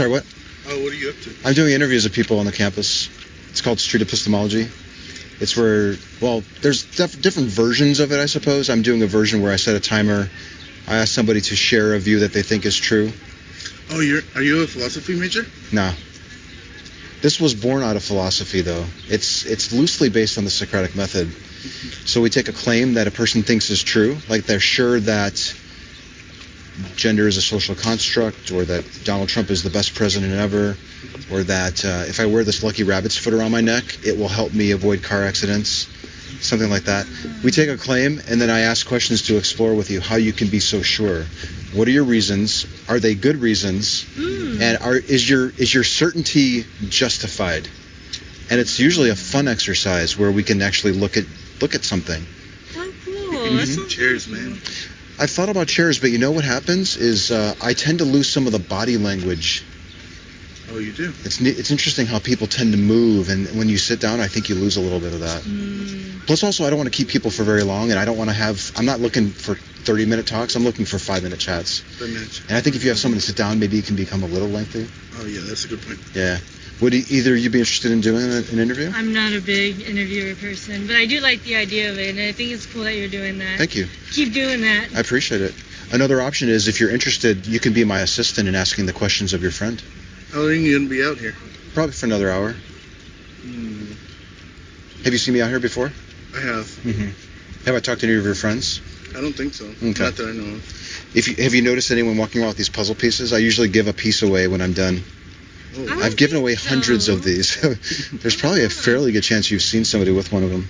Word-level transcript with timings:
sorry, 0.00 0.12
what? 0.12 0.24
Oh, 0.66 0.82
what 0.82 0.92
are 0.92 0.96
you 0.96 1.10
up 1.10 1.20
to? 1.20 1.36
I'm 1.44 1.52
doing 1.52 1.74
interviews 1.74 2.06
of 2.06 2.12
people 2.12 2.38
on 2.38 2.46
the 2.46 2.52
campus. 2.52 3.10
It's 3.50 3.60
called 3.60 3.78
street 3.80 4.00
epistemology. 4.02 4.66
It's 5.40 5.54
where, 5.56 5.94
well, 6.22 6.42
there's 6.62 6.84
def- 6.84 7.20
different 7.20 7.48
versions 7.48 8.00
of 8.00 8.10
it, 8.10 8.18
I 8.18 8.24
suppose. 8.24 8.70
I'm 8.70 8.80
doing 8.80 9.02
a 9.02 9.06
version 9.06 9.42
where 9.42 9.52
I 9.52 9.56
set 9.56 9.76
a 9.76 9.80
timer. 9.80 10.30
I 10.86 10.96
ask 10.96 11.12
somebody 11.12 11.42
to 11.42 11.54
share 11.54 11.92
a 11.92 11.98
view 11.98 12.20
that 12.20 12.32
they 12.32 12.42
think 12.42 12.64
is 12.64 12.78
true. 12.78 13.12
Oh, 13.90 14.00
you're 14.00 14.22
are 14.34 14.42
you 14.42 14.62
a 14.62 14.66
philosophy 14.66 15.14
major? 15.18 15.44
No. 15.70 15.92
This 17.20 17.38
was 17.38 17.54
born 17.54 17.82
out 17.82 17.96
of 17.96 18.02
philosophy, 18.02 18.62
though. 18.62 18.86
It's 19.08 19.44
it's 19.44 19.70
loosely 19.70 20.08
based 20.08 20.38
on 20.38 20.44
the 20.44 20.50
Socratic 20.50 20.96
method. 20.96 21.30
So 22.06 22.22
we 22.22 22.30
take 22.30 22.48
a 22.48 22.52
claim 22.52 22.94
that 22.94 23.06
a 23.06 23.10
person 23.10 23.42
thinks 23.42 23.68
is 23.68 23.82
true, 23.82 24.16
like 24.30 24.44
they're 24.46 24.60
sure 24.60 24.98
that 25.00 25.54
gender 26.96 27.26
is 27.28 27.36
a 27.36 27.42
social 27.42 27.74
construct, 27.74 28.50
or 28.50 28.64
that 28.64 28.84
Donald 29.04 29.28
Trump 29.28 29.50
is 29.50 29.62
the 29.62 29.70
best 29.70 29.94
president 29.94 30.32
ever, 30.32 30.76
or 31.30 31.42
that 31.44 31.84
uh, 31.84 32.04
if 32.08 32.20
I 32.20 32.26
wear 32.26 32.44
this 32.44 32.62
lucky 32.62 32.84
rabbit's 32.84 33.16
foot 33.16 33.34
around 33.34 33.52
my 33.52 33.60
neck, 33.60 33.84
it 34.04 34.18
will 34.18 34.28
help 34.28 34.52
me 34.52 34.72
avoid 34.72 35.02
car 35.02 35.24
accidents, 35.24 35.88
something 36.40 36.70
like 36.70 36.84
that. 36.84 37.06
We 37.44 37.50
take 37.50 37.68
a 37.68 37.76
claim, 37.76 38.20
and 38.28 38.40
then 38.40 38.50
I 38.50 38.60
ask 38.60 38.86
questions 38.86 39.22
to 39.28 39.36
explore 39.36 39.74
with 39.74 39.90
you 39.90 40.00
how 40.00 40.16
you 40.16 40.32
can 40.32 40.48
be 40.48 40.60
so 40.60 40.82
sure. 40.82 41.24
What 41.72 41.86
are 41.86 41.92
your 41.92 42.04
reasons? 42.04 42.66
Are 42.88 42.98
they 42.98 43.14
good 43.14 43.36
reasons? 43.36 44.06
And 44.60 44.78
are 44.78 44.96
is 44.96 45.28
your 45.28 45.50
is 45.50 45.72
your 45.72 45.84
certainty 45.84 46.64
justified? 46.88 47.68
And 48.50 48.58
it's 48.58 48.80
usually 48.80 49.10
a 49.10 49.16
fun 49.16 49.46
exercise 49.46 50.18
where 50.18 50.32
we 50.32 50.42
can 50.42 50.60
actually 50.62 50.92
look 50.92 51.16
at 51.16 51.24
look 51.60 51.76
at 51.76 51.84
something. 51.84 52.26
Oh, 52.76 52.92
cool. 53.04 53.56
That 53.56 53.68
sounds 53.68 53.94
Cheers, 53.94 54.26
man. 54.26 54.58
Cool. 55.20 55.24
I've 55.24 55.30
thought 55.30 55.48
about 55.48 55.68
chairs, 55.68 55.98
but 55.98 56.10
you 56.10 56.18
know 56.18 56.32
what 56.32 56.44
happens 56.44 56.96
is 56.96 57.30
uh, 57.30 57.54
I 57.60 57.74
tend 57.74 57.98
to 57.98 58.04
lose 58.04 58.28
some 58.28 58.46
of 58.46 58.52
the 58.52 58.58
body 58.58 58.96
language. 58.96 59.64
Oh, 60.72 60.78
you 60.78 60.92
do. 60.92 61.12
It's 61.24 61.40
it's 61.40 61.70
interesting 61.70 62.06
how 62.06 62.18
people 62.20 62.46
tend 62.46 62.72
to 62.72 62.78
move, 62.78 63.28
and 63.28 63.46
when 63.58 63.68
you 63.68 63.76
sit 63.76 64.00
down, 64.00 64.20
I 64.20 64.28
think 64.28 64.48
you 64.48 64.54
lose 64.54 64.76
a 64.76 64.80
little 64.80 65.00
bit 65.00 65.12
of 65.12 65.20
that. 65.20 65.42
Mm. 65.42 66.26
Plus, 66.26 66.44
also, 66.44 66.64
I 66.64 66.70
don't 66.70 66.78
want 66.78 66.92
to 66.92 66.96
keep 66.96 67.08
people 67.08 67.30
for 67.30 67.42
very 67.42 67.64
long, 67.64 67.90
and 67.90 67.98
I 67.98 68.04
don't 68.04 68.16
want 68.16 68.30
to 68.30 68.34
have. 68.34 68.70
I'm 68.76 68.86
not 68.86 69.00
looking 69.00 69.30
for 69.30 69.56
30 69.56 70.06
minute 70.06 70.26
talks. 70.26 70.54
I'm 70.54 70.62
looking 70.62 70.84
for 70.84 70.98
five 70.98 71.24
minute 71.24 71.40
chats. 71.40 71.80
Five 71.80 72.10
minutes. 72.10 72.42
And 72.48 72.56
I 72.56 72.60
think 72.60 72.76
if 72.76 72.84
you 72.84 72.90
have 72.90 72.98
someone 72.98 73.18
to 73.18 73.26
sit 73.26 73.36
down, 73.36 73.58
maybe 73.58 73.78
it 73.78 73.86
can 73.86 73.96
become 73.96 74.22
a 74.22 74.26
little 74.26 74.48
lengthy. 74.48 74.86
Oh, 75.18 75.26
yeah, 75.26 75.40
that's 75.42 75.64
a 75.64 75.68
good 75.68 75.82
point. 75.82 75.98
Yeah. 76.14 76.38
Would 76.80 76.94
either 76.94 77.36
you 77.36 77.50
be 77.50 77.58
interested 77.58 77.90
in 77.92 78.00
doing 78.00 78.24
an 78.24 78.58
interview? 78.58 78.90
I'm 78.94 79.12
not 79.12 79.32
a 79.34 79.40
big 79.40 79.80
interviewer 79.82 80.34
person, 80.34 80.86
but 80.86 80.96
I 80.96 81.04
do 81.04 81.20
like 81.20 81.42
the 81.42 81.56
idea 81.56 81.90
of 81.90 81.98
it, 81.98 82.10
and 82.10 82.18
I 82.18 82.32
think 82.32 82.52
it's 82.52 82.64
cool 82.64 82.84
that 82.84 82.94
you're 82.96 83.08
doing 83.08 83.38
that. 83.38 83.58
Thank 83.58 83.76
you. 83.76 83.86
Keep 84.12 84.32
doing 84.32 84.62
that. 84.62 84.88
I 84.96 85.00
appreciate 85.00 85.42
it. 85.42 85.54
Another 85.92 86.22
option 86.22 86.48
is 86.48 86.68
if 86.68 86.80
you're 86.80 86.90
interested, 86.90 87.46
you 87.46 87.60
can 87.60 87.74
be 87.74 87.84
my 87.84 88.00
assistant 88.00 88.48
in 88.48 88.54
asking 88.54 88.86
the 88.86 88.92
questions 88.94 89.34
of 89.34 89.42
your 89.42 89.50
friend. 89.50 89.82
How 90.32 90.38
long 90.40 90.48
are 90.48 90.52
you 90.54 90.78
gonna 90.78 90.88
be 90.88 91.04
out 91.04 91.18
here? 91.18 91.34
Probably 91.74 91.92
for 91.92 92.06
another 92.06 92.30
hour. 92.30 92.52
Hmm, 93.42 93.92
Have 95.04 95.12
you 95.12 95.18
seen 95.18 95.34
me 95.34 95.42
out 95.42 95.50
here 95.50 95.60
before? 95.60 95.92
I 96.34 96.40
have. 96.40 96.66
Mm-hmm. 96.66 97.66
Have 97.66 97.74
I 97.74 97.80
talked 97.80 98.00
to 98.00 98.06
any 98.06 98.16
of 98.16 98.24
your 98.24 98.34
friends? 98.34 98.80
I 99.10 99.20
don't 99.20 99.32
think 99.34 99.52
so. 99.54 99.66
Okay. 99.66 100.02
Not 100.04 100.16
that 100.16 100.28
I 100.28 100.32
know 100.32 100.54
of. 100.54 101.16
If 101.16 101.28
you, 101.28 101.42
have 101.42 101.52
you 101.54 101.62
noticed 101.62 101.90
anyone 101.90 102.16
walking 102.16 102.40
around 102.40 102.48
with 102.50 102.56
these 102.56 102.68
puzzle 102.68 102.94
pieces? 102.94 103.32
I 103.32 103.38
usually 103.38 103.68
give 103.68 103.88
a 103.88 103.92
piece 103.92 104.22
away 104.22 104.46
when 104.46 104.60
I'm 104.62 104.72
done. 104.72 105.02
Oh, 105.76 106.00
I 106.00 106.06
I've 106.06 106.16
given 106.16 106.36
away 106.36 106.54
hundreds 106.54 107.06
so. 107.06 107.14
of 107.14 107.22
these. 107.22 107.56
There's 108.12 108.36
probably 108.36 108.64
a 108.64 108.70
fairly 108.70 109.12
good 109.12 109.22
chance 109.22 109.50
you've 109.50 109.62
seen 109.62 109.84
somebody 109.84 110.12
with 110.12 110.32
one 110.32 110.42
of 110.42 110.50
them, 110.50 110.66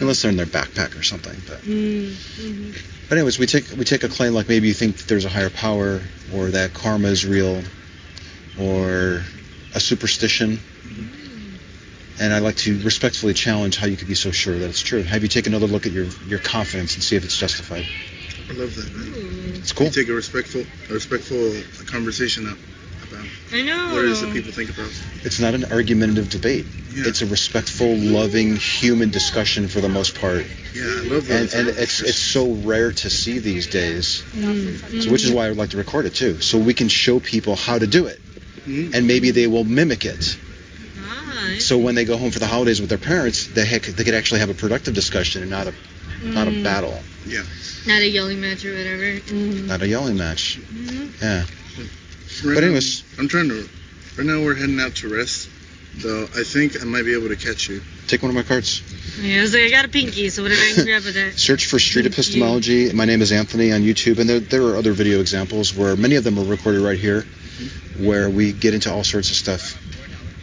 unless 0.00 0.22
they're 0.22 0.30
in 0.30 0.36
their 0.36 0.46
backpack 0.46 0.98
or 0.98 1.02
something. 1.02 1.40
But, 1.46 1.62
Mm, 1.62 2.10
mhm. 2.10 2.76
but 3.08 3.18
anyways, 3.18 3.38
we 3.38 3.46
take 3.46 3.70
we 3.70 3.84
take 3.84 4.04
a 4.04 4.08
claim 4.08 4.32
like 4.34 4.48
maybe 4.48 4.68
you 4.68 4.74
think 4.74 5.04
there's 5.06 5.24
a 5.24 5.28
higher 5.28 5.50
power, 5.50 6.02
or 6.32 6.50
that 6.50 6.74
karma 6.74 7.08
is 7.08 7.24
real, 7.24 7.62
or 8.58 9.22
a 9.74 9.80
superstition. 9.80 10.58
And 12.18 12.32
I 12.32 12.40
like 12.40 12.56
to 12.56 12.78
respectfully 12.82 13.32
challenge 13.34 13.76
how 13.76 13.86
you 13.86 13.96
could 13.96 14.06
be 14.08 14.14
so 14.14 14.30
sure 14.30 14.58
that 14.58 14.68
it's 14.68 14.82
true. 14.82 15.02
Have 15.02 15.22
you 15.22 15.28
taken 15.28 15.54
another 15.54 15.66
look 15.66 15.86
at 15.86 15.92
your, 15.92 16.06
your 16.26 16.38
confidence 16.38 16.94
and 16.94 17.02
see 17.02 17.16
if 17.16 17.24
it's 17.24 17.36
justified? 17.36 17.86
I 18.50 18.52
love 18.52 18.74
that, 18.76 18.94
man. 18.94 19.54
It's 19.56 19.72
cool. 19.72 19.86
You 19.86 19.92
take 19.92 20.08
a 20.08 20.12
respectful, 20.12 20.62
a 20.90 20.92
respectful 20.92 21.54
conversation 21.86 22.48
up 22.48 22.58
about 23.22 23.58
I 23.58 23.62
know. 23.62 23.94
what 23.94 24.04
it 24.04 24.10
is 24.10 24.20
that 24.20 24.32
people 24.32 24.52
think 24.52 24.70
about. 24.70 24.90
It's 25.24 25.38
not 25.40 25.54
an 25.54 25.64
argumentative 25.66 26.28
debate. 26.30 26.66
Yeah. 26.94 27.04
It's 27.06 27.22
a 27.22 27.26
respectful, 27.26 27.96
loving, 27.96 28.56
human 28.56 29.10
discussion 29.10 29.68
for 29.68 29.80
the 29.80 29.88
most 29.88 30.14
part. 30.20 30.44
Yeah, 30.74 30.82
I 30.84 31.08
love 31.08 31.26
that. 31.28 31.54
And, 31.54 31.68
and 31.68 31.78
it's 31.78 32.00
it's 32.02 32.18
so 32.18 32.52
rare 32.52 32.92
to 32.92 33.10
see 33.10 33.38
these 33.38 33.66
days. 33.66 34.22
mm-hmm. 34.34 35.00
So 35.00 35.10
which 35.10 35.24
is 35.24 35.32
why 35.32 35.46
I 35.46 35.48
would 35.50 35.58
like 35.58 35.70
to 35.70 35.78
record 35.78 36.06
it 36.06 36.14
too, 36.14 36.40
so 36.40 36.58
we 36.58 36.74
can 36.74 36.88
show 36.88 37.18
people 37.20 37.56
how 37.56 37.78
to 37.78 37.86
do 37.86 38.06
it, 38.06 38.20
Mhm. 38.66 38.94
and 38.94 39.06
maybe 39.06 39.30
they 39.30 39.46
will 39.46 39.64
mimic 39.64 40.04
it. 40.04 40.36
Ah, 41.00 41.54
So 41.58 41.78
when 41.78 41.94
they 41.94 42.04
go 42.04 42.16
home 42.16 42.30
for 42.30 42.38
the 42.40 42.46
holidays 42.46 42.80
with 42.80 42.88
their 42.90 42.98
parents, 42.98 43.46
they 43.46 43.64
heck, 43.64 43.82
they 43.84 44.04
could 44.04 44.14
actually 44.14 44.40
have 44.40 44.50
a 44.50 44.54
productive 44.54 44.94
discussion 44.94 45.42
and 45.42 45.50
not 45.50 45.66
a 45.68 45.74
not 46.24 46.46
a 46.46 46.50
Mm. 46.50 46.62
battle, 46.62 47.02
Yeah. 47.26 47.42
Not 47.86 48.00
a 48.02 48.08
yelling 48.08 48.40
match 48.40 48.64
or 48.64 48.70
whatever. 48.76 49.18
Mm. 49.26 49.66
not 49.66 49.82
a 49.82 49.88
yelling 49.88 50.16
match. 50.16 50.58
Mhm. 50.72 51.08
Yeah. 51.20 51.44
But 52.44 52.62
anyways- 52.64 53.01
I'm 53.18 53.28
trying 53.28 53.48
to. 53.48 53.68
Right 54.16 54.26
now 54.26 54.40
we're 54.42 54.54
heading 54.54 54.80
out 54.80 54.94
to 54.96 55.08
rest, 55.08 55.48
though. 55.96 56.24
I 56.36 56.42
think 56.44 56.80
I 56.80 56.84
might 56.84 57.04
be 57.04 57.14
able 57.14 57.28
to 57.28 57.36
catch 57.36 57.68
you. 57.68 57.82
Take 58.08 58.22
one 58.22 58.30
of 58.30 58.34
my 58.36 58.42
cards. 58.42 58.82
Yeah, 59.20 59.38
I 59.38 59.42
was 59.42 59.52
like, 59.54 59.62
I 59.64 59.70
got 59.70 59.84
a 59.84 59.88
pinky, 59.88 60.28
so 60.30 60.42
whatever 60.42 60.60
I 60.60 60.72
can 60.74 60.84
grab 60.86 61.04
with 61.04 61.14
that. 61.14 61.38
Search 61.38 61.66
for 61.66 61.78
Street 61.78 62.02
Thank 62.02 62.16
you. 62.16 62.20
Epistemology. 62.20 62.92
My 62.92 63.04
name 63.04 63.22
is 63.22 63.32
Anthony 63.32 63.72
on 63.72 63.80
YouTube, 63.82 64.18
and 64.18 64.28
there, 64.28 64.40
there 64.40 64.62
are 64.64 64.76
other 64.76 64.92
video 64.92 65.20
examples 65.20 65.74
where 65.74 65.96
many 65.96 66.16
of 66.16 66.24
them 66.24 66.38
are 66.38 66.44
recorded 66.44 66.80
right 66.82 66.98
here, 66.98 67.22
where 67.98 68.28
we 68.30 68.52
get 68.52 68.74
into 68.74 68.92
all 68.92 69.04
sorts 69.04 69.30
of 69.30 69.36
stuff. 69.36 69.78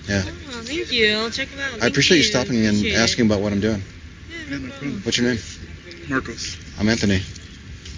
Yeah. 0.07 0.23
Oh, 0.25 0.61
thank 0.63 0.91
you. 0.91 1.13
I'll 1.17 1.29
check 1.29 1.49
them 1.49 1.59
out. 1.59 1.83
I 1.83 1.87
appreciate 1.87 2.17
you 2.17 2.23
stopping 2.23 2.57
and 2.65 2.77
Appreciate 2.77 2.93
it. 2.93 2.97
asking 2.97 3.25
about 3.27 3.41
what 3.41 3.51
I'm 3.53 3.59
doing. 3.61 3.81
Yeah, 4.29 4.37
Yeah, 4.49 4.57
no 4.57 4.65
no 4.65 4.71
problem. 4.71 5.01
What's 5.03 5.17
your 5.17 5.27
name? 5.29 5.39
Marcos, 6.09 6.57
I'm 6.79 6.89
Anthony. 6.89 7.21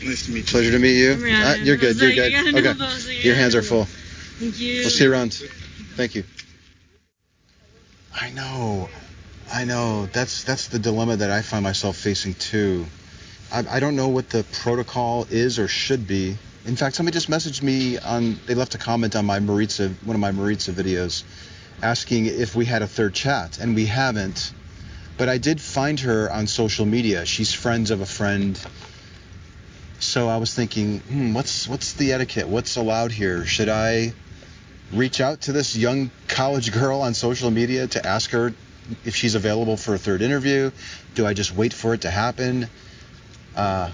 nice 0.03 0.25
to 0.25 0.31
meet 0.31 0.39
you. 0.39 0.43
Pleasure 0.43 0.71
to 0.71 0.79
meet 0.79 0.97
you. 0.97 1.13
Come 1.15 1.23
around. 1.23 1.43
Ah, 1.43 1.53
you're 1.55 1.77
good. 1.77 1.89
was 1.95 2.01
You're 2.01 2.09
like, 2.09 2.15
good. 2.17 2.31
you 2.31 2.38
gotta 2.38 2.51
know 2.51 2.57
Okay. 2.59 2.69
about- 2.71 2.89
I 2.89 2.93
was 2.93 3.07
like, 3.07 3.23
Your 3.23 3.35
hands 3.35 3.55
are 3.55 3.61
full. 3.61 3.88
Thank 4.41 4.59
you. 4.59 4.79
We'll 4.79 4.90
see 4.90 5.03
you 5.03 5.12
around. 5.12 5.35
Thank 5.96 6.16
you. 6.16 6.24
I 8.19 8.31
know. 8.31 8.90
I 9.53 9.66
know. 9.66 10.07
That's 10.07 10.44
that's 10.46 10.68
the 10.68 10.79
dilemma 10.79 11.18
that 11.18 11.29
I 11.29 11.44
find 11.44 11.63
myself 11.63 11.96
facing 11.96 12.34
too. 12.34 12.88
I, 13.51 13.63
I 13.69 13.80
don't 13.80 13.96
know 13.96 14.07
what 14.07 14.31
the 14.31 14.44
protocol 14.63 15.28
is 15.30 15.59
or 15.59 15.68
should 15.68 16.07
be. 16.07 16.35
In 16.66 16.75
fact, 16.75 16.96
somebody 16.96 17.13
just 17.13 17.30
messaged 17.30 17.62
me 17.62 18.00
on. 18.00 18.40
They 18.47 18.56
left 18.56 18.74
a 18.74 18.80
comment 18.80 19.16
on 19.16 19.28
my 19.28 19.40
Maritza, 19.40 19.90
one 20.06 20.16
of 20.16 20.19
my 20.19 20.31
Maritza 20.31 20.72
videos, 20.72 21.24
asking 21.84 22.25
if 22.25 22.56
we 22.56 22.66
had 22.66 22.81
a 22.81 22.88
third 22.88 23.13
chat, 23.13 23.60
and 23.60 23.75
we 23.75 23.86
haven't. 23.86 24.54
But 25.19 25.30
I 25.30 25.38
did 25.38 25.62
find 25.62 26.00
her 26.00 26.31
on 26.31 26.48
social 26.48 26.88
media. 26.88 27.27
She's 27.27 27.54
friends 27.54 27.92
of 27.92 28.01
a 28.01 28.07
friend. 28.07 28.60
So 30.00 30.30
I 30.30 30.38
was 30.38 30.51
thinking, 30.51 31.01
hmm, 31.01 31.36
what's 31.36 31.68
what's 31.68 31.94
the 31.94 32.13
etiquette? 32.13 32.48
What's 32.48 32.75
allowed 32.75 33.12
here? 33.12 33.45
Should 33.45 33.69
I 33.69 34.13
reach 34.93 35.21
out 35.21 35.41
to 35.41 35.51
this 35.51 35.75
young 35.75 36.11
college 36.27 36.71
girl 36.71 37.01
on 37.01 37.13
social 37.13 37.51
media 37.51 37.88
to 37.88 38.05
ask 38.05 38.31
her 38.31 38.53
if 39.05 39.15
she's 39.15 39.35
available 39.35 39.77
for 39.77 39.93
a 39.93 39.97
third 39.97 40.21
interview? 40.21 40.71
Do 41.15 41.25
I 41.25 41.33
just 41.33 41.55
wait 41.55 41.73
for 41.73 41.93
it 41.93 42.01
to 42.01 42.11
happen? 42.11 42.67
Uh, 43.55 43.91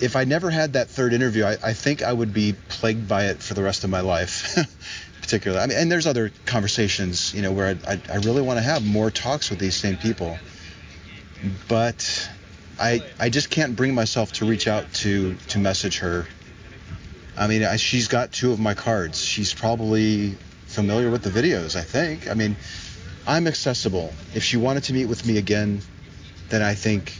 if 0.00 0.16
I 0.16 0.24
never 0.24 0.50
had 0.50 0.74
that 0.74 0.88
third 0.90 1.12
interview, 1.12 1.44
I, 1.44 1.56
I 1.62 1.72
think 1.72 2.02
I 2.02 2.12
would 2.12 2.32
be 2.32 2.54
plagued 2.68 3.08
by 3.08 3.26
it 3.26 3.42
for 3.42 3.54
the 3.54 3.62
rest 3.62 3.84
of 3.84 3.90
my 3.90 4.00
life. 4.00 4.56
Particularly, 5.22 5.62
I 5.62 5.66
mean, 5.66 5.78
and 5.78 5.90
there's 5.90 6.06
other 6.06 6.30
conversations, 6.44 7.34
you 7.34 7.42
know, 7.42 7.50
where 7.50 7.76
I, 7.86 7.94
I, 7.94 8.00
I 8.12 8.16
really 8.16 8.42
want 8.42 8.58
to 8.58 8.62
have 8.62 8.86
more 8.86 9.10
talks 9.10 9.50
with 9.50 9.58
these 9.58 9.74
same 9.74 9.96
people, 9.96 10.38
but 11.66 12.30
I 12.78 13.02
I 13.18 13.28
just 13.28 13.50
can't 13.50 13.74
bring 13.74 13.94
myself 13.94 14.34
to 14.34 14.44
reach 14.44 14.68
out 14.68 14.92
to 14.94 15.34
to 15.48 15.58
message 15.58 15.98
her 15.98 16.26
I 17.38 17.46
mean, 17.48 17.64
I, 17.64 17.76
she's 17.76 18.08
got 18.08 18.32
two 18.32 18.52
of 18.52 18.58
my 18.58 18.74
cards. 18.74 19.22
She's 19.22 19.52
probably 19.52 20.36
familiar 20.66 21.10
with 21.10 21.22
the 21.22 21.30
videos, 21.30 21.76
I 21.76 21.82
think. 21.82 22.28
I 22.30 22.34
mean, 22.34 22.56
I'm 23.26 23.46
accessible. 23.46 24.12
If 24.34 24.42
she 24.42 24.56
wanted 24.56 24.84
to 24.84 24.94
meet 24.94 25.06
with 25.06 25.26
me 25.26 25.36
again, 25.36 25.82
then 26.48 26.62
I 26.62 26.74
think 26.74 27.12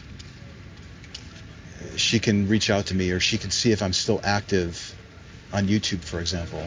she 1.97 2.19
can 2.19 2.49
reach 2.49 2.71
out 2.71 2.87
to 2.87 2.95
me 2.95 3.11
or 3.11 3.21
she 3.21 3.39
can 3.39 3.51
see 3.51 3.73
if 3.73 3.83
I'm 3.83 3.93
still 3.93 4.21
active 4.23 4.95
on 5.53 5.67
YouTube, 5.67 6.03
for 6.03 6.21
example. 6.21 6.63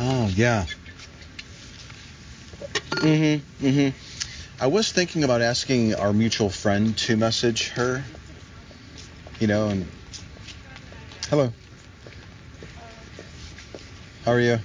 Oh 0.00 0.26
yeah. 0.38 0.66
Mhm. 2.90 3.40
Mhm. 3.60 3.92
I 4.60 4.68
was 4.68 4.92
thinking 4.92 5.24
about 5.24 5.42
asking 5.42 5.96
our 5.96 6.12
mutual 6.12 6.48
friend 6.48 6.96
to 6.98 7.16
message 7.16 7.70
her. 7.70 8.04
You 9.40 9.48
know, 9.48 9.70
and 9.70 9.88
hello. 11.28 11.52
How 14.24 14.32
are 14.32 14.40
you? 14.40 14.60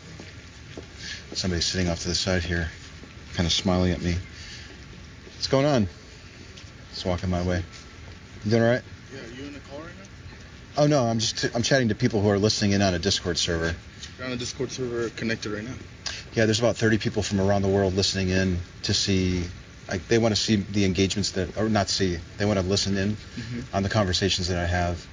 Somebody's 1.33 1.65
sitting 1.65 1.89
off 1.89 2.01
to 2.03 2.07
the 2.07 2.15
side 2.15 2.43
here, 2.43 2.69
kind 3.33 3.47
of 3.47 3.53
smiling 3.53 3.93
at 3.93 4.01
me. 4.01 4.15
What's 5.35 5.47
going 5.47 5.65
on? 5.65 5.87
Just 6.91 7.05
walking 7.05 7.31
my 7.31 7.41
way. 7.41 7.63
You 8.45 8.51
doing 8.51 8.63
all 8.63 8.69
right? 8.69 8.83
Yeah, 9.11 9.19
you 9.35 9.43
in 9.45 9.53
the 9.53 9.59
call 9.59 9.79
right 9.79 9.87
now? 9.97 10.83
Oh 10.83 10.87
no, 10.87 11.03
I'm 11.03 11.17
just 11.17 11.43
I'm 11.55 11.63
chatting 11.63 11.89
to 11.89 11.95
people 11.95 12.21
who 12.21 12.29
are 12.29 12.37
listening 12.37 12.73
in 12.73 12.83
on 12.83 12.93
a 12.93 12.99
Discord 12.99 13.39
server. 13.39 13.75
You're 14.17 14.27
on 14.27 14.33
a 14.33 14.37
Discord 14.37 14.71
server 14.71 15.09
connected 15.09 15.51
right 15.51 15.63
now. 15.63 15.73
Yeah, 16.33 16.45
there's 16.45 16.59
about 16.59 16.77
30 16.77 16.97
people 16.97 17.23
from 17.23 17.39
around 17.39 17.61
the 17.61 17.67
world 17.67 17.93
listening 17.95 18.29
in 18.29 18.59
to 18.83 18.93
see. 18.93 19.43
Like 19.89 20.07
they 20.07 20.17
want 20.17 20.33
to 20.35 20.39
see 20.41 20.55
the 20.57 20.85
engagements 20.85 21.31
that, 21.31 21.57
or 21.57 21.67
not 21.69 21.89
see. 21.89 22.17
They 22.37 22.45
want 22.45 22.59
to 22.59 22.65
listen 22.65 22.95
in 22.97 23.17
Mhm. 23.37 23.63
on 23.73 23.83
the 23.83 23.89
conversations 23.89 24.47
that 24.47 24.57
I 24.57 24.65
have. 24.65 25.05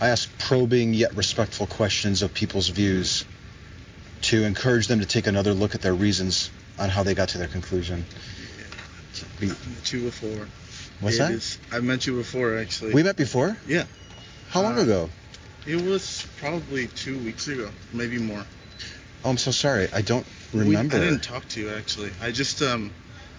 I 0.00 0.08
ask 0.08 0.28
probing 0.38 0.94
yet 0.94 1.14
respectful 1.16 1.66
questions 1.66 2.22
of 2.22 2.32
people's 2.34 2.68
views 2.68 3.24
to 4.22 4.44
encourage 4.44 4.86
them 4.86 5.00
to 5.00 5.06
take 5.06 5.26
another 5.26 5.54
look 5.54 5.74
at 5.74 5.80
their 5.82 5.94
reasons 5.94 6.50
on 6.78 6.88
how 6.90 7.02
they 7.02 7.14
got 7.14 7.30
to 7.30 7.38
their 7.38 7.48
conclusion. 7.48 8.04
Yeah. 9.16 9.24
I 9.40 9.44
met 9.46 9.92
you 9.92 10.00
before. 10.02 10.48
what's 11.00 11.16
It 11.16 11.18
that? 11.20 11.30
is- 11.32 11.58
I 11.72 11.80
met 11.80 12.06
you 12.06 12.16
before 12.16 12.58
actually. 12.58 12.92
We 12.92 13.02
met 13.02 13.16
before? 13.16 13.56
Yeah. 13.66 13.84
How 14.50 14.62
long 14.62 14.78
Uh, 14.78 14.82
ago? 14.82 15.10
It 15.66 15.80
was 15.82 16.26
probably 16.38 16.86
two 16.88 17.18
weeks 17.18 17.48
ago, 17.48 17.70
maybe 17.92 18.18
more. 18.18 18.44
Oh, 19.24 19.30
I'm 19.30 19.38
so 19.38 19.50
sorry. 19.50 19.88
I 19.92 20.02
don't 20.02 20.26
We- 20.52 20.60
remember. 20.60 20.96
I 20.96 21.00
didn't 21.00 21.22
talk 21.22 21.48
to 21.50 21.60
you 21.60 21.70
actually. 21.70 22.10
I 22.22 22.30
just 22.30 22.62
um, 22.62 22.90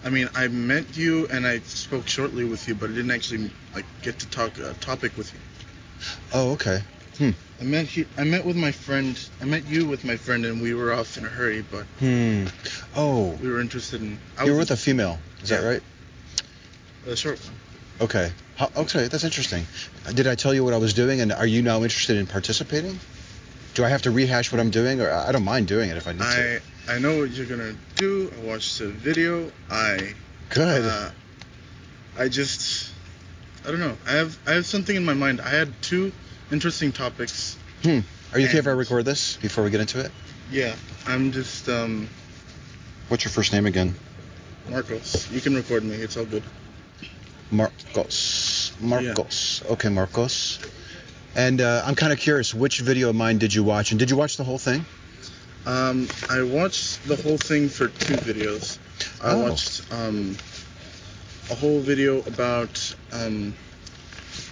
I 0.03 0.09
mean, 0.09 0.29
I 0.35 0.47
met 0.47 0.95
you 0.95 1.27
and 1.27 1.45
I 1.45 1.59
spoke 1.59 2.07
shortly 2.07 2.45
with 2.45 2.67
you, 2.67 2.75
but 2.75 2.89
I 2.89 2.93
didn't 2.93 3.11
actually 3.11 3.51
like 3.73 3.85
get 4.01 4.19
to 4.19 4.27
talk 4.27 4.57
a 4.59 4.73
topic 4.75 5.17
with 5.17 5.33
you. 5.33 5.39
oh, 6.33 6.51
okay. 6.53 6.81
Hmm. 7.17 7.31
I 7.59 7.63
met 7.63 7.85
he, 7.87 8.05
I 8.17 8.23
met 8.23 8.45
with 8.45 8.55
my 8.55 8.71
friend. 8.71 9.19
I 9.41 9.45
met 9.45 9.65
you 9.65 9.85
with 9.85 10.05
my 10.05 10.15
friend, 10.15 10.45
and 10.45 10.61
we 10.61 10.73
were 10.73 10.93
off 10.93 11.17
in 11.17 11.25
a 11.25 11.29
hurry, 11.29 11.61
but 11.61 11.85
Hmm. 11.99 12.45
Oh, 12.95 13.37
we 13.41 13.49
were 13.49 13.59
interested 13.59 14.01
in. 14.01 14.19
I 14.37 14.45
you 14.45 14.51
were 14.51 14.59
was 14.59 14.69
with 14.69 14.79
a 14.79 14.81
female. 14.81 15.19
Is 15.41 15.49
that 15.49 15.63
right? 15.63 15.81
a 17.07 17.15
short 17.15 17.39
one. 17.43 17.55
Okay. 18.01 18.31
How, 18.59 18.69
okay, 18.75 19.07
that's 19.07 19.23
interesting. 19.23 19.65
Did 20.13 20.27
I 20.27 20.35
tell 20.35 20.53
you 20.53 20.65
what 20.65 20.73
I 20.73 20.77
was 20.79 20.93
doing, 20.93 21.21
and 21.21 21.31
are 21.31 21.47
you 21.47 21.61
now 21.61 21.81
interested 21.83 22.17
in 22.17 22.27
participating? 22.27 22.99
Do 23.73 23.85
I 23.85 23.87
have 23.87 24.01
to 24.01 24.11
rehash 24.11 24.51
what 24.51 24.59
I'm 24.59 24.69
doing, 24.69 24.99
or 24.99 25.09
I 25.09 25.31
don't 25.31 25.45
mind 25.45 25.69
doing 25.69 25.89
it 25.89 25.95
if 25.95 26.07
I 26.07 26.11
need 26.11 26.19
to? 26.19 26.59
I 26.85 26.95
I 26.95 26.99
know 26.99 27.19
what 27.19 27.29
you're 27.31 27.45
gonna 27.45 27.73
do. 27.95 28.29
I 28.35 28.45
watched 28.45 28.79
the 28.79 28.89
video. 28.89 29.49
I 29.71 30.13
Good. 30.49 30.83
uh, 30.83 31.09
I 32.17 32.27
just 32.27 32.91
I 33.65 33.71
don't 33.71 33.79
know. 33.79 33.95
I 34.05 34.11
have 34.11 34.37
I 34.45 34.51
have 34.55 34.65
something 34.65 34.93
in 34.93 35.05
my 35.05 35.13
mind. 35.13 35.39
I 35.39 35.51
had 35.51 35.71
two 35.81 36.11
interesting 36.51 36.91
topics. 36.91 37.57
hmm. 37.83 37.99
Are 38.33 38.39
you 38.39 38.47
okay 38.47 38.57
if 38.57 38.67
I 38.67 38.71
record 38.71 39.05
this 39.05 39.37
before 39.37 39.63
we 39.63 39.69
get 39.69 39.79
into 39.79 40.01
it? 40.01 40.11
Yeah, 40.51 40.75
I'm 41.07 41.31
just 41.31 41.69
um 41.69 42.09
What's 43.07 43.23
your 43.23 43.31
first 43.31 43.53
name 43.53 43.65
again? 43.65 43.95
Marcos. 44.69 45.31
You 45.31 45.39
can 45.39 45.55
record 45.55 45.85
me. 45.85 45.95
It's 45.95 46.17
all 46.17 46.25
good. 46.25 46.43
Marcos. 47.51 48.48
Marcos. 48.79 49.63
Okay, 49.69 49.89
Marcos. 49.89 50.59
And 51.35 51.61
uh, 51.61 51.83
I'm 51.85 51.95
kind 51.95 52.11
of 52.11 52.19
curious, 52.19 52.53
which 52.53 52.79
video 52.79 53.09
of 53.09 53.15
mine 53.15 53.37
did 53.37 53.53
you 53.53 53.63
watch? 53.63 53.91
And 53.91 53.99
did 53.99 54.09
you 54.09 54.17
watch 54.17 54.37
the 54.37 54.43
whole 54.43 54.57
thing? 54.57 54.85
Um, 55.65 56.07
I 56.29 56.41
watched 56.41 57.07
the 57.07 57.15
whole 57.15 57.37
thing 57.37 57.69
for 57.69 57.87
two 57.89 58.15
videos. 58.15 58.77
I 59.23 59.33
Oh. 59.33 59.49
watched 59.49 59.83
um, 59.93 60.35
a 61.51 61.55
whole 61.55 61.79
video 61.81 62.19
about 62.21 62.95
um, 63.11 63.53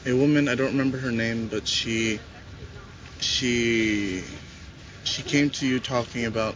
a 0.05 0.13
woman. 0.13 0.47
I 0.47 0.55
don't 0.55 0.71
remember 0.71 0.97
her 0.97 1.11
name, 1.11 1.47
but 1.47 1.67
she 1.67 2.19
she 3.19 4.23
she 5.03 5.23
came 5.23 5.49
to 5.49 5.65
you 5.65 5.79
talking 5.79 6.25
about 6.25 6.55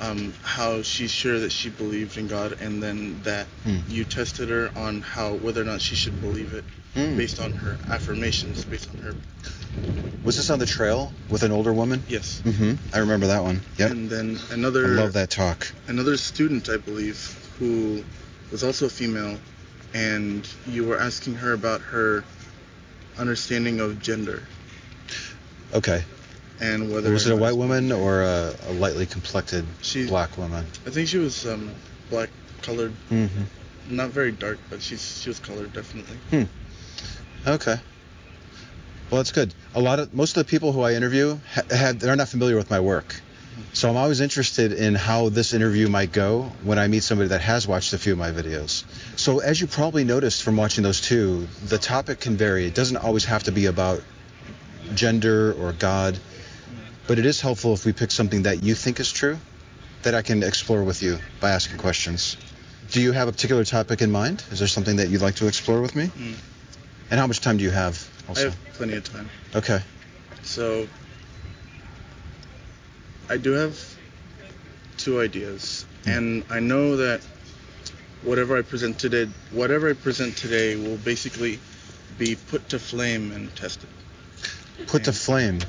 um, 0.00 0.34
how 0.42 0.82
she's 0.82 1.10
sure 1.10 1.38
that 1.40 1.50
she 1.52 1.70
believed 1.70 2.16
in 2.18 2.28
God, 2.28 2.56
and 2.60 2.82
then 2.82 3.20
that 3.22 3.46
Hmm. 3.64 3.78
you 3.88 4.04
tested 4.04 4.48
her 4.50 4.70
on 4.76 5.00
how 5.02 5.34
whether 5.34 5.62
or 5.62 5.64
not 5.64 5.80
she 5.80 5.94
should 5.94 6.20
believe 6.20 6.52
it 6.52 6.64
Hmm. 6.94 7.16
based 7.16 7.40
on 7.40 7.52
her 7.52 7.76
affirmations, 7.88 8.64
based 8.64 8.88
on 8.90 8.98
her 8.98 9.14
Was 10.24 10.36
this 10.36 10.50
on 10.50 10.58
the 10.58 10.66
trail 10.66 11.12
with 11.28 11.42
an 11.44 11.52
older 11.52 11.72
woman? 11.72 12.02
yes. 12.08 12.42
Mm-hmm. 12.44 12.74
I 12.92 12.98
remember 12.98 13.28
that 13.28 13.42
one. 13.44 13.62
Yep. 13.78 13.90
And 13.92 14.10
then 14.10 14.38
another. 14.50 14.84
I 14.86 15.02
love 15.02 15.12
that 15.12 15.30
talk. 15.30 15.70
another 15.86 16.16
student, 16.16 16.68
I 16.68 16.78
believe, 16.78 17.18
who 17.58 18.02
was 18.50 18.64
also 18.64 18.86
a 18.86 18.90
female, 18.90 19.38
and 19.94 20.46
you 20.66 20.84
were 20.84 20.98
asking 20.98 21.36
her 21.36 21.52
about 21.52 21.80
her 21.82 22.24
understanding 23.18 23.80
of 23.80 24.02
gender 24.02 24.42
Okay. 25.74 26.04
And 26.60 26.92
whether 26.92 27.10
it 27.10 27.12
Was 27.12 27.26
it 27.26 27.32
a 27.32 27.36
white 27.36 27.56
woman 27.56 27.92
or 27.92 28.22
a, 28.22 28.54
a 28.68 28.72
lightly 28.74 29.06
complected 29.06 29.64
She- 29.82 30.06
black 30.06 30.36
woman? 30.38 30.64
I 30.86 30.90
think 30.90 31.08
she 31.08 31.18
was 31.18 31.46
um, 31.46 31.70
black 32.10 32.30
colored, 32.62 32.92
Mm-hmm. 33.10 33.96
not 33.96 34.10
very 34.10 34.32
dark, 34.32 34.58
but 34.70 34.80
she's 34.82 35.20
she 35.20 35.28
was 35.30 35.38
colored 35.38 35.72
definitely. 35.72 36.48
Okay. 37.46 37.76
Well, 39.10 39.18
that's 39.18 39.30
good. 39.32 39.54
A 39.74 39.80
lot 39.80 40.00
of 40.00 40.12
most 40.12 40.36
of 40.36 40.44
the 40.44 40.50
people 40.50 40.72
who 40.72 40.80
I 40.82 40.94
interview 40.94 41.38
ha- 41.54 41.62
had 41.70 42.00
they're 42.00 42.16
not 42.16 42.28
familiar 42.28 42.56
with 42.56 42.70
my 42.70 42.80
work, 42.80 43.14
so 43.72 43.88
I'm 43.88 43.96
always 43.96 44.20
interested 44.20 44.72
in 44.72 44.96
how 44.96 45.28
this 45.28 45.54
interview 45.54 45.86
might 45.88 46.10
go 46.10 46.50
when 46.64 46.78
I 46.80 46.88
meet 46.88 47.04
somebody 47.04 47.28
that 47.28 47.40
has 47.42 47.68
watched 47.68 47.92
a 47.92 47.98
few 47.98 48.12
of 48.14 48.18
my 48.18 48.32
videos. 48.32 48.82
So 49.16 49.38
as 49.38 49.60
you 49.60 49.68
probably 49.68 50.02
noticed 50.02 50.42
from 50.42 50.56
watching 50.56 50.82
those 50.82 51.00
two, 51.00 51.46
the 51.64 51.78
topic 51.78 52.18
can 52.20 52.36
vary. 52.36 52.66
It 52.66 52.74
doesn't 52.74 52.96
always 52.96 53.24
have 53.26 53.44
to 53.44 53.52
be 53.52 53.66
about 53.66 54.02
gender 54.94 55.52
or 55.52 55.72
God, 55.72 56.18
but 57.06 57.18
it 57.18 57.26
is 57.26 57.40
helpful 57.40 57.74
if 57.74 57.84
we 57.84 57.92
pick 57.92 58.10
something 58.10 58.42
that 58.42 58.62
you 58.62 58.74
think 58.74 59.00
is 59.00 59.10
true 59.12 59.38
that 60.02 60.14
I 60.14 60.22
can 60.22 60.42
explore 60.42 60.84
with 60.84 61.02
you 61.02 61.18
by 61.40 61.50
asking 61.50 61.78
questions. 61.78 62.36
Do 62.90 63.00
you 63.00 63.12
have 63.12 63.28
a 63.28 63.32
particular 63.32 63.64
topic 63.64 64.02
in 64.02 64.10
mind? 64.10 64.44
Is 64.50 64.58
there 64.58 64.68
something 64.68 64.96
that 64.96 65.08
you'd 65.08 65.22
like 65.22 65.36
to 65.36 65.48
explore 65.48 65.80
with 65.80 65.96
me? 65.96 66.06
Mm. 66.06 66.34
And 67.10 67.20
how 67.20 67.26
much 67.26 67.40
time 67.40 67.56
do 67.56 67.64
you 67.64 67.70
have? 67.70 68.08
I 68.26 68.28
Also. 68.30 68.44
have 68.50 68.56
plenty 68.74 68.94
of 68.94 69.04
time, 69.04 69.28
Okay. 69.54 69.80
so 70.42 70.86
I 73.28 73.36
do 73.36 73.52
have 73.52 73.78
two 74.98 75.20
ideas, 75.20 75.84
and 76.06 76.44
I 76.50 76.60
know 76.60 76.96
that 76.96 77.20
whatever 78.22 78.56
I 78.56 78.62
present 78.62 78.98
today, 78.98 79.28
whatever 79.52 79.88
I 79.90 79.92
present 79.94 80.36
today, 80.36 80.76
will 80.76 80.96
basically 80.98 81.58
be 82.18 82.34
put 82.34 82.68
to 82.70 82.78
flame 82.78 83.32
and 83.32 83.54
tested. 83.56 83.88
Put 84.86 85.04
to 85.04 85.12
flame. 85.12 85.60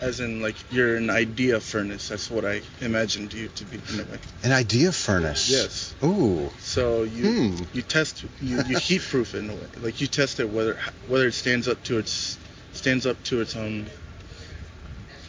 As 0.00 0.20
in, 0.20 0.42
like, 0.42 0.56
you're 0.72 0.96
an 0.96 1.08
idea 1.08 1.60
furnace. 1.60 2.08
That's 2.08 2.30
what 2.30 2.44
I 2.44 2.62
imagined 2.80 3.32
you 3.32 3.48
to 3.48 3.64
be 3.64 3.80
in 3.92 4.00
a 4.00 4.02
way. 4.04 4.18
An 4.42 4.52
idea 4.52 4.92
furnace. 4.92 5.48
Yes. 5.48 5.94
Ooh. 6.02 6.50
So 6.58 7.04
you 7.04 7.24
Hmm. 7.50 7.62
you 7.72 7.82
test 7.82 8.24
you, 8.42 8.62
you 8.66 8.76
heat 8.76 9.02
proof 9.02 9.34
it 9.34 9.38
in 9.38 9.50
a 9.50 9.54
way. 9.54 9.66
Like 9.80 10.00
you 10.00 10.06
test 10.06 10.40
it 10.40 10.50
whether 10.50 10.78
whether 11.06 11.28
it 11.28 11.34
stands 11.34 11.68
up 11.68 11.82
to 11.84 11.98
its 11.98 12.38
stands 12.72 13.06
up 13.06 13.22
to 13.24 13.40
its 13.40 13.54
own 13.56 13.88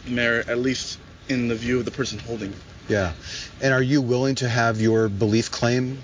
merit, 0.06 0.48
at 0.48 0.58
least 0.58 0.98
in 1.28 1.48
the 1.48 1.54
view 1.54 1.78
of 1.78 1.84
the 1.84 1.90
person 1.90 2.18
holding 2.18 2.50
it. 2.52 2.58
Yeah. 2.88 3.12
And 3.62 3.72
are 3.72 3.82
you 3.82 4.02
willing 4.02 4.34
to 4.36 4.48
have 4.48 4.80
your 4.80 5.08
belief 5.08 5.50
claim 5.50 6.02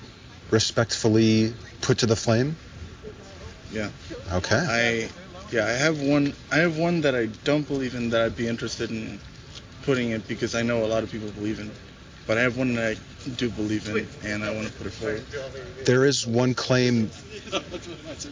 respectfully 0.50 1.52
put 1.80 1.98
to 1.98 2.06
the 2.06 2.16
flame? 2.16 2.56
Yeah. 3.72 3.90
Okay. 4.32 4.56
I 4.56 5.08
yeah 5.52 5.66
I 5.66 5.70
have 5.72 6.00
one 6.00 6.32
I 6.50 6.56
have 6.58 6.78
one 6.78 7.00
that 7.02 7.14
I 7.14 7.26
don't 7.44 7.66
believe 7.68 7.94
in 7.94 8.10
that 8.10 8.22
I'd 8.22 8.36
be 8.36 8.48
interested 8.48 8.90
in 8.90 9.20
putting 9.82 10.10
it 10.10 10.26
because 10.28 10.54
I 10.54 10.62
know 10.62 10.84
a 10.84 10.86
lot 10.94 11.02
of 11.02 11.10
people 11.10 11.28
believe 11.30 11.58
in. 11.60 11.66
it. 11.68 11.76
But 12.26 12.38
I 12.38 12.42
have 12.42 12.56
one 12.56 12.74
that 12.74 12.96
I 12.96 13.28
do 13.30 13.50
believe 13.50 13.88
in 13.88 14.06
and 14.30 14.44
I 14.44 14.54
want 14.54 14.68
to 14.68 14.72
put 14.74 14.86
it 14.86 14.92
forward. 14.92 15.24
there 15.84 16.04
is 16.04 16.24
one 16.26 16.54
claim 16.54 17.10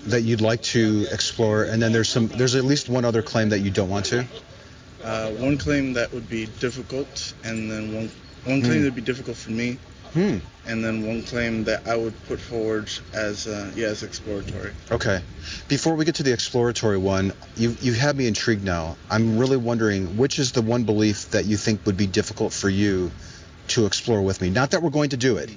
that 0.06 0.22
you'd 0.22 0.40
like 0.40 0.62
to 0.62 1.06
explore, 1.10 1.64
and 1.64 1.82
then 1.82 1.92
there's 1.92 2.08
some. 2.08 2.28
There's 2.28 2.54
at 2.54 2.64
least 2.64 2.88
one 2.88 3.04
other 3.04 3.20
claim 3.22 3.48
that 3.48 3.58
you 3.60 3.70
don't 3.70 3.90
want 3.90 4.06
to. 4.06 4.24
Uh, 5.02 5.30
one 5.32 5.58
claim 5.58 5.92
that 5.94 6.12
would 6.12 6.28
be 6.28 6.46
difficult, 6.60 7.34
and 7.42 7.68
then 7.70 7.92
one 7.94 8.10
one 8.44 8.62
claim 8.62 8.78
Hmm. 8.78 8.82
that 8.82 8.84
would 8.84 8.94
be 8.94 9.00
difficult 9.02 9.36
for 9.36 9.50
me, 9.50 9.78
Hmm. 10.12 10.38
and 10.66 10.84
then 10.84 11.06
one 11.06 11.22
claim 11.22 11.64
that 11.64 11.86
I 11.86 11.96
would 11.96 12.14
put 12.26 12.40
forward 12.40 12.90
as 13.12 13.46
uh, 13.46 13.72
yeah 13.74 13.88
as 13.88 14.02
exploratory. 14.02 14.72
Okay. 14.90 15.22
Before 15.68 15.94
we 15.94 16.04
get 16.04 16.16
to 16.16 16.22
the 16.22 16.32
exploratory 16.32 16.98
one, 16.98 17.32
you 17.56 17.76
you 17.80 17.92
have 17.94 18.16
me 18.16 18.26
intrigued 18.26 18.64
now. 18.64 18.96
I'm 19.08 19.38
really 19.38 19.56
wondering 19.56 20.16
which 20.16 20.38
is 20.38 20.52
the 20.52 20.62
one 20.62 20.84
belief 20.84 21.30
that 21.30 21.44
you 21.44 21.56
think 21.56 21.86
would 21.86 21.96
be 21.96 22.06
difficult 22.06 22.52
for 22.52 22.68
you 22.68 23.10
to 23.70 23.86
explore 23.86 24.20
with 24.22 24.40
me? 24.40 24.50
Not 24.50 24.72
that 24.72 24.82
we're 24.82 24.90
going 24.90 25.10
to 25.10 25.16
do 25.16 25.36
it, 25.36 25.50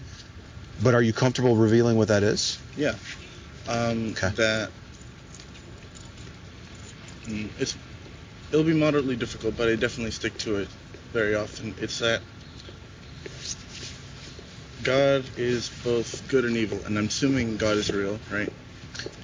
but 0.83 0.93
are 0.93 1.01
you 1.01 1.13
comfortable 1.13 1.55
revealing 1.55 1.97
what 1.97 2.07
that 2.07 2.23
is? 2.23 2.59
Yeah. 2.77 2.95
Um, 3.67 4.11
Okay. 4.11 4.29
That 4.35 4.71
mm, 7.25 7.49
it's 7.59 7.75
it'll 8.51 8.65
be 8.65 8.73
moderately 8.73 9.15
difficult, 9.15 9.57
but 9.57 9.67
I 9.67 9.75
definitely 9.75 10.11
stick 10.11 10.37
to 10.39 10.57
it 10.57 10.67
very 11.11 11.35
often. 11.35 11.75
It's 11.79 11.99
that 11.99 12.21
God 14.83 15.25
is 15.37 15.69
both 15.83 16.27
good 16.27 16.45
and 16.45 16.57
evil, 16.57 16.81
and 16.85 16.97
I'm 16.97 17.07
assuming 17.07 17.57
God 17.57 17.77
is 17.77 17.91
real, 17.91 18.19
right? 18.31 18.51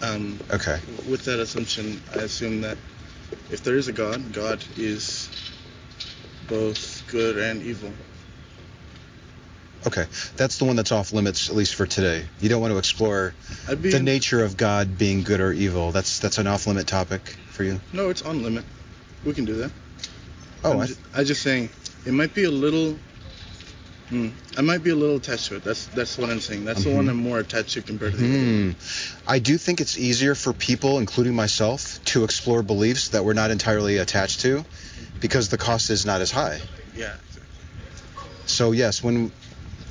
Um, 0.02 0.40
Okay. 0.52 0.80
with 1.10 1.26
that 1.26 1.40
assumption, 1.40 2.02
I 2.14 2.20
assume 2.22 2.62
that 2.62 2.78
if 3.50 3.64
there 3.64 3.76
is 3.76 3.88
a 3.88 3.92
God, 3.94 4.32
God 4.32 4.64
is 4.78 5.30
both 6.48 7.04
good 7.08 7.38
and 7.38 7.62
evil. 7.62 7.94
Okay. 9.88 10.06
That's 10.36 10.58
the 10.58 10.66
one 10.66 10.76
that's 10.76 10.92
off 10.92 11.14
limits, 11.14 11.50
at 11.50 11.56
least 11.56 11.76
for 11.76 11.86
today. 11.86 12.26
You 12.40 12.50
don't 12.50 12.62
want 12.62 12.74
to 12.74 12.78
explore 12.78 13.34
be 13.82 13.92
the 13.92 14.00
nature 14.02 14.44
of 14.44 14.58
God 14.58 14.98
being 14.98 15.24
good 15.24 15.40
or 15.40 15.54
evil. 15.54 15.92
That's 15.92 16.20
that's 16.20 16.38
an 16.38 16.48
off 16.48 16.68
limit 16.68 16.88
topic 16.88 17.38
for 17.48 17.64
you. 17.64 17.80
no, 17.94 18.10
it's 18.10 18.22
on 18.22 18.44
limit. 18.44 18.66
We 19.26 19.34
can 19.34 19.46
do 19.46 19.56
that. 19.56 19.72
Oh, 20.64 20.74
I'm, 20.74 20.82
I, 20.82 21.20
I'm 21.20 21.26
just 21.26 21.42
saying 21.42 21.70
it 22.06 22.12
might 22.14 22.34
be 22.34 22.44
a 22.44 22.52
little. 22.52 23.00
Hmm, 24.10 24.30
I 24.58 24.62
might 24.62 24.84
be 24.84 24.90
a 24.90 24.96
little 24.96 25.18
attached 25.18 25.48
to 25.50 25.56
it. 25.58 25.64
That's 25.64 25.86
that's 25.88 26.18
what 26.18 26.30
I'm 26.32 26.40
saying. 26.40 26.66
That's 26.66 26.84
the 26.84 26.90
one 26.90 27.06
Mhm. 27.06 27.10
I'm 27.10 27.18
more 27.18 27.40
attached 27.40 27.74
to 27.74 27.82
compared 27.84 28.14
to 28.14 28.18
the 28.18 28.26
other. 28.26 28.38
Hmm. 28.38 28.72
I 29.28 29.38
do 29.40 29.58
think 29.58 29.82
it's 29.82 29.98
easier 29.98 30.34
for 30.34 30.52
people, 30.52 30.98
including 30.98 31.36
myself, 31.36 32.00
to 32.06 32.24
explore 32.24 32.64
beliefs 32.64 33.10
that 33.10 33.24
we're 33.24 33.34
not 33.34 33.52
entirely 33.52 33.98
attached 33.98 34.42
to 34.42 34.66
because 35.20 35.50
the 35.50 35.58
cost 35.60 35.92
is 35.92 36.06
not 36.08 36.22
as 36.22 36.32
high. 36.32 36.60
Yeah. 36.96 37.14
So 38.48 38.72
yes, 38.72 39.04
when 39.04 39.32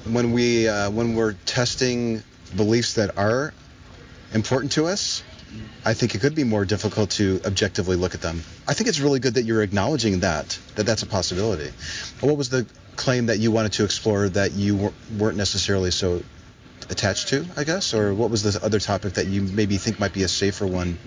when 0.04 0.32
we 0.32 0.66
uh, 0.68 0.90
when 0.90 1.14
we're 1.14 1.34
testing 1.46 2.22
beliefs 2.56 2.94
that 2.94 3.16
are 3.16 3.54
important 4.34 4.72
to 4.72 4.86
us, 4.86 5.22
I 5.84 5.94
think 5.94 6.16
it 6.16 6.20
could 6.20 6.34
be 6.34 6.44
more 6.44 6.64
difficult 6.64 7.10
to 7.10 7.40
objectively 7.44 7.94
look 7.94 8.14
at 8.14 8.20
them. 8.20 8.42
I 8.66 8.74
think 8.74 8.88
it's 8.88 8.98
really 9.00 9.20
good 9.20 9.34
that 9.34 9.44
you're 9.44 9.62
acknowledging 9.62 10.20
that 10.20 10.58
that 10.74 10.86
that's 10.86 11.02
a 11.04 11.06
possibility. 11.06 11.70
What 12.20 12.36
was 12.36 12.48
the 12.48 12.66
claim 12.98 13.26
that 13.26 13.38
you 13.38 13.50
wanted 13.50 13.72
to 13.72 13.84
explore 13.84 14.28
that 14.28 14.52
you 14.52 14.92
weren't 15.16 15.36
necessarily 15.36 15.90
so 15.90 16.20
attached 16.90 17.28
to, 17.28 17.46
I 17.56 17.64
guess, 17.64 17.94
or 17.94 18.12
what 18.12 18.28
was 18.28 18.42
the 18.42 18.62
other 18.64 18.80
topic 18.80 19.14
that 19.14 19.26
you 19.26 19.42
maybe 19.42 19.76
think 19.78 19.98
might 20.00 20.12
be 20.12 20.24
a 20.24 20.28
safer 20.28 20.66
one 20.66 20.98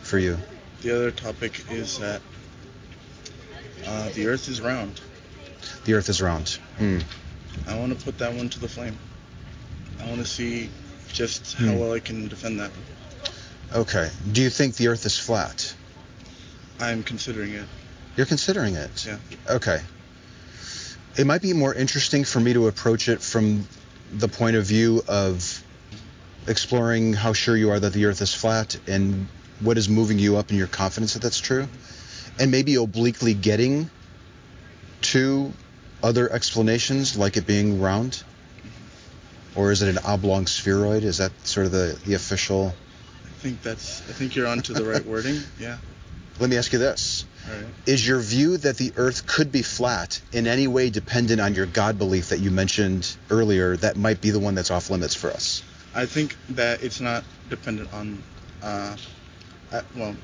for 0.00 0.18
you? 0.18 0.38
The 0.82 0.94
other 0.94 1.10
topic 1.10 1.64
is 1.70 1.98
that 1.98 2.22
uh, 3.86 4.08
the 4.10 4.28
Earth 4.28 4.48
is 4.48 4.60
round. 4.60 5.00
The 5.84 5.94
Earth 5.94 6.08
is 6.08 6.22
round. 6.22 6.58
Hmm. 6.78 7.00
I 7.66 7.76
want 7.78 7.98
to 7.98 8.04
put 8.04 8.18
that 8.18 8.32
one 8.32 8.48
to 8.50 8.60
the 8.60 8.68
flame. 8.68 8.96
I 10.00 10.08
want 10.08 10.20
to 10.20 10.26
see 10.26 10.70
just 11.12 11.54
how 11.54 11.66
Hmm. 11.72 11.78
well 11.80 11.92
I 11.92 12.00
can 12.00 12.28
defend 12.28 12.60
that. 12.60 12.70
Okay. 13.74 14.08
Do 14.32 14.40
you 14.40 14.50
think 14.50 14.76
the 14.76 14.88
Earth 14.88 15.04
is 15.04 15.18
flat? 15.18 15.74
I'm 16.78 17.02
considering 17.02 17.52
it. 17.52 17.66
You're 18.16 18.26
considering 18.26 18.74
it. 18.76 19.04
Yeah. 19.06 19.18
Okay. 19.48 19.80
It 21.16 21.26
might 21.26 21.42
be 21.42 21.52
more 21.52 21.74
interesting 21.74 22.24
for 22.24 22.40
me 22.40 22.52
to 22.52 22.68
approach 22.68 23.08
it 23.08 23.20
from 23.20 23.66
the 24.12 24.28
point 24.28 24.56
of 24.56 24.64
view 24.64 25.02
of 25.08 25.62
exploring 26.46 27.12
how 27.12 27.32
sure 27.32 27.56
you 27.56 27.70
are 27.70 27.80
that 27.80 27.92
the 27.92 28.06
Earth 28.06 28.22
is 28.22 28.32
flat 28.32 28.78
and 28.86 29.28
what 29.60 29.76
is 29.76 29.88
moving 29.88 30.18
you 30.18 30.36
up 30.36 30.50
in 30.50 30.56
your 30.56 30.66
confidence 30.66 31.14
that 31.14 31.22
that's 31.22 31.38
true, 31.38 31.68
and 32.38 32.50
maybe 32.50 32.76
obliquely 32.76 33.34
getting 33.34 33.90
to 35.02 35.52
other 36.02 36.30
explanations 36.32 37.16
like 37.16 37.36
it 37.36 37.46
being 37.46 37.80
round, 37.80 38.22
or 39.54 39.70
is 39.70 39.82
it 39.82 39.88
an 39.88 39.98
oblong 40.04 40.46
spheroid? 40.46 41.04
Is 41.04 41.18
that 41.18 41.32
sort 41.46 41.66
of 41.66 41.72
the 41.72 41.98
the 42.06 42.14
official? 42.14 42.74
I 43.24 43.28
think 43.42 43.62
that's. 43.62 44.00
I 44.08 44.12
think 44.12 44.36
you're 44.36 44.46
onto 44.46 44.72
the 44.72 44.84
right 44.84 45.04
wording. 45.04 45.40
Yeah. 45.58 45.76
Let 46.38 46.48
me 46.48 46.56
ask 46.56 46.72
you 46.72 46.78
this. 46.78 47.19
Right. 47.48 47.66
Is 47.86 48.06
your 48.06 48.20
view 48.20 48.56
that 48.58 48.76
the 48.76 48.92
Earth 48.96 49.26
could 49.26 49.50
be 49.50 49.62
flat 49.62 50.20
in 50.32 50.46
any 50.46 50.66
way 50.66 50.90
dependent 50.90 51.40
on 51.40 51.54
your 51.54 51.66
God 51.66 51.98
belief 51.98 52.28
that 52.28 52.40
you 52.40 52.50
mentioned 52.50 53.16
earlier? 53.30 53.76
That 53.76 53.96
might 53.96 54.20
be 54.20 54.30
the 54.30 54.38
one 54.38 54.54
that's 54.54 54.70
off 54.70 54.90
limits 54.90 55.14
for 55.14 55.30
us. 55.30 55.62
I 55.94 56.06
think 56.06 56.36
that 56.50 56.82
it's 56.82 57.00
not 57.00 57.24
dependent 57.48 57.92
on. 57.92 58.22
Uh, 58.62 58.96
uh, 59.72 59.82
well, 59.96 60.14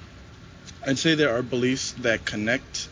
I'd 0.86 0.98
say 0.98 1.14
there 1.14 1.34
are 1.36 1.42
beliefs 1.42 1.92
that 2.00 2.24
connect 2.24 2.88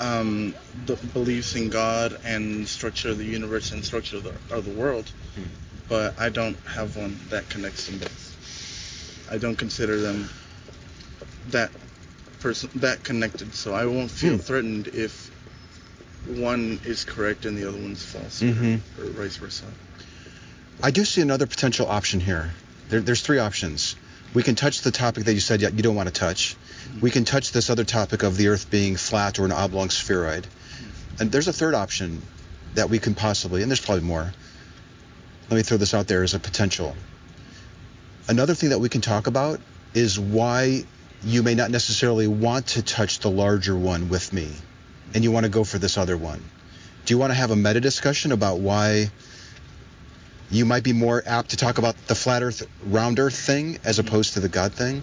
um, 0.00 0.54
the 0.86 0.96
beliefs 0.96 1.54
in 1.54 1.68
God 1.68 2.18
and 2.24 2.66
structure 2.66 3.10
of 3.10 3.18
the 3.18 3.24
universe 3.24 3.72
and 3.72 3.84
structure 3.84 4.16
of 4.16 4.24
the, 4.24 4.54
of 4.54 4.64
the 4.64 4.70
world, 4.72 5.10
Hmm. 5.34 5.42
but 5.88 6.18
I 6.18 6.30
don't 6.30 6.56
have 6.66 6.96
one 6.96 7.18
that 7.28 7.48
connects 7.50 7.86
them 7.86 7.98
both. 7.98 9.28
I 9.30 9.38
don't 9.38 9.56
consider 9.56 10.00
them 10.00 10.28
that 11.50 11.70
person 12.40 12.70
that 12.76 13.02
connected, 13.04 13.54
so 13.54 13.74
I 13.74 13.86
won't 13.86 14.10
feel 14.10 14.34
Hmm. 14.34 14.38
threatened 14.38 14.88
if 14.88 15.30
one 16.26 16.80
is 16.84 17.04
correct 17.04 17.44
and 17.46 17.56
the 17.56 17.68
other 17.68 17.78
one's 17.78 18.02
false, 18.02 18.40
Mhm. 18.42 18.80
or, 18.98 19.04
or 19.04 19.10
vice 19.10 19.36
versa. 19.36 19.64
I 20.82 20.90
do 20.90 21.04
see 21.04 21.20
another 21.20 21.46
potential 21.46 21.86
option 21.88 22.20
here. 22.20 22.52
There, 22.90 23.00
there's 23.00 23.20
three 23.22 23.38
options. 23.38 23.96
We 24.34 24.42
can 24.42 24.54
touch 24.54 24.82
the 24.82 24.90
topic 24.90 25.24
that 25.24 25.34
you 25.34 25.40
said 25.40 25.62
you 25.62 25.68
don't 25.70 25.94
want 25.94 26.08
to 26.08 26.12
touch. 26.12 26.56
We 27.00 27.10
can 27.10 27.24
touch 27.24 27.52
this 27.52 27.70
other 27.70 27.84
topic 27.84 28.22
of 28.22 28.36
the 28.36 28.48
Earth 28.48 28.70
being 28.70 28.96
flat 28.96 29.38
or 29.38 29.44
an 29.46 29.52
oblong 29.52 29.88
spheroid. 29.90 30.46
And 31.18 31.32
there's 31.32 31.48
a 31.48 31.52
third 31.52 31.74
option 31.74 32.20
that 32.74 32.90
we 32.90 32.98
can 32.98 33.14
possibly, 33.14 33.62
and 33.62 33.70
there's 33.70 33.80
probably 33.80 34.04
more. 34.04 34.32
Let 35.48 35.56
me 35.56 35.62
throw 35.62 35.78
this 35.78 35.94
out 35.94 36.08
there 36.08 36.22
as 36.22 36.34
a 36.34 36.38
potential. 36.38 36.94
Another 38.28 38.54
thing 38.54 38.70
that 38.70 38.80
we 38.80 38.88
can 38.88 39.00
talk 39.00 39.26
about 39.26 39.60
is 39.94 40.18
why 40.18 40.84
you 41.22 41.42
may 41.42 41.54
not 41.54 41.70
necessarily 41.70 42.26
want 42.26 42.68
to 42.68 42.82
touch 42.82 43.20
the 43.20 43.30
larger 43.30 43.76
one 43.76 44.08
with 44.08 44.32
me, 44.32 44.50
and 45.14 45.24
you 45.24 45.32
want 45.32 45.44
to 45.44 45.50
go 45.50 45.64
for 45.64 45.78
this 45.78 45.98
other 45.98 46.16
one. 46.16 46.42
Do 47.04 47.14
you 47.14 47.18
want 47.18 47.30
to 47.30 47.34
have 47.34 47.50
a 47.50 47.56
meta 47.56 47.80
discussion 47.80 48.32
about 48.32 48.58
why 48.58 49.10
you 50.50 50.64
might 50.64 50.84
be 50.84 50.92
more 50.92 51.22
apt 51.26 51.50
to 51.50 51.56
talk 51.56 51.78
about 51.78 51.96
the 52.06 52.14
flat 52.14 52.42
Earth, 52.42 52.68
round 52.84 53.18
Earth 53.18 53.36
thing 53.36 53.78
as 53.84 53.98
opposed 53.98 54.34
to 54.34 54.40
the 54.40 54.48
God 54.48 54.72
thing? 54.72 55.02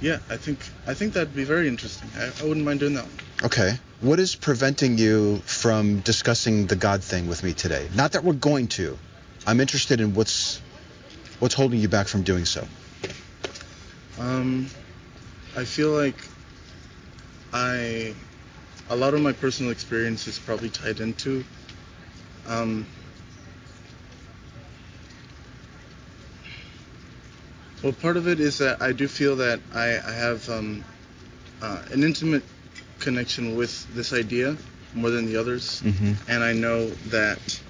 Yeah, 0.00 0.18
I 0.30 0.36
think 0.36 0.60
I 0.86 0.94
think 0.94 1.14
that'd 1.14 1.34
be 1.34 1.44
very 1.44 1.66
interesting. 1.66 2.08
I, 2.16 2.30
I 2.40 2.46
wouldn't 2.46 2.64
mind 2.64 2.80
doing 2.80 2.94
that 2.94 3.04
one. 3.04 3.12
Okay. 3.44 3.78
What 4.00 4.20
is 4.20 4.36
preventing 4.36 4.96
you 4.96 5.38
from 5.38 6.00
discussing 6.00 6.66
the 6.66 6.76
God 6.76 7.02
thing 7.02 7.26
with 7.26 7.42
me 7.42 7.52
today? 7.52 7.88
Not 7.96 8.12
that 8.12 8.22
we're 8.22 8.34
going 8.34 8.68
to. 8.68 8.96
I'm 9.44 9.60
interested 9.60 10.00
in 10.00 10.14
what's 10.14 10.60
what's 11.40 11.54
holding 11.54 11.80
you 11.80 11.88
back 11.88 12.06
from 12.06 12.22
doing 12.22 12.44
so. 12.44 12.66
Um, 14.20 14.66
I 15.58 15.64
feel 15.64 15.90
like 15.90 16.14
I 17.52 18.14
a 18.90 18.94
lot 18.94 19.12
of 19.12 19.20
my 19.20 19.32
personal 19.32 19.72
experience 19.72 20.28
is 20.28 20.38
probably 20.38 20.68
tied 20.70 21.00
into 21.00 21.44
um, 22.46 22.86
well, 27.82 27.92
part 27.92 28.16
of 28.16 28.28
it 28.28 28.38
is 28.38 28.58
that 28.58 28.80
I 28.80 28.92
do 28.92 29.08
feel 29.08 29.34
that 29.36 29.58
I, 29.74 29.98
I 29.98 30.12
have 30.12 30.48
um, 30.48 30.84
uh, 31.60 31.82
an 31.90 32.04
intimate 32.04 32.44
connection 33.00 33.56
with 33.56 33.92
this 33.96 34.12
idea 34.12 34.56
more 34.94 35.10
than 35.10 35.26
the 35.26 35.36
others, 35.40 35.82
Mm-hmm. 35.82 36.12
and 36.30 36.44
I 36.44 36.52
know 36.52 36.88
that 37.10 37.60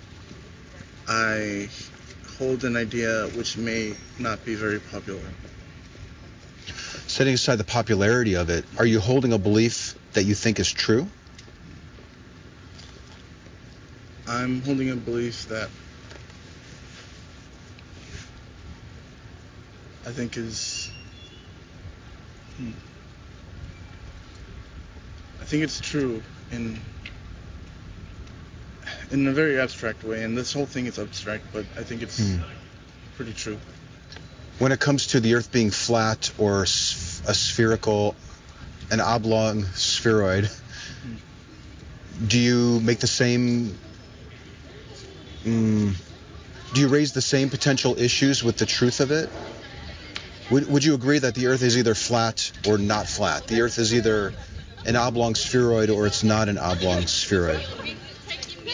I 1.08 1.70
hold 2.36 2.64
an 2.64 2.76
idea 2.76 3.28
which 3.28 3.56
may 3.56 3.94
not 4.18 4.44
be 4.44 4.54
very 4.56 4.78
popular. 4.78 5.20
Setting 7.08 7.32
aside 7.34 7.56
the 7.56 7.64
popularity 7.64 8.34
of 8.36 8.50
it, 8.50 8.66
are 8.78 8.84
you 8.84 9.00
holding 9.00 9.32
a 9.32 9.38
belief 9.38 9.96
that 10.12 10.24
you 10.24 10.34
think 10.34 10.60
is 10.60 10.70
true? 10.70 11.10
I'm 14.26 14.60
holding 14.62 14.90
a 14.90 14.96
belief 14.96 15.48
that 15.48 15.70
I 20.06 20.10
think 20.12 20.36
is. 20.36 20.90
hmm. 22.58 22.70
I 25.40 25.44
think 25.46 25.64
it's 25.64 25.80
true 25.80 26.22
in 26.52 26.78
in 29.10 29.26
a 29.26 29.32
very 29.32 29.58
abstract 29.58 30.04
way, 30.04 30.22
and 30.24 30.36
this 30.36 30.52
whole 30.52 30.66
thing 30.66 30.84
is 30.84 30.98
abstract, 30.98 31.44
but 31.54 31.64
I 31.74 31.82
think 31.82 32.02
it's 32.02 32.18
Hmm. 32.18 32.42
pretty 33.16 33.32
true. 33.32 33.58
When 34.58 34.72
it 34.72 34.80
comes 34.80 35.08
to 35.08 35.20
the 35.20 35.34
Earth 35.34 35.52
being 35.52 35.70
flat 35.70 36.32
or 36.36 36.62
a 36.62 36.66
spherical, 36.66 38.16
an 38.90 39.00
oblong 39.00 39.64
spheroid, 39.74 40.50
do 42.26 42.38
you 42.38 42.80
make 42.80 42.98
the 42.98 43.06
same? 43.06 43.78
Mm, 45.44 45.94
do 46.74 46.80
you 46.80 46.88
raise 46.88 47.12
the 47.12 47.22
same 47.22 47.50
potential 47.50 47.96
issues 47.98 48.42
with 48.42 48.56
the 48.56 48.66
truth 48.66 49.00
of 49.00 49.12
it? 49.12 49.30
Would, 50.50 50.68
would 50.70 50.84
you 50.84 50.94
agree 50.94 51.18
that 51.18 51.34
the 51.34 51.46
Earth 51.46 51.62
is 51.62 51.78
either 51.78 51.94
flat 51.94 52.50
or 52.66 52.78
not 52.78 53.06
flat? 53.06 53.46
The 53.46 53.60
Earth 53.60 53.78
is 53.78 53.94
either 53.94 54.34
an 54.86 54.96
oblong 54.96 55.34
spheroid 55.34 55.90
or 55.90 56.06
it's 56.06 56.24
not 56.24 56.48
an 56.48 56.58
oblong 56.58 57.06
spheroid. 57.06 57.62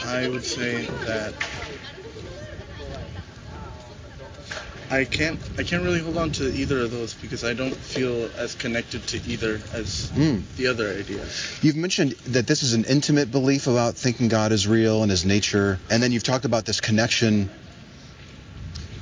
I 0.04 0.28
would 0.28 0.44
say 0.44 0.86
that 1.06 1.34
I 4.94 5.04
can't 5.04 5.40
I 5.58 5.64
can't 5.64 5.82
really 5.82 5.98
hold 5.98 6.16
on 6.16 6.30
to 6.32 6.54
either 6.54 6.78
of 6.80 6.92
those 6.92 7.14
because 7.14 7.42
I 7.42 7.52
don't 7.52 7.74
feel 7.74 8.30
as 8.38 8.54
connected 8.54 9.04
to 9.08 9.16
either 9.28 9.60
as 9.72 10.10
Hmm. 10.14 10.38
the 10.56 10.68
other 10.68 10.88
idea. 10.96 11.26
You've 11.62 11.74
mentioned 11.76 12.12
that 12.28 12.46
this 12.46 12.62
is 12.62 12.74
an 12.74 12.84
intimate 12.84 13.32
belief 13.32 13.66
about 13.66 13.96
thinking 13.96 14.28
God 14.28 14.52
is 14.52 14.68
real 14.68 15.02
and 15.02 15.10
his 15.10 15.24
nature, 15.24 15.80
and 15.90 16.00
then 16.00 16.12
you've 16.12 16.22
talked 16.22 16.44
about 16.44 16.64
this 16.64 16.80
connection. 16.80 17.50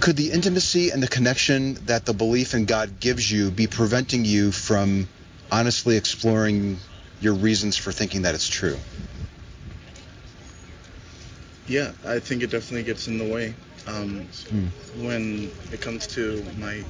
Could 0.01 0.17
the 0.17 0.33
intimacy 0.33 0.91
and 0.91 1.03
the 1.03 1.09
connection 1.09 1.75
that 1.87 2.07
the 2.07 2.15
belief 2.15 2.55
in 2.55 2.65
God 2.65 2.99
gives 2.99 3.31
you 3.31 3.51
be 3.51 3.67
preventing 3.67 4.25
you 4.25 4.51
from 4.51 5.09
honestly 5.51 5.97
exploring 5.97 6.79
your 7.21 7.35
reasons 7.35 7.77
for 7.77 7.93
thinking 7.93 8.23
that 8.23 8.35
it's 8.35 8.49
true? 8.49 8.79
Yeah, 11.73 11.93
I 12.05 12.19
think 12.19 12.43
it 12.43 12.51
definitely 12.51 12.83
gets 12.83 13.09
in 13.09 13.17
the 13.17 13.25
way. 13.25 13.55
Um, 13.87 14.29
Hmm. 14.51 14.67
when 15.07 15.51
it 15.73 15.81
comes 15.81 16.07
to 16.09 16.45
my 16.59 16.85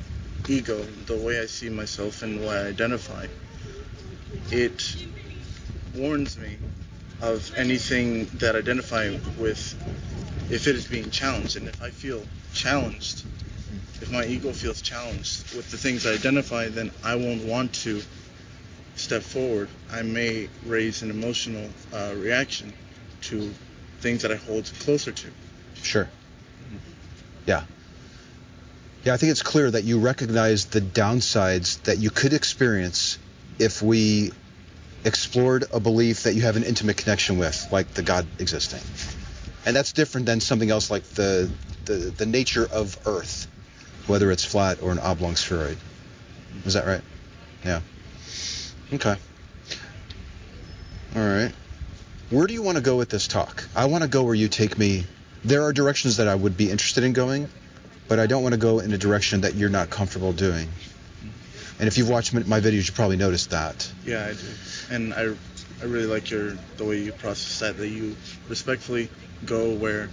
ego, 0.49 0.83
the 1.07 1.15
way 1.15 1.39
I 1.41 1.47
see 1.47 1.69
myself 1.69 2.23
and 2.23 2.41
the 2.41 2.49
way 2.49 2.57
I 2.57 2.67
identify, 2.67 3.29
it 4.51 4.97
warns 5.95 6.37
me 6.37 6.59
of 7.21 7.49
anything 7.57 8.27
that 8.41 8.57
I 8.57 8.59
identify 8.59 9.17
with 9.37 9.63
if 10.51 10.67
it 10.67 10.75
is 10.75 10.87
being 10.87 11.13
challenged. 11.13 11.55
And 11.57 11.69
if 11.69 11.81
I 11.81 11.91
feel 11.91 12.27
challenged, 12.53 13.23
if 14.01 14.11
my 14.11 14.25
ego 14.27 14.53
feels 14.53 14.83
challenged 14.83 15.55
with 15.55 15.71
the 15.71 15.79
things 15.79 16.07
I 16.07 16.15
identify, 16.15 16.71
then 16.71 16.91
I 17.05 17.15
won't 17.15 17.45
want 17.45 17.73
to 17.87 18.03
step 18.97 19.23
forward. 19.23 19.69
I 19.93 20.03
may 20.03 20.49
raise 20.67 21.03
an 21.03 21.11
emotional 21.11 21.71
uh, 21.93 22.15
reaction 22.17 22.75
to 23.31 23.55
things 24.03 24.23
that 24.23 24.33
I 24.33 24.37
hold 24.37 24.71
closer 24.81 25.13
to. 25.13 25.29
Sure. 25.75 26.09
Yeah. 27.47 27.63
Yeah, 29.05 29.15
I 29.15 29.17
think 29.17 29.31
it's 29.31 29.43
clear 29.43 29.71
that 29.71 29.85
you 29.85 29.99
recognize 29.99 30.67
the 30.67 30.81
downsides 30.81 31.83
that 31.85 31.99
you 31.99 32.11
could 32.11 32.33
experience 32.33 33.19
if 33.59 33.83
we 33.83 34.33
explored 35.05 35.65
a 35.73 35.81
belief 35.81 36.25
that 36.25 36.35
you 36.35 36.43
have 36.43 36.57
an 36.57 36.63
intimate 36.63 36.97
connection 36.97 37.39
with, 37.39 37.67
like 37.73 37.95
the 37.95 38.03
God 38.03 38.27
existing. 38.39 38.81
And 39.67 39.75
that's 39.75 39.93
different 39.93 40.27
than 40.27 40.41
something 40.41 40.71
else 40.71 40.91
like 40.91 41.05
the 41.05 41.51
the, 41.85 41.95
the 42.17 42.27
nature 42.27 42.67
of 42.71 42.97
Earth, 43.07 43.49
whether 44.07 44.31
it's 44.31 44.45
flat 44.45 44.81
or 44.83 44.93
an 44.93 45.01
oblong 45.01 45.35
spheroid. 45.35 45.79
Is 46.65 46.75
that 46.75 46.87
right? 46.87 47.01
Yeah. 47.65 47.81
Okay. 48.93 49.17
All 51.17 51.23
right. 51.23 51.53
Where 52.33 52.47
do 52.47 52.55
you 52.55 52.63
want 52.63 52.79
to 52.79 52.83
go 52.83 52.97
with 52.97 53.11
this 53.11 53.29
talk? 53.29 53.63
I 53.77 53.85
want 53.85 54.05
to 54.05 54.09
go 54.09 54.23
where 54.23 54.35
you 54.35 54.49
take 54.49 54.79
me. 54.79 55.05
There 55.45 55.65
are 55.65 55.73
directions 55.75 56.17
that 56.17 56.29
I 56.29 56.35
would 56.35 56.57
be 56.57 56.71
interested 56.71 57.05
in 57.05 57.13
going, 57.13 57.47
but 58.09 58.19
I 58.19 58.27
don't 58.27 58.43
want 58.43 58.55
to 58.55 58.59
go 58.59 58.79
in 58.79 58.91
a 58.95 58.97
direction 58.97 59.43
that 59.43 59.55
you're 59.55 59.69
not 59.69 59.91
comfortable 59.91 60.33
doing. 60.33 60.67
And 61.79 61.89
if 61.89 61.99
you've 61.99 62.09
watched 62.09 62.33
my 62.33 62.61
videos, 62.61 62.87
you 62.87 62.95
probably 62.95 63.19
noticed 63.19 63.51
that. 63.51 63.93
Yeah, 64.07 64.25
I 64.25 64.33
do. 64.33 64.49
And 64.91 65.13
I, 65.13 65.35
I 65.83 65.85
really 65.85 66.07
like 66.07 66.31
your 66.31 66.57
the 66.79 66.87
way 66.87 67.03
you 67.03 67.13
process 67.13 67.59
that. 67.59 67.77
That 67.77 67.89
you 67.89 68.17
respectfully 68.49 69.11
go 69.45 69.75
where 69.75 70.09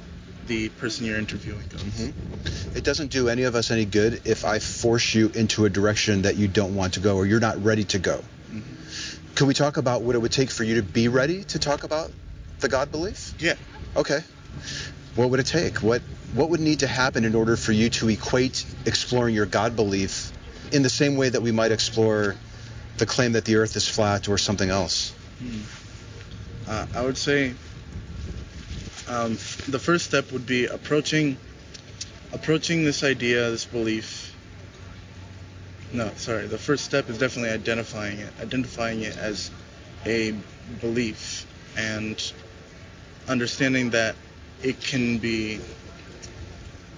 the 0.47 0.67
person 0.67 1.05
you're 1.05 1.19
interviewing 1.19 1.69
goes. 1.69 1.81
Mm-hmm. 1.83 2.77
It 2.77 2.83
doesn't 2.83 3.11
do 3.11 3.29
any 3.29 3.43
of 3.43 3.55
us 3.55 3.71
any 3.71 3.85
good 3.85 4.23
if 4.25 4.43
I 4.43 4.59
force 4.59 5.15
you 5.15 5.29
into 5.35 5.63
a 5.63 5.69
direction 5.69 6.23
that 6.23 6.35
you 6.35 6.49
don't 6.49 6.75
want 6.75 6.95
to 6.95 6.99
go 6.99 7.15
or 7.15 7.25
you're 7.25 7.39
not 7.39 7.63
ready 7.63 7.85
to 7.85 7.99
go. 7.99 8.21
Can 9.39 9.47
we 9.47 9.53
talk 9.53 9.77
about 9.77 10.01
what 10.01 10.15
it 10.15 10.17
would 10.17 10.33
take 10.33 10.51
for 10.51 10.65
you 10.65 10.75
to 10.75 10.83
be 10.83 11.07
ready 11.07 11.45
to 11.45 11.59
talk 11.59 11.85
about 11.85 12.11
the 12.59 12.67
God 12.67 12.91
belief? 12.91 13.33
Yeah. 13.39 13.53
Okay. 13.95 14.19
What 15.15 15.29
would 15.29 15.39
it 15.39 15.45
take? 15.45 15.81
What 15.81 16.01
what 16.33 16.49
would 16.49 16.59
need 16.59 16.79
to 16.79 16.87
happen 16.87 17.23
in 17.23 17.33
order 17.35 17.55
for 17.55 17.71
you 17.71 17.89
to 17.89 18.09
equate 18.09 18.65
exploring 18.85 19.33
your 19.33 19.45
God 19.45 19.77
belief 19.77 20.33
in 20.73 20.83
the 20.83 20.89
same 20.89 21.15
way 21.15 21.29
that 21.29 21.41
we 21.41 21.53
might 21.53 21.71
explore 21.71 22.35
the 22.97 23.05
claim 23.05 23.31
that 23.31 23.45
the 23.45 23.55
earth 23.55 23.77
is 23.77 23.87
flat 23.87 24.27
or 24.27 24.37
something 24.37 24.69
else? 24.69 25.13
Hmm. 25.39 25.61
Uh, 26.67 26.85
I 26.93 27.05
would 27.05 27.17
say 27.17 27.53
um, 29.07 29.37
the 29.69 29.79
first 29.79 30.03
step 30.03 30.33
would 30.33 30.47
be 30.47 30.65
approaching 30.65 31.37
approaching 32.33 32.83
this 32.83 33.05
idea, 33.05 33.51
this 33.51 33.63
belief. 33.63 34.28
No, 35.91 36.11
sorry. 36.17 36.47
The 36.47 36.57
first 36.57 36.85
step 36.85 37.09
is 37.09 37.17
definitely 37.17 37.51
identifying 37.51 38.19
it, 38.19 38.31
identifying 38.41 39.01
it 39.01 39.17
as 39.17 39.49
a 40.05 40.33
belief, 40.81 41.45
and 41.77 42.21
understanding 43.27 43.89
that 43.91 44.15
it 44.61 44.79
can 44.81 45.17
be 45.17 45.59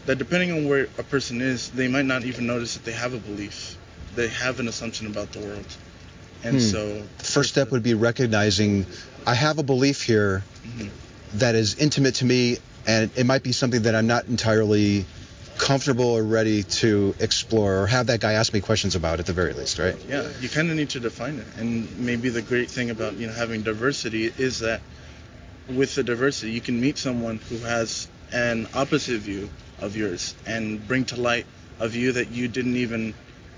that 0.06 0.17
depending 0.17 0.51
on 0.51 0.67
where 0.67 0.88
a 0.97 1.04
person 1.04 1.41
is, 1.41 1.69
they 1.69 1.88
might 1.88 2.06
not 2.06 2.23
even 2.25 2.47
notice 2.47 2.73
that 2.73 2.84
they 2.84 2.91
have 2.91 3.13
a 3.13 3.19
belief. 3.19 3.77
They 4.15 4.27
have 4.30 4.60
an 4.60 4.67
assumption 4.67 5.08
about 5.08 5.32
the 5.32 5.39
world, 5.39 5.65
and 6.43 6.56
Hmm. 6.56 6.60
so 6.60 7.08
The 7.19 7.23
first 7.23 7.49
step 7.49 7.71
would 7.71 7.84
be 7.84 7.93
recognizing 7.93 8.86
I 9.25 9.36
have 9.36 9.58
a 9.60 9.63
belief 9.63 10.01
here 10.04 10.43
Mhm. 10.65 10.89
that 11.36 11.56
is 11.56 11.75
intimate 11.75 12.15
to 12.15 12.25
me 12.25 12.58
and 12.88 13.12
it 13.15 13.25
might 13.25 13.43
be 13.43 13.51
something 13.51 13.84
that 13.84 13.93
I'm 13.95 14.08
not 14.08 14.25
entirely 14.25 15.06
comfortable 15.62 16.06
or 16.06 16.24
ready 16.24 16.63
to 16.63 17.15
explore 17.19 17.84
or 17.84 17.88
have 17.88 18.08
that 18.08 18.19
guy 18.19 18.34
ask 18.34 18.52
me 18.52 18.60
questions 18.60 18.95
about 18.95 19.19
at 19.19 19.28
the 19.28 19.34
very 19.34 19.54
least, 19.54 19.78
right? 19.78 19.95
Yeah, 20.10 20.28
you 20.41 20.50
kind 20.50 20.69
of 20.71 20.76
need 20.76 20.89
to 20.89 21.00
define 21.00 21.38
it. 21.38 21.45
And 21.58 22.00
maybe 22.00 22.30
the 22.30 22.41
great 22.41 22.69
thing 22.69 22.89
about 22.89 23.13
you 23.13 23.28
know 23.28 23.34
having 23.34 23.62
diversity 23.62 24.26
is 24.38 24.60
that 24.60 24.82
with 25.69 25.93
the 25.95 26.04
diversity, 26.04 26.52
you 26.52 26.62
can 26.62 26.82
meet 26.82 26.97
someone 26.97 27.38
who 27.47 27.58
has 27.60 28.10
an 28.34 28.67
opposite 28.74 29.19
view 29.21 29.50
of 29.80 29.95
yours 29.95 30.34
and 30.47 30.86
bring 30.88 31.06
to 31.06 31.21
light 31.21 31.45
a 31.80 31.88
view 31.88 32.12
that 32.13 32.30
you 32.32 32.47
didn't 32.47 32.76
even 32.76 33.13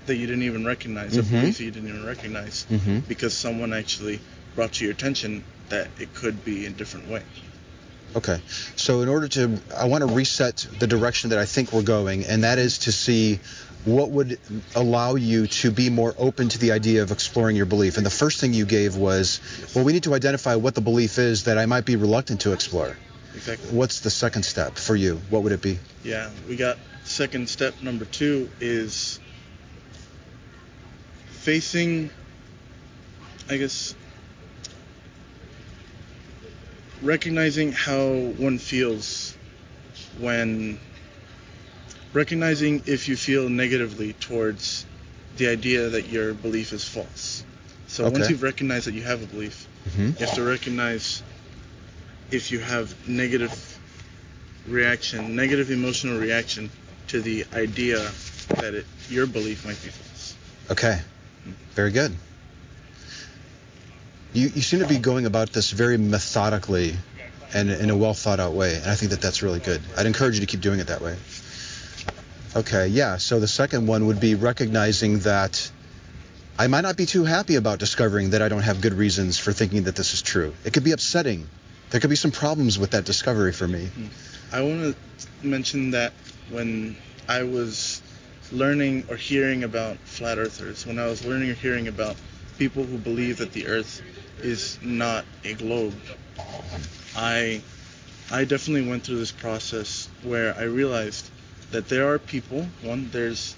that 0.06 0.16
you 0.16 0.26
didn't 0.26 0.42
even 0.42 0.66
recognize, 0.66 1.16
a 1.16 1.22
Mhm. 1.22 1.30
belief 1.40 1.56
that 1.56 1.64
you 1.64 1.70
didn't 1.70 1.88
even 1.88 2.04
recognize, 2.04 2.66
Mm-hmm. 2.70 2.98
because 3.08 3.34
someone 3.34 3.72
actually 3.72 4.20
brought 4.54 4.74
to 4.74 4.84
your 4.84 4.92
attention 4.92 5.42
that 5.70 5.88
it 5.98 6.12
could 6.14 6.44
be 6.44 6.66
a 6.66 6.70
different 6.70 7.08
way. 7.08 7.22
Okay. 8.16 8.40
So 8.76 9.02
in 9.02 9.08
order 9.08 9.28
to, 9.28 9.58
I 9.76 9.86
want 9.86 10.06
to 10.06 10.14
reset 10.14 10.66
the 10.78 10.86
direction 10.86 11.30
that 11.30 11.38
I 11.38 11.46
think 11.46 11.72
we're 11.72 11.82
going, 11.82 12.24
and 12.24 12.44
that 12.44 12.58
is 12.58 12.78
to 12.80 12.92
see 12.92 13.40
what 13.84 14.10
would 14.10 14.38
allow 14.74 15.14
you 15.14 15.46
to 15.46 15.70
be 15.70 15.90
more 15.90 16.14
open 16.16 16.48
to 16.48 16.58
the 16.58 16.72
idea 16.72 17.02
of 17.02 17.10
exploring 17.10 17.54
your 17.56 17.66
belief. 17.66 17.96
And 17.96 18.06
the 18.06 18.10
first 18.10 18.40
thing 18.40 18.54
you 18.54 18.64
gave 18.64 18.96
was, 18.96 19.40
well, 19.74 19.84
we 19.84 19.92
need 19.92 20.04
to 20.04 20.14
identify 20.14 20.54
what 20.54 20.74
the 20.74 20.80
belief 20.80 21.18
is 21.18 21.44
that 21.44 21.58
I 21.58 21.66
might 21.66 21.84
be 21.84 21.96
reluctant 21.96 22.42
to 22.42 22.52
explore. 22.52 22.96
Exactly. 23.34 23.70
What's 23.70 24.00
the 24.00 24.10
second 24.10 24.44
step 24.44 24.76
for 24.76 24.96
you? 24.96 25.20
What 25.28 25.42
would 25.42 25.52
it 25.52 25.60
be? 25.60 25.78
Yeah, 26.02 26.30
we 26.48 26.56
got 26.56 26.78
second 27.02 27.48
step 27.48 27.82
number 27.82 28.04
two 28.04 28.48
is 28.60 29.18
facing, 31.30 32.10
I 33.50 33.58
guess, 33.58 33.94
recognizing 37.04 37.72
how 37.72 38.06
one 38.38 38.58
feels 38.58 39.36
when 40.18 40.78
recognizing 42.12 42.82
if 42.86 43.08
you 43.08 43.16
feel 43.16 43.48
negatively 43.48 44.12
towards 44.14 44.86
the 45.36 45.48
idea 45.48 45.88
that 45.90 46.08
your 46.08 46.32
belief 46.34 46.72
is 46.72 46.84
false. 46.86 47.44
So 47.88 48.08
once 48.08 48.30
you've 48.30 48.42
recognized 48.42 48.86
that 48.86 48.94
you 48.94 49.02
have 49.02 49.22
a 49.22 49.26
belief, 49.26 49.68
Mm-hmm. 49.84 50.18
you 50.18 50.26
have 50.26 50.34
to 50.36 50.42
recognize 50.42 51.22
if 52.30 52.50
you 52.50 52.58
have 52.58 53.06
negative 53.06 53.78
reaction, 54.66 55.36
negative 55.36 55.70
emotional 55.70 56.18
reaction 56.18 56.70
to 57.08 57.20
the 57.20 57.44
idea 57.52 57.98
that 58.48 58.72
it, 58.72 58.86
your 59.10 59.26
belief 59.26 59.66
might 59.66 59.80
be 59.82 59.90
false. 59.90 60.34
Okay. 60.70 61.00
Very 61.74 61.90
good. 61.90 62.16
You, 64.34 64.50
you 64.54 64.62
seem 64.62 64.80
to 64.80 64.86
be 64.86 64.98
going 64.98 65.26
about 65.26 65.52
this 65.52 65.70
very 65.70 65.96
methodically 65.96 66.94
and 67.54 67.70
in 67.70 67.88
a 67.88 67.96
well 67.96 68.14
thought 68.14 68.40
out 68.40 68.52
way, 68.52 68.74
and 68.74 68.90
I 68.90 68.96
think 68.96 69.12
that 69.12 69.20
that's 69.20 69.42
really 69.42 69.60
good. 69.60 69.80
I'd 69.96 70.06
encourage 70.06 70.34
you 70.34 70.40
to 70.40 70.46
keep 70.46 70.60
doing 70.60 70.80
it 70.80 70.88
that 70.88 71.00
way. 71.00 71.16
Okay, 72.56 72.88
yeah. 72.88 73.16
So 73.16 73.38
the 73.38 73.46
second 73.46 73.86
one 73.86 74.06
would 74.06 74.18
be 74.20 74.34
recognizing 74.34 75.20
that 75.20 75.70
I 76.58 76.66
might 76.66 76.80
not 76.80 76.96
be 76.96 77.06
too 77.06 77.24
happy 77.24 77.54
about 77.54 77.78
discovering 77.78 78.30
that 78.30 78.42
I 78.42 78.48
don't 78.48 78.62
have 78.62 78.80
good 78.80 78.94
reasons 78.94 79.38
for 79.38 79.52
thinking 79.52 79.84
that 79.84 79.94
this 79.94 80.14
is 80.14 80.22
true. 80.22 80.52
It 80.64 80.72
could 80.72 80.84
be 80.84 80.92
upsetting. 80.92 81.48
There 81.90 82.00
could 82.00 82.10
be 82.10 82.16
some 82.16 82.32
problems 82.32 82.76
with 82.76 82.90
that 82.90 83.04
discovery 83.04 83.52
for 83.52 83.68
me. 83.68 83.88
I 84.52 84.62
want 84.62 84.96
to 84.96 85.46
mention 85.46 85.92
that 85.92 86.12
when 86.50 86.96
I 87.28 87.44
was 87.44 88.02
learning 88.50 89.04
or 89.08 89.16
hearing 89.16 89.62
about 89.62 89.96
flat 89.98 90.38
earthers, 90.38 90.86
when 90.86 90.98
I 90.98 91.06
was 91.06 91.24
learning 91.24 91.50
or 91.50 91.54
hearing 91.54 91.86
about 91.86 92.16
people 92.58 92.84
who 92.84 92.98
believe 92.98 93.38
that 93.38 93.52
the 93.52 93.66
earth 93.66 94.02
is 94.40 94.78
not 94.82 95.24
a 95.44 95.54
globe, 95.54 95.94
I 97.16 97.62
I 98.30 98.44
definitely 98.44 98.88
went 98.88 99.04
through 99.04 99.18
this 99.18 99.32
process 99.32 100.08
where 100.22 100.54
I 100.56 100.64
realized 100.64 101.30
that 101.70 101.88
there 101.88 102.12
are 102.12 102.18
people, 102.18 102.66
one 102.82 103.10
there's 103.10 103.54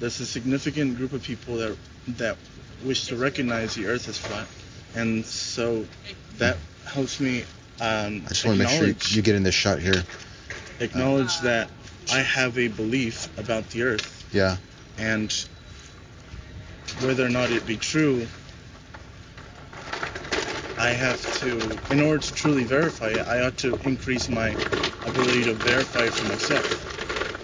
there's 0.00 0.20
a 0.20 0.26
significant 0.26 0.96
group 0.96 1.12
of 1.12 1.22
people 1.22 1.56
that 1.56 1.76
that 2.08 2.36
wish 2.84 3.06
to 3.06 3.16
recognize 3.16 3.74
the 3.74 3.86
earth 3.86 4.08
as 4.08 4.18
flat. 4.18 4.46
And 4.94 5.24
so 5.24 5.86
that 6.38 6.56
helps 6.84 7.20
me 7.20 7.44
um, 7.80 8.22
I 8.26 8.28
just 8.28 8.44
want 8.44 8.58
to 8.58 8.64
make 8.64 8.72
sure 8.72 8.86
you, 8.88 8.94
you 9.08 9.22
get 9.22 9.34
in 9.34 9.42
this 9.42 9.54
shot 9.54 9.78
here. 9.78 10.04
acknowledge 10.80 11.40
that 11.40 11.68
I 12.12 12.18
have 12.18 12.58
a 12.58 12.68
belief 12.68 13.26
about 13.38 13.68
the 13.70 13.82
Earth, 13.82 14.28
Yeah. 14.32 14.56
and 14.98 15.32
whether 17.00 17.24
or 17.24 17.30
not 17.30 17.50
it 17.50 17.66
be 17.66 17.76
true, 17.76 18.26
I 20.82 20.90
have 20.90 21.40
to, 21.40 21.78
in 21.94 22.00
order 22.00 22.18
to 22.18 22.34
truly 22.34 22.64
verify 22.64 23.10
it, 23.10 23.26
I 23.28 23.42
ought 23.42 23.56
to 23.58 23.78
increase 23.84 24.28
my 24.28 24.56
ability 25.06 25.44
to 25.44 25.54
verify 25.54 26.08
for 26.08 26.26
myself, 26.26 26.66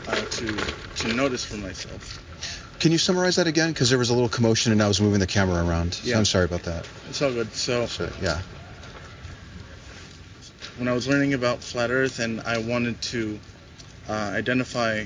uh, 0.09 0.25
to 0.39 0.59
to 1.03 1.15
notice 1.15 1.45
for 1.45 1.57
myself. 1.57 2.19
Can 2.81 2.91
you 2.91 2.99
summarize 2.99 3.37
that 3.37 3.47
again? 3.47 3.73
Because 3.73 3.91
there 3.91 3.99
was 3.99 4.11
a 4.11 4.15
little 4.15 4.29
commotion 4.29 4.73
and 4.73 4.83
I 4.83 4.89
was 4.89 5.01
moving 5.01 5.21
the 5.21 5.27
camera 5.29 5.65
around. 5.65 5.95
So 5.95 6.09
Yeah. 6.09 6.19
I'm 6.19 6.25
sorry 6.25 6.47
about 6.47 6.65
that. 6.65 6.85
It's 7.09 7.23
all 7.23 7.33
good. 7.33 7.53
So 7.55 7.87
So, 7.87 8.11
yeah. 8.21 8.41
when 10.77 10.89
I 10.89 10.93
was 10.93 11.07
learning 11.07 11.35
about 11.35 11.63
flat 11.63 11.91
Earth 11.91 12.19
and 12.19 12.41
I 12.41 12.59
wanted 12.59 13.01
to 13.03 13.39
uh, 14.09 14.13
identify, 14.13 15.05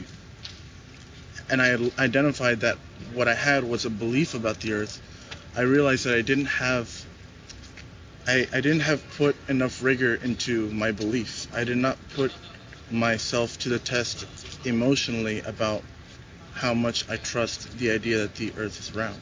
and 1.51 1.61
I 1.61 1.77
identified 1.99 2.61
that 2.61 2.79
what 3.12 3.29
I 3.29 3.35
had 3.35 3.64
was 3.64 3.85
a 3.85 3.90
belief 3.90 4.33
about 4.35 4.61
the 4.61 4.73
Earth, 4.73 5.01
I 5.55 5.62
realized 5.62 6.07
that 6.07 6.14
I 6.14 6.23
didn't 6.23 6.47
have, 6.47 7.02
I, 8.27 8.47
I 8.53 8.61
didn't 8.61 8.81
have 8.81 9.03
put 9.17 9.37
enough 9.49 9.83
rigor 9.83 10.15
into 10.15 10.71
my 10.71 10.93
belief. 10.93 11.49
I 11.55 11.65
did 11.65 11.79
not 11.79 11.99
put 12.15 12.33
myself 12.91 13.59
to 13.61 13.69
the 13.69 13.79
test 13.79 14.27
emotionally 14.65 15.41
about 15.41 15.83
how 16.55 16.75
much 16.75 17.09
I 17.11 17.17
trust 17.17 17.79
the 17.79 17.91
idea 17.91 18.19
that 18.19 18.35
the 18.37 18.53
Earth 18.57 18.79
is 18.79 18.95
round, 18.95 19.21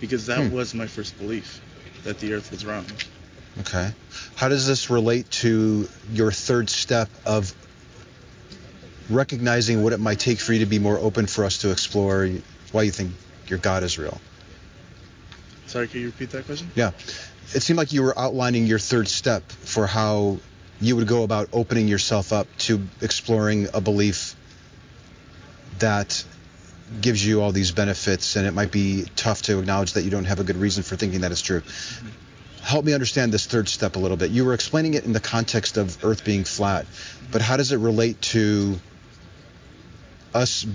because 0.00 0.26
that 0.26 0.46
Hmm. 0.46 0.54
was 0.54 0.72
my 0.74 0.86
first 0.86 1.18
belief, 1.18 1.60
that 2.04 2.20
the 2.20 2.32
Earth 2.32 2.50
was 2.50 2.64
round. 2.64 2.90
Okay. 3.60 3.92
How 4.34 4.48
does 4.48 4.66
this 4.66 4.88
relate 4.88 5.30
to 5.42 5.88
your 6.10 6.32
third 6.32 6.70
step 6.70 7.10
of 7.26 7.54
recognizing 9.10 9.82
what 9.82 9.92
it 9.92 10.00
might 10.00 10.18
take 10.18 10.38
for 10.38 10.54
you 10.54 10.60
to 10.60 10.66
be 10.66 10.78
more 10.78 10.98
open 10.98 11.26
for 11.26 11.44
us 11.44 11.58
to 11.58 11.70
explore 11.70 12.30
why 12.70 12.82
you 12.82 12.90
think 12.92 13.12
your 13.48 13.58
God 13.58 13.82
is 13.82 13.98
real? 13.98 14.20
Sorry, 15.66 15.88
can 15.88 16.00
you 16.00 16.06
repeat 16.06 16.30
that 16.30 16.46
question? 16.46 16.70
Yeah. 16.74 16.92
It 17.54 17.62
seemed 17.62 17.76
like 17.76 17.92
you 17.92 18.02
were 18.02 18.18
outlining 18.18 18.66
your 18.66 18.78
third 18.78 19.08
step 19.08 19.50
for 19.50 19.86
how 19.86 20.38
you 20.80 20.96
would 20.96 21.06
go 21.06 21.22
about 21.22 21.50
opening 21.52 21.86
yourself 21.86 22.32
up 22.32 22.46
to 22.58 22.82
exploring 23.00 23.68
a 23.74 23.80
belief 23.80 24.34
that 25.78 26.24
gives 27.00 27.24
you 27.24 27.42
all 27.42 27.52
these 27.52 27.72
benefits 27.72 28.36
and 28.36 28.46
it 28.46 28.52
might 28.52 28.72
be 28.72 29.06
tough 29.16 29.42
to 29.42 29.58
acknowledge 29.58 29.92
that 29.92 30.02
you 30.02 30.10
don't 30.10 30.24
have 30.24 30.40
a 30.40 30.44
good 30.44 30.56
reason 30.56 30.82
for 30.82 30.96
thinking 30.96 31.20
that 31.20 31.32
it's 31.32 31.40
true. 31.40 31.62
Help 32.62 32.84
me 32.84 32.94
understand 32.94 33.32
this 33.32 33.46
third 33.46 33.68
step 33.68 33.96
a 33.96 33.98
little 33.98 34.16
bit. 34.16 34.30
You 34.30 34.44
were 34.44 34.54
explaining 34.54 34.94
it 34.94 35.04
in 35.04 35.12
the 35.12 35.20
context 35.20 35.76
of 35.76 36.04
Earth 36.04 36.24
being 36.24 36.44
flat, 36.44 36.86
but 37.30 37.42
how 37.42 37.56
does 37.56 37.72
it 37.72 37.78
relate 37.78 38.20
to 38.22 38.78
us 40.32 40.66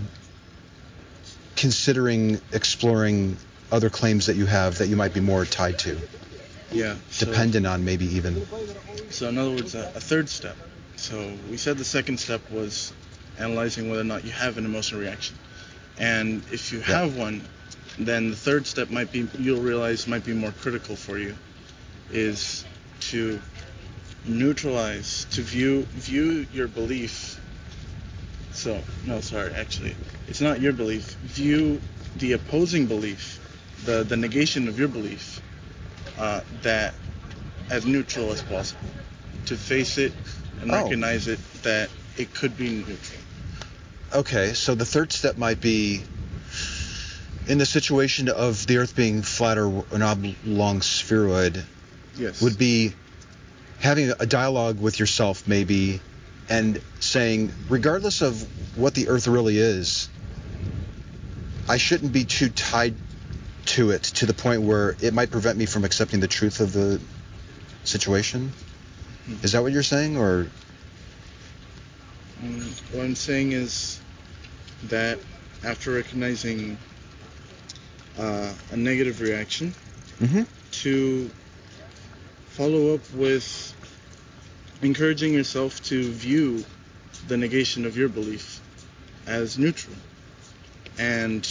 considering 1.56 2.40
exploring 2.52 3.38
other 3.72 3.90
claims 3.90 4.28
that 4.28 4.36
you 4.36 4.46
have 4.46 4.78
that 4.78 4.88
you 4.88 4.96
might 4.96 5.14
be 5.14 5.20
more 5.20 5.46
tied 5.46 5.80
to, 5.80 5.98
Yeah. 6.72 6.96
so- 7.10 7.26
dependent 7.26 7.66
on 7.66 7.84
maybe 7.86 8.06
even? 8.16 8.46
So 9.10 9.30
in 9.30 9.38
other 9.38 9.52
words, 9.52 9.76
a, 9.76 9.92
a 9.96 10.00
third 10.00 10.30
step. 10.30 10.56
So 10.96 11.34
we 11.50 11.58
said 11.58 11.78
the 11.78 11.86
second 11.86 12.20
step 12.20 12.42
was 12.52 12.92
analyzing 13.40 13.90
whether 13.90 14.02
or 14.02 14.06
not 14.06 14.26
you 14.26 14.32
have 14.32 14.58
an 14.58 14.66
emotional 14.66 15.00
reaction. 15.02 15.36
And 15.98 16.44
if 16.52 16.72
you 16.72 16.80
Yeah. 16.80 16.86
have 17.02 17.16
one, 17.16 17.42
then 18.00 18.30
the 18.30 18.36
third 18.36 18.68
step 18.68 18.90
might 18.90 19.12
be 19.12 19.28
you'll 19.40 19.62
realize 19.62 20.08
might 20.08 20.26
be 20.26 20.34
more 20.34 20.52
critical 20.52 20.96
for 20.96 21.18
you 21.18 21.36
is 22.12 22.64
to 23.00 23.40
neutralize, 24.26 25.26
to 25.32 25.42
view 25.42 25.84
view 25.94 26.46
your 26.54 26.68
belief. 26.68 27.40
So 28.52 28.82
no, 29.06 29.22
sorry, 29.22 29.54
actually, 29.54 29.96
it's 30.28 30.42
not 30.42 30.60
your 30.62 30.74
belief. 30.74 31.16
View 31.24 31.82
the 32.18 32.34
opposing 32.34 32.86
belief, 32.88 33.40
the 33.86 34.04
the 34.04 34.18
negation 34.18 34.68
of 34.68 34.78
your 34.80 34.88
belief, 34.88 35.42
uh, 36.18 36.42
that 36.64 36.94
as 37.70 37.86
neutral 37.86 38.32
as 38.32 38.42
possible. 38.42 38.82
To 39.48 39.58
face 39.58 39.98
it 39.98 40.14
and 40.62 40.72
Oh. 40.72 40.76
recognize 40.84 41.28
it 41.28 41.40
that 41.64 41.90
it 42.18 42.34
could 42.34 42.58
be 42.58 42.70
neutral. 42.70 42.98
Okay, 44.14 44.54
so 44.54 44.74
the 44.76 44.86
third 44.86 45.12
step 45.12 45.38
might 45.38 45.60
be 45.62 46.04
in 47.48 47.58
the 47.58 47.66
situation 47.66 48.30
of 48.30 48.66
the 48.68 48.78
Earth 48.78 48.96
being 48.96 49.22
flat 49.22 49.58
or 49.58 49.86
an 49.92 50.02
oblong 50.02 50.82
spheroid, 50.82 51.64
Yes. 52.18 52.42
would 52.42 52.58
be 52.58 52.94
having 53.80 54.12
a 54.20 54.26
dialogue 54.26 54.80
with 54.80 55.00
yourself 55.00 55.48
maybe 55.48 56.02
and 56.50 56.82
saying, 57.00 57.52
regardless 57.70 58.22
of 58.22 58.42
what 58.76 58.94
the 58.96 59.08
Earth 59.10 59.28
really 59.28 59.58
is, 59.60 60.10
I 61.70 61.78
shouldn't 61.78 62.12
be 62.14 62.24
too 62.26 62.50
tied 62.50 62.96
to 63.68 63.92
it 63.92 64.04
to 64.04 64.26
the 64.26 64.34
point 64.34 64.62
where 64.62 64.96
it 65.02 65.14
might 65.14 65.32
prevent 65.32 65.58
me 65.58 65.66
from 65.66 65.86
accepting 65.86 66.20
the 66.20 66.28
truth 66.28 66.60
of 66.60 66.74
the 66.74 67.00
situation. 67.84 68.52
Is 69.44 69.52
that 69.52 69.62
what 69.62 69.72
you're 69.74 69.84
saying, 69.84 70.18
or 70.18 70.48
Mm, 72.44 72.94
what 72.94 73.04
I'm 73.04 73.16
saying 73.16 73.54
is 73.54 74.00
that 74.90 75.18
after 75.64 75.92
recognizing 75.94 76.78
uh, 78.20 78.54
a 78.72 78.78
negative 78.78 79.22
reaction, 79.22 79.74
mm-hmm. 80.20 80.44
to 80.72 81.32
follow 82.50 82.94
up 82.94 83.02
with 83.14 83.74
encouraging 84.84 85.34
yourself 85.34 85.82
to 85.86 86.12
view 86.12 86.64
the 87.28 87.38
negation 87.38 87.86
of 87.86 87.98
your 87.98 88.10
belief 88.10 88.62
as 89.26 89.58
neutral. 89.58 89.96
And 91.00 91.44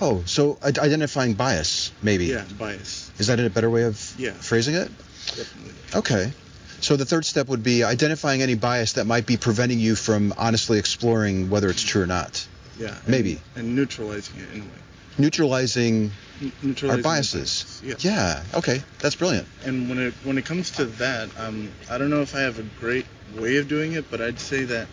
oh, 0.00 0.22
so 0.26 0.58
identifying 0.62 1.34
bias 1.34 1.92
maybe? 2.02 2.26
yeah, 2.26 2.44
bias. 2.58 3.10
Is 3.18 3.26
that 3.28 3.38
a 3.40 3.48
better 3.50 3.70
way 3.70 3.84
of 3.84 4.14
Yeah. 4.18 4.32
phrasing 4.32 4.74
it? 4.74 4.90
Definitely. 5.36 5.74
Okay. 5.94 6.32
So 6.80 6.96
the 6.96 7.04
third 7.06 7.24
step 7.24 7.48
would 7.48 7.62
be 7.62 7.82
identifying 7.84 8.42
any 8.42 8.54
bias 8.54 8.94
that 8.94 9.06
might 9.06 9.26
be 9.26 9.36
preventing 9.36 9.78
you 9.80 9.94
from 9.96 10.34
honestly 10.36 10.78
exploring 10.78 11.48
whether 11.48 11.70
it's 11.70 11.82
true 11.82 12.02
or 12.02 12.06
not. 12.06 12.46
Yeah. 12.78 12.94
Maybe. 13.06 13.40
And 13.56 13.74
neutralizing 13.74 14.40
it 14.40 14.52
in 14.54 14.60
a 14.60 14.64
way. 14.64 14.70
Neutralizing 15.16 16.10
N- 16.42 16.52
our 16.60 16.68
neutralizing 16.68 16.96
the 16.96 17.02
biases. 17.02 17.80
bias, 17.82 18.04
Yeah. 18.04 18.42
Okay. 18.54 18.82
That's 18.98 19.14
brilliant. 19.14 19.46
And 19.64 19.88
when 19.88 19.98
it 19.98 20.14
when 20.24 20.36
it 20.38 20.44
comes 20.44 20.72
to 20.72 20.84
that, 20.84 21.28
um, 21.38 21.70
I 21.88 21.98
don't 21.98 22.10
know 22.10 22.20
if 22.22 22.34
I 22.34 22.40
have 22.40 22.58
a 22.58 22.64
great 22.80 23.06
way 23.36 23.56
of 23.58 23.68
doing 23.68 23.92
it, 23.92 24.10
but 24.10 24.20
I'd 24.20 24.40
say 24.40 24.64
that 24.64 24.88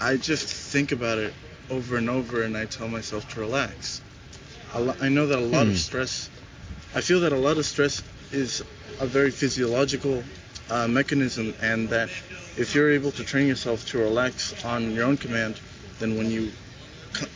I 0.00 0.16
just 0.16 0.46
think 0.46 0.92
about 0.92 1.18
it 1.18 1.34
over 1.70 1.96
and 1.96 2.08
over, 2.08 2.42
and 2.42 2.56
I 2.56 2.66
tell 2.66 2.88
myself 2.88 3.28
to 3.34 3.40
relax. 3.40 4.00
I 5.00 5.08
know 5.08 5.26
that 5.26 5.38
a 5.38 5.42
lot 5.42 5.64
Hmm. 5.64 5.72
of 5.72 5.78
stress. 5.78 6.28
I 6.94 7.00
feel 7.00 7.20
that 7.20 7.32
a 7.32 7.36
lot 7.38 7.56
of 7.58 7.64
stress 7.66 8.02
is 8.32 8.62
a 9.00 9.06
very 9.06 9.30
physiological 9.30 10.22
uh, 10.70 10.88
mechanism, 10.88 11.54
and 11.60 11.88
that 11.90 12.10
if 12.56 12.74
you're 12.74 12.90
able 12.90 13.12
to 13.12 13.24
train 13.24 13.46
yourself 13.46 13.86
to 13.90 13.98
relax 13.98 14.52
on 14.64 14.92
your 14.94 15.04
own 15.04 15.16
command, 15.16 15.60
then 15.98 16.16
when 16.16 16.30
you 16.30 16.50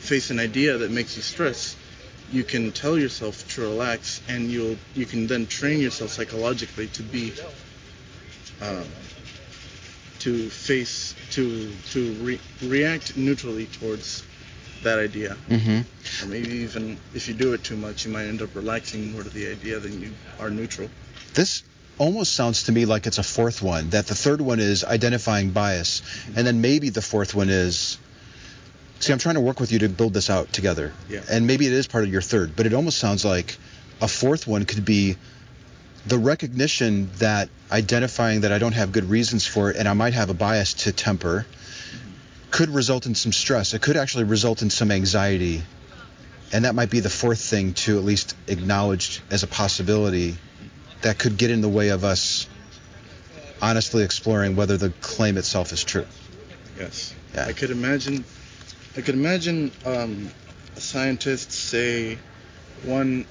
face 0.00 0.30
an 0.30 0.38
idea 0.38 0.76
that 0.78 0.90
makes 0.90 1.16
you 1.16 1.22
stress, 1.22 1.76
you 2.32 2.44
can 2.44 2.72
tell 2.72 2.98
yourself 2.98 3.46
to 3.54 3.62
relax, 3.62 4.20
and 4.28 4.50
you'll 4.50 4.76
you 4.94 5.06
can 5.06 5.26
then 5.26 5.46
train 5.46 5.80
yourself 5.80 6.10
psychologically 6.10 6.88
to 6.88 7.02
be 7.02 7.32
um, 8.60 8.84
to 10.20 10.48
face 10.50 11.14
to 11.32 11.70
to 11.92 12.12
re- 12.14 12.40
react 12.62 13.16
neutrally 13.16 13.66
towards 13.66 14.22
that 14.82 14.98
idea, 14.98 15.36
Mm-hmm. 15.48 16.24
or 16.24 16.28
maybe 16.28 16.50
even 16.58 16.98
if 17.14 17.28
you 17.28 17.34
do 17.34 17.52
it 17.52 17.62
too 17.62 17.76
much, 17.76 18.06
you 18.06 18.12
might 18.12 18.24
end 18.24 18.40
up 18.40 18.54
relaxing 18.54 19.12
more 19.12 19.22
to 19.22 19.28
the 19.28 19.50
idea 19.50 19.78
than 19.78 20.00
you 20.00 20.12
are 20.38 20.48
neutral. 20.48 20.88
This 21.34 21.62
almost 21.98 22.32
sounds 22.32 22.62
to 22.64 22.72
me 22.72 22.86
like 22.86 23.06
it's 23.06 23.18
a 23.18 23.22
fourth 23.22 23.60
one. 23.60 23.90
That 23.90 24.06
the 24.06 24.14
third 24.14 24.40
one 24.40 24.58
is 24.58 24.82
identifying 24.84 25.50
bias, 25.50 26.00
and 26.34 26.46
then 26.46 26.60
maybe 26.62 26.88
the 26.88 27.02
fourth 27.02 27.34
one 27.34 27.50
is. 27.50 27.98
See, 29.00 29.12
I'm 29.12 29.18
trying 29.18 29.36
to 29.36 29.40
work 29.40 29.60
with 29.60 29.72
you 29.72 29.78
to 29.80 29.88
build 29.88 30.12
this 30.12 30.28
out 30.28 30.52
together. 30.52 30.92
Yeah. 31.08 31.22
And 31.30 31.46
maybe 31.46 31.66
it 31.66 31.72
is 31.72 31.86
part 31.86 32.04
of 32.04 32.12
your 32.12 32.20
third, 32.20 32.54
but 32.54 32.66
it 32.66 32.74
almost 32.74 32.98
sounds 32.98 33.24
like 33.24 33.56
a 34.00 34.08
fourth 34.08 34.46
one 34.46 34.64
could 34.66 34.84
be 34.84 35.16
the 36.06 36.18
recognition 36.18 37.10
that 37.18 37.48
identifying 37.70 38.42
that 38.42 38.52
I 38.52 38.58
don't 38.58 38.72
have 38.72 38.92
good 38.92 39.04
reasons 39.04 39.46
for 39.46 39.70
it 39.70 39.76
and 39.76 39.86
I 39.86 39.92
might 39.92 40.14
have 40.14 40.30
a 40.30 40.34
bias 40.34 40.74
to 40.84 40.92
temper 40.92 41.46
could 42.50 42.70
result 42.70 43.06
in 43.06 43.14
some 43.14 43.32
stress. 43.32 43.74
It 43.74 43.82
could 43.82 43.96
actually 43.96 44.24
result 44.24 44.62
in 44.62 44.70
some 44.70 44.90
anxiety. 44.90 45.62
And 46.52 46.64
that 46.64 46.74
might 46.74 46.90
be 46.90 47.00
the 47.00 47.10
fourth 47.10 47.40
thing 47.40 47.74
to 47.74 47.96
at 47.96 48.04
least 48.04 48.34
acknowledge 48.48 49.22
as 49.30 49.44
a 49.44 49.46
possibility 49.46 50.36
that 51.02 51.18
could 51.18 51.36
get 51.36 51.50
in 51.50 51.60
the 51.60 51.68
way 51.68 51.90
of 51.90 52.02
us 52.02 52.48
honestly 53.62 54.02
exploring 54.02 54.56
whether 54.56 54.76
the 54.76 54.90
claim 55.00 55.36
itself 55.36 55.72
is 55.72 55.84
true. 55.84 56.06
Yes. 56.78 57.14
Yeah. 57.34 57.46
I 57.46 57.52
could 57.52 57.70
imagine. 57.70 58.24
I 58.96 59.02
could 59.02 59.14
imagine 59.14 59.70
um, 59.84 60.30
a 60.76 60.80
scientist, 60.80 61.52
say, 61.52 62.18
one, 62.82 63.26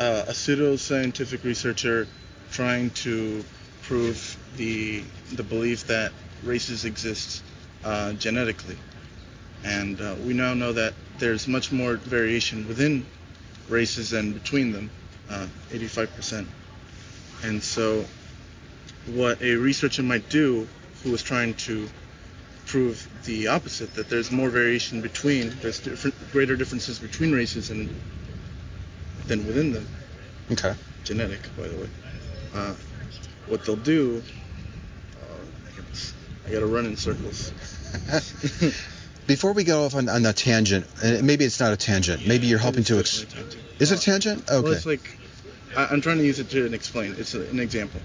uh, 0.00 0.24
a 0.28 0.34
pseudo-scientific 0.34 1.44
researcher, 1.44 2.08
trying 2.50 2.90
to 2.90 3.44
prove 3.82 4.36
the 4.56 5.02
the 5.34 5.42
belief 5.42 5.86
that 5.86 6.12
races 6.42 6.84
exist 6.86 7.44
uh, 7.84 8.12
genetically, 8.14 8.76
and 9.62 10.00
uh, 10.00 10.16
we 10.26 10.32
now 10.32 10.54
know 10.54 10.72
that 10.72 10.94
there's 11.18 11.46
much 11.46 11.70
more 11.70 11.96
variation 11.96 12.66
within 12.66 13.06
races 13.68 14.10
than 14.10 14.32
between 14.32 14.72
them, 14.72 14.90
uh, 15.28 15.46
85%. 15.70 16.46
And 17.44 17.62
so, 17.62 18.04
what 19.06 19.40
a 19.42 19.54
researcher 19.54 20.02
might 20.02 20.28
do, 20.30 20.66
who 21.04 21.14
is 21.14 21.22
trying 21.22 21.54
to 21.54 21.88
prove 22.66 23.06
the 23.24 23.48
opposite, 23.48 23.94
that 23.94 24.08
there's 24.08 24.30
more 24.32 24.48
variation 24.48 25.00
between, 25.02 25.50
there's 25.60 25.80
different, 25.80 26.14
greater 26.32 26.56
differences 26.56 26.98
between 26.98 27.32
races 27.32 27.70
and 27.70 27.94
than 29.26 29.46
within 29.46 29.72
them. 29.72 29.86
Okay. 30.52 30.74
Genetic, 31.04 31.40
by 31.56 31.68
the 31.68 31.76
way. 31.76 31.88
Uh, 32.54 32.74
what 33.46 33.64
they'll 33.64 33.76
do, 33.76 34.22
goodness, 35.76 36.14
I 36.46 36.52
gotta 36.52 36.66
run 36.66 36.86
in 36.86 36.96
circles. 36.96 37.52
Before 39.26 39.52
we 39.52 39.64
go 39.64 39.84
off 39.84 39.94
on, 39.94 40.08
on 40.08 40.26
a 40.26 40.32
tangent, 40.32 40.86
and 41.02 41.24
maybe 41.26 41.44
it's 41.44 41.60
not 41.60 41.72
a 41.72 41.76
tangent. 41.76 42.26
Maybe 42.26 42.46
you're 42.46 42.58
helping 42.58 42.84
to. 42.84 42.98
Ex- 42.98 43.22
a 43.22 43.82
is 43.82 43.92
it 43.92 44.00
a 44.00 44.02
tangent? 44.02 44.50
Okay. 44.50 44.60
Well, 44.62 44.72
it's 44.72 44.86
like 44.86 45.18
I, 45.76 45.86
I'm 45.86 46.00
trying 46.00 46.18
to 46.18 46.24
use 46.24 46.40
it 46.40 46.50
to 46.50 46.72
explain. 46.72 47.14
It's 47.16 47.34
a, 47.34 47.48
an 47.48 47.60
example. 47.60 48.00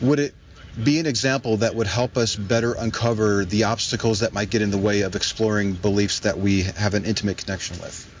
would 0.00 0.20
it 0.20 0.34
be 0.82 1.00
an 1.00 1.06
example 1.06 1.56
that 1.58 1.74
would 1.74 1.88
help 1.88 2.16
us 2.16 2.36
better 2.36 2.72
uncover 2.74 3.44
the 3.44 3.64
obstacles 3.64 4.20
that 4.20 4.32
might 4.32 4.50
get 4.50 4.62
in 4.62 4.70
the 4.70 4.78
way 4.78 5.00
of 5.00 5.16
exploring 5.16 5.72
beliefs 5.72 6.20
that 6.20 6.38
we 6.38 6.62
have 6.62 6.94
an 6.94 7.04
intimate 7.04 7.38
connection 7.38 7.78
with? 7.80 8.14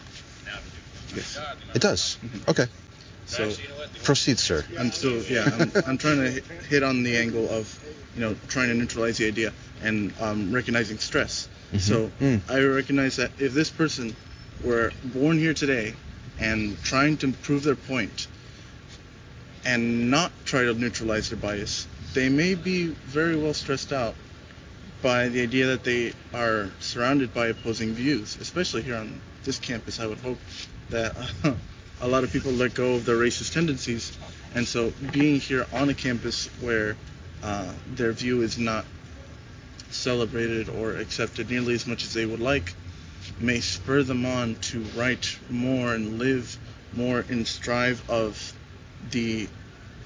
Yes. 1.18 1.38
It 1.74 1.82
does. 1.82 2.18
Mm-hmm. 2.22 2.50
Okay. 2.50 2.66
So 3.26 3.50
Proceed, 4.04 4.38
sir. 4.38 4.64
I'm 4.78 4.90
still, 4.90 5.22
yeah, 5.24 5.44
I'm, 5.44 5.72
I'm 5.86 5.98
trying 5.98 6.18
to 6.18 6.30
hit- 6.30 6.44
hit 6.68 6.82
on 6.82 7.02
the 7.02 7.16
angle 7.16 7.48
of, 7.50 7.66
you 8.14 8.20
know, 8.22 8.34
trying 8.48 8.68
to 8.68 8.74
neutralize 8.74 9.18
the 9.18 9.26
idea 9.26 9.52
and 9.82 10.12
um, 10.20 10.52
recognizing 10.52 10.98
stress. 10.98 11.48
So 11.78 12.10
Mm. 12.20 12.40
I 12.48 12.60
recognize 12.62 13.16
that 13.16 13.30
if 13.38 13.52
this 13.52 13.68
person 13.70 14.16
were 14.64 14.90
born 15.04 15.36
here 15.38 15.52
today 15.52 15.94
and 16.38 16.82
trying 16.82 17.18
to 17.18 17.32
prove 17.32 17.62
their 17.64 17.76
point 17.76 18.26
and 19.66 20.10
not 20.10 20.32
try 20.46 20.62
to 20.62 20.72
neutralize 20.72 21.28
their 21.28 21.38
bias, 21.38 21.86
they 22.14 22.28
may 22.30 22.54
be 22.54 22.86
very 22.86 23.36
well 23.36 23.52
stressed 23.52 23.92
out 23.92 24.14
by 25.02 25.28
the 25.28 25.42
idea 25.42 25.66
that 25.66 25.84
they 25.84 26.12
are 26.32 26.70
surrounded 26.80 27.34
by 27.34 27.48
opposing 27.48 27.92
views, 27.92 28.36
especially 28.40 28.80
here 28.82 28.96
on 28.96 29.20
this 29.44 29.58
campus. 29.58 30.00
I 30.00 30.06
would 30.06 30.18
hope 30.18 30.38
that 30.90 31.16
a 32.00 32.08
lot 32.08 32.24
of 32.24 32.32
people 32.32 32.52
let 32.52 32.74
go 32.74 32.94
of 32.94 33.04
their 33.04 33.16
racist 33.16 33.52
tendencies, 33.52 34.16
and 34.54 34.66
so 34.66 34.92
being 35.12 35.40
here 35.40 35.66
on 35.72 35.88
a 35.88 35.94
campus 35.94 36.46
where 36.60 36.96
uh, 37.42 37.72
their 37.94 38.12
view 38.12 38.42
is 38.42 38.58
not 38.58 38.84
celebrated 39.90 40.68
or 40.68 40.96
accepted 40.96 41.50
nearly 41.50 41.74
as 41.74 41.86
much 41.86 42.04
as 42.04 42.12
they 42.12 42.26
would 42.26 42.40
like 42.40 42.74
may 43.40 43.60
spur 43.60 44.02
them 44.02 44.26
on 44.26 44.54
to 44.56 44.80
write 44.96 45.38
more 45.48 45.94
and 45.94 46.18
live 46.18 46.58
more 46.94 47.24
in 47.28 47.44
strive 47.44 48.02
of 48.10 48.52
the 49.10 49.48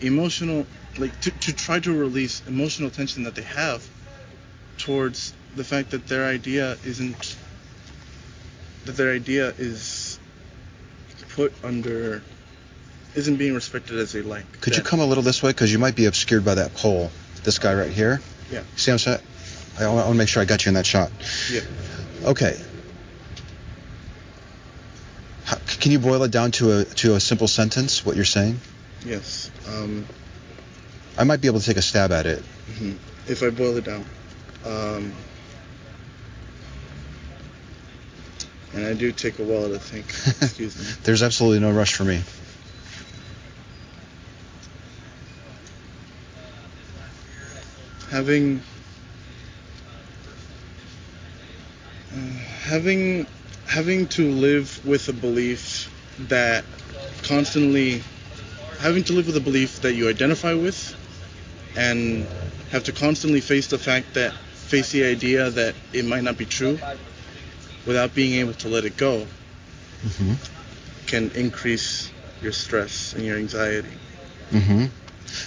emotional 0.00 0.66
like 0.98 1.18
to, 1.20 1.30
to 1.30 1.52
try 1.52 1.80
to 1.80 1.96
release 1.96 2.42
emotional 2.46 2.90
tension 2.90 3.22
that 3.24 3.34
they 3.34 3.42
have 3.42 3.88
towards 4.78 5.32
the 5.56 5.64
fact 5.64 5.90
that 5.90 6.06
their 6.08 6.26
idea 6.26 6.76
isn't 6.84 7.36
that 8.84 8.96
their 8.96 9.12
idea 9.12 9.48
is 9.58 10.01
put 11.34 11.52
under 11.64 12.22
isn't 13.14 13.36
being 13.36 13.54
respected 13.54 13.98
as 13.98 14.12
they 14.12 14.22
like. 14.22 14.60
Could 14.60 14.76
you 14.76 14.82
come 14.82 15.00
a 15.00 15.06
little 15.06 15.22
this 15.22 15.42
way? 15.42 15.50
Because 15.50 15.72
you 15.72 15.78
might 15.78 15.94
be 15.96 16.06
obscured 16.06 16.44
by 16.44 16.54
that 16.54 16.74
pole. 16.74 17.10
This 17.44 17.58
guy 17.58 17.74
right 17.74 17.90
here. 17.90 18.20
Yeah. 18.50 18.62
See 18.76 18.90
what 18.90 18.94
I'm 18.94 18.98
saying? 18.98 19.20
I 19.80 19.88
want 19.88 20.08
to 20.08 20.14
make 20.14 20.28
sure 20.28 20.42
I 20.42 20.44
got 20.44 20.64
you 20.64 20.70
in 20.70 20.74
that 20.74 20.86
shot. 20.86 21.10
Yeah. 21.50 21.60
Okay. 22.24 22.56
How, 25.44 25.56
can 25.80 25.90
you 25.92 25.98
boil 25.98 26.22
it 26.22 26.30
down 26.30 26.52
to 26.52 26.80
a 26.80 26.84
to 26.84 27.14
a 27.14 27.20
simple 27.20 27.48
sentence? 27.48 28.04
What 28.06 28.14
you're 28.16 28.24
saying? 28.24 28.60
Yes. 29.04 29.50
Um, 29.68 30.06
I 31.18 31.24
might 31.24 31.40
be 31.40 31.48
able 31.48 31.60
to 31.60 31.66
take 31.66 31.76
a 31.76 31.82
stab 31.82 32.12
at 32.12 32.26
it. 32.26 32.42
mhm. 32.70 32.96
If 33.28 33.42
I 33.42 33.50
boil 33.50 33.76
it 33.76 33.84
down, 33.84 34.04
um, 34.64 35.12
and 38.74 38.86
I 38.86 38.94
do 38.94 39.12
take 39.12 39.38
a 39.38 39.44
while 39.44 39.68
to 39.68 39.78
think. 39.78 40.06
Excuse 40.42 40.76
me. 40.78 41.02
There's 41.04 41.22
absolutely 41.22 41.60
no 41.60 41.72
rush 41.72 41.94
for 41.94 42.04
me. 42.04 42.22
having 48.12 48.60
uh, 52.12 52.16
having 52.60 53.26
having 53.66 54.06
to 54.06 54.30
live 54.30 54.84
with 54.84 55.08
a 55.08 55.14
belief 55.14 55.88
that 56.28 56.62
constantly 57.22 58.02
having 58.78 59.02
to 59.02 59.14
live 59.14 59.26
with 59.26 59.36
a 59.38 59.40
belief 59.40 59.80
that 59.80 59.94
you 59.94 60.10
identify 60.10 60.52
with 60.52 60.94
and 61.74 62.28
have 62.70 62.84
to 62.84 62.92
constantly 62.92 63.40
face 63.40 63.68
the 63.68 63.78
fact 63.78 64.12
that 64.12 64.34
face 64.34 64.92
the 64.92 65.04
idea 65.04 65.48
that 65.48 65.74
it 65.94 66.04
might 66.04 66.22
not 66.22 66.36
be 66.36 66.44
true 66.44 66.78
without 67.86 68.14
being 68.14 68.40
able 68.40 68.54
to 68.54 68.68
let 68.68 68.84
it 68.84 68.96
go 68.96 69.26
hmm 70.18 70.34
can 71.06 71.30
increase 71.32 72.10
your 72.40 72.52
stress 72.52 73.12
and 73.14 73.24
your 73.24 73.36
anxiety 73.36 73.96
hmm 74.50 74.86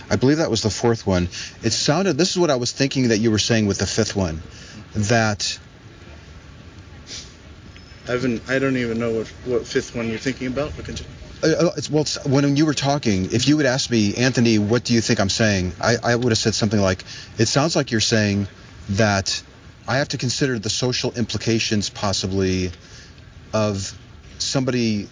I 0.10 0.16
believe 0.16 0.38
that 0.38 0.50
was 0.50 0.62
the 0.62 0.70
fourth 0.70 1.06
one. 1.06 1.30
It 1.62 1.72
sounded. 1.72 2.18
This 2.18 2.32
is 2.32 2.40
what 2.40 2.50
I 2.50 2.56
was 2.56 2.72
thinking 2.72 3.10
that 3.10 3.20
you 3.20 3.30
were 3.30 3.38
saying 3.38 3.68
with 3.68 3.78
the 3.78 3.86
fifth 3.86 4.16
one. 4.16 4.42
That 4.96 5.60
I 8.08 8.12
haven't 8.12 8.50
I 8.50 8.60
don't 8.60 8.78
even 8.78 9.00
know 9.00 9.12
what 9.12 9.28
what 9.46 9.68
fifth 9.68 9.96
one 9.96 10.10
you're 10.10 10.18
thinking 10.18 10.48
about 10.48 10.76
but 10.76 10.86
continue. 10.86 11.12
Uh, 11.44 11.70
it's, 11.78 11.90
well, 11.90 12.02
it's, 12.02 12.26
when 12.26 12.56
you 12.56 12.66
were 12.66 12.74
talking, 12.74 13.32
if 13.32 13.48
you 13.48 13.58
would 13.58 13.68
ask 13.68 13.92
me, 13.92 14.16
Anthony, 14.16 14.58
what 14.58 14.84
do 14.84 14.94
you 14.94 15.02
think 15.02 15.20
I'm 15.20 15.30
saying? 15.30 15.74
I, 15.80 15.98
I 16.02 16.16
would 16.16 16.30
have 16.30 16.38
said 16.38 16.56
something 16.56 16.80
like, 16.80 17.04
it 17.38 17.48
sounds 17.48 17.76
like 17.76 17.92
you're 17.92 18.00
saying 18.00 18.48
that 18.92 19.44
I 19.88 19.98
have 19.98 20.10
to 20.10 20.18
consider 20.18 20.58
the 20.60 20.70
social 20.70 21.12
implications 21.14 21.90
possibly 21.90 22.72
of 23.54 23.98
somebody 24.40 25.08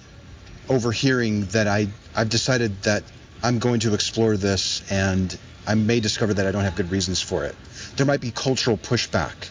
overhearing 0.69 1.45
that 1.47 1.67
I, 1.67 1.87
I've 2.15 2.29
decided 2.29 2.81
that 2.83 3.03
I'm 3.43 3.59
going 3.59 3.81
to 3.81 3.93
explore 3.93 4.37
this 4.37 4.83
and 4.91 5.37
I 5.67 5.75
may 5.75 5.99
discover 5.99 6.33
that 6.33 6.47
I 6.47 6.51
don't 6.51 6.63
have 6.63 6.75
good 6.75 6.91
reasons 6.91 7.21
for 7.21 7.45
it. 7.45 7.55
There 7.95 8.05
might 8.05 8.21
be 8.21 8.31
cultural 8.31 8.77
pushback, 8.77 9.49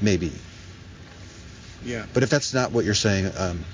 maybe. 0.00 0.32
Yeah. 1.84 2.06
But 2.14 2.22
if 2.22 2.30
that's 2.30 2.54
not 2.54 2.72
what 2.72 2.84
you're 2.84 2.94
saying, 2.94 3.30
um, 3.36 3.64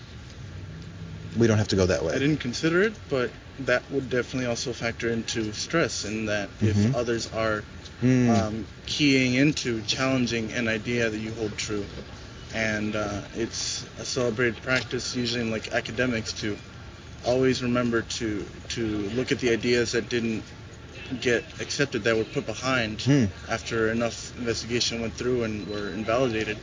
we 1.38 1.46
don't 1.46 1.58
have 1.58 1.68
to 1.68 1.76
go 1.76 1.86
that 1.86 2.04
way. 2.04 2.14
I 2.14 2.18
didn't 2.18 2.38
consider 2.40 2.82
it, 2.82 2.94
but 3.08 3.30
that 3.60 3.90
would 3.90 4.08
definitely 4.08 4.46
also 4.46 4.72
factor 4.72 5.08
into 5.10 5.52
stress 5.52 6.04
in 6.04 6.26
that 6.26 6.50
Mhm. 6.60 6.68
if 6.88 6.94
others 6.94 7.28
are 7.32 7.64
Hmm. 8.00 8.30
um, 8.30 8.66
keying 8.86 9.34
into 9.34 9.82
challenging 9.82 10.52
an 10.52 10.68
idea 10.68 11.10
that 11.10 11.18
you 11.18 11.32
hold 11.32 11.56
true. 11.56 11.84
And 12.54 12.94
uh, 12.96 13.22
it's 13.34 13.84
a 13.98 14.04
celebrated 14.04 14.62
practice, 14.62 15.14
usually 15.14 15.42
in 15.42 15.50
like 15.50 15.72
academics, 15.72 16.32
to 16.40 16.56
always 17.26 17.62
remember 17.62 18.02
to 18.02 18.46
to 18.68 18.86
look 19.10 19.32
at 19.32 19.40
the 19.40 19.50
ideas 19.50 19.92
that 19.92 20.08
didn't 20.08 20.44
get 21.20 21.44
accepted, 21.60 22.04
that 22.04 22.16
were 22.16 22.24
put 22.24 22.46
behind 22.46 23.02
Hmm. 23.02 23.24
after 23.48 23.90
enough 23.90 24.36
investigation 24.38 25.00
went 25.00 25.14
through 25.14 25.42
and 25.42 25.66
were 25.68 25.88
invalidated. 25.90 26.56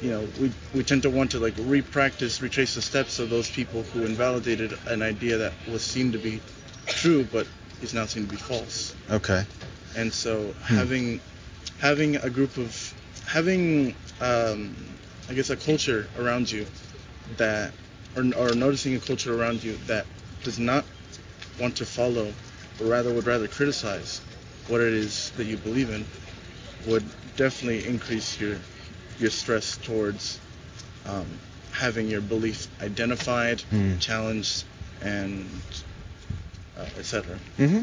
You 0.00 0.10
know, 0.10 0.28
we 0.40 0.52
we 0.74 0.84
tend 0.84 1.02
to 1.02 1.10
want 1.10 1.32
to 1.32 1.38
like 1.38 1.54
re-practice, 1.58 2.40
retrace 2.40 2.74
the 2.74 2.82
steps 2.82 3.18
of 3.18 3.28
those 3.28 3.50
people 3.50 3.82
who 3.82 4.04
invalidated 4.04 4.78
an 4.86 5.02
idea 5.02 5.38
that 5.38 5.52
was 5.70 5.82
seen 5.82 6.12
to 6.12 6.18
be 6.18 6.40
true, 6.86 7.24
but 7.24 7.46
is 7.82 7.92
now 7.92 8.06
seen 8.06 8.24
to 8.24 8.30
be 8.30 8.36
false 8.36 8.94
Okay. 9.10 9.44
And 9.96 10.12
so 10.12 10.54
having 10.62 11.20
having 11.78 12.16
a 12.16 12.30
group 12.30 12.56
of 12.58 12.94
having 13.26 13.94
um, 14.20 14.76
I 15.28 15.34
guess 15.34 15.50
a 15.50 15.56
culture 15.56 16.08
around 16.18 16.50
you 16.50 16.66
that 17.38 17.72
or, 18.16 18.22
or 18.36 18.54
noticing 18.54 18.94
a 18.94 19.00
culture 19.00 19.34
around 19.38 19.64
you 19.64 19.76
that 19.86 20.06
does 20.44 20.58
not 20.58 20.84
want 21.60 21.76
to 21.76 21.86
follow 21.86 22.32
but 22.78 22.84
rather 22.86 23.12
would 23.12 23.26
rather 23.26 23.48
criticize 23.48 24.20
what 24.68 24.80
it 24.80 24.92
is 24.92 25.30
that 25.36 25.44
you 25.44 25.56
believe 25.56 25.90
in 25.90 26.06
would 26.86 27.04
definitely 27.36 27.86
increase 27.86 28.38
your 28.40 28.56
your 29.18 29.30
stress 29.30 29.78
towards 29.78 30.38
um, 31.06 31.26
having 31.72 32.08
your 32.08 32.20
belief 32.20 32.68
identified, 32.82 33.60
Hmm. 33.62 33.96
challenged, 33.98 34.64
and 35.02 35.48
uh, 36.76 36.84
etc. 36.98 37.38
Mm-hmm. 37.58 37.80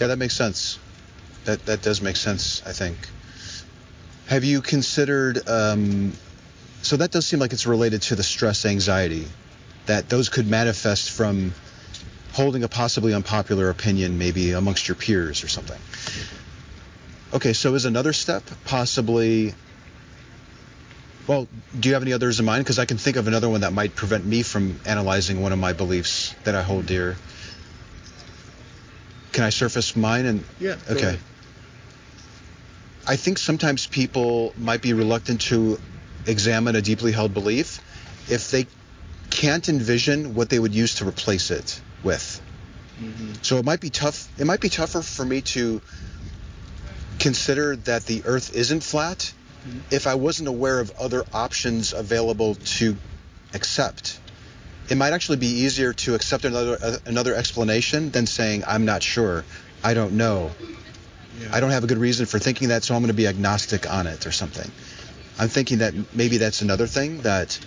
Yeah, 0.00 0.06
that 0.06 0.18
makes 0.18 0.34
sense. 0.34 0.78
That 1.48 1.64
that 1.64 1.80
does 1.80 2.02
make 2.02 2.16
sense. 2.16 2.62
I 2.66 2.72
think. 2.72 2.98
Have 4.26 4.44
you 4.44 4.60
considered? 4.60 5.48
Um, 5.48 6.12
so 6.82 6.98
that 6.98 7.10
does 7.10 7.26
seem 7.26 7.40
like 7.40 7.54
it's 7.54 7.66
related 7.66 8.02
to 8.02 8.16
the 8.16 8.22
stress, 8.22 8.66
anxiety, 8.66 9.24
that 9.86 10.10
those 10.10 10.28
could 10.28 10.46
manifest 10.46 11.10
from 11.10 11.54
holding 12.34 12.64
a 12.64 12.68
possibly 12.68 13.14
unpopular 13.14 13.70
opinion, 13.70 14.18
maybe 14.18 14.52
amongst 14.52 14.88
your 14.88 14.94
peers 14.94 15.42
or 15.42 15.48
something. 15.48 15.80
Okay, 17.32 17.54
so 17.54 17.74
is 17.74 17.86
another 17.86 18.12
step 18.12 18.42
possibly? 18.66 19.54
Well, 21.26 21.48
do 21.80 21.88
you 21.88 21.94
have 21.94 22.02
any 22.02 22.12
others 22.12 22.40
in 22.40 22.44
mind? 22.44 22.62
Because 22.62 22.78
I 22.78 22.84
can 22.84 22.98
think 22.98 23.16
of 23.16 23.26
another 23.26 23.48
one 23.48 23.62
that 23.62 23.72
might 23.72 23.96
prevent 23.96 24.26
me 24.26 24.42
from 24.42 24.78
analyzing 24.84 25.40
one 25.40 25.54
of 25.54 25.58
my 25.58 25.72
beliefs 25.72 26.34
that 26.44 26.54
I 26.54 26.60
hold 26.60 26.84
dear. 26.84 27.16
Can 29.32 29.44
I 29.44 29.50
surface 29.50 29.96
mine? 29.96 30.26
And 30.26 30.44
Yeah. 30.60 30.76
okay. 30.90 31.18
I 33.08 33.16
think 33.16 33.38
sometimes 33.38 33.86
people 33.86 34.52
might 34.58 34.82
be 34.82 34.92
reluctant 34.92 35.40
to 35.42 35.80
examine 36.26 36.76
a 36.76 36.82
deeply 36.82 37.10
held 37.10 37.32
belief 37.32 37.80
if 38.28 38.50
they 38.50 38.66
can't 39.30 39.66
envision 39.68 40.34
what 40.34 40.50
they 40.50 40.58
would 40.58 40.74
use 40.74 40.96
to 40.96 41.08
replace 41.08 41.50
it 41.50 41.80
with. 42.02 42.40
Mhm. 43.00 43.42
So 43.42 43.56
it 43.56 43.64
might 43.64 43.80
be 43.80 43.90
tough. 43.90 44.28
It 44.38 44.44
might 44.44 44.60
be 44.60 44.68
tougher 44.68 45.02
for 45.02 45.24
me 45.24 45.40
to 45.56 45.80
consider 47.18 47.76
that 47.76 48.04
the 48.06 48.22
Earth 48.26 48.50
isn't 48.54 48.82
flat 48.82 49.32
Mhm. 49.66 49.80
if 49.90 50.06
I 50.06 50.14
wasn't 50.14 50.48
aware 50.48 50.78
of 50.78 50.92
other 50.98 51.24
options 51.32 51.92
available 51.92 52.56
to 52.78 52.98
accept. 53.54 54.18
It 54.88 54.96
might 54.96 55.12
actually 55.12 55.36
be 55.38 55.48
easier 55.64 55.92
to 56.04 56.14
accept 56.14 56.44
another 56.44 56.78
uh, 56.80 56.96
another 57.06 57.34
explanation 57.34 58.10
than 58.10 58.26
saying 58.26 58.64
I'm 58.66 58.84
not 58.84 59.02
sure, 59.02 59.44
I 59.82 59.94
don't 59.94 60.12
know, 60.12 60.54
Yeah. 61.40 61.48
I 61.52 61.60
don't 61.60 61.70
have 61.70 61.84
a 61.84 61.86
good 61.86 61.98
reason 61.98 62.26
for 62.26 62.38
thinking 62.38 62.68
that, 62.68 62.84
so 62.84 62.94
I'm 62.94 63.00
going 63.00 63.08
to 63.08 63.14
be 63.14 63.26
agnostic 63.26 63.90
on 63.90 64.06
it 64.06 64.26
or 64.26 64.32
something. 64.32 64.70
I'm 65.38 65.48
thinking 65.48 65.78
that 65.78 65.94
maybe 66.14 66.38
that's 66.38 66.62
another 66.62 66.86
thing 66.86 67.22
that 67.22 67.58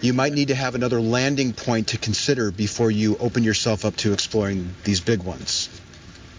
you 0.00 0.12
might 0.12 0.32
need 0.32 0.48
to 0.48 0.54
have 0.54 0.74
another 0.74 1.00
landing 1.00 1.52
point 1.52 1.88
to 1.88 1.98
consider 1.98 2.50
before 2.50 2.90
you 2.90 3.16
open 3.18 3.42
yourself 3.42 3.84
up 3.84 3.96
to 3.96 4.12
exploring 4.12 4.74
these 4.84 5.00
big 5.00 5.22
ones. 5.22 5.68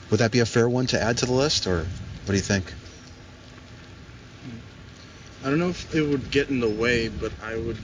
Would 0.09 0.19
that 0.19 0.31
be 0.31 0.39
a 0.39 0.45
fair 0.45 0.69
one 0.69 0.87
to 0.87 1.01
add 1.01 1.17
to 1.19 1.25
the 1.25 1.33
list, 1.33 1.67
or 1.67 1.79
what 1.79 2.27
do 2.27 2.33
you 2.33 2.39
think? 2.39 2.73
I 5.43 5.49
don't 5.49 5.59
know 5.59 5.69
if 5.69 5.93
it 5.93 6.03
would 6.03 6.31
get 6.31 6.49
in 6.49 6.61
the 6.61 6.69
way, 6.69 7.09
but 7.09 7.33
I 7.41 7.57
would 7.57 7.77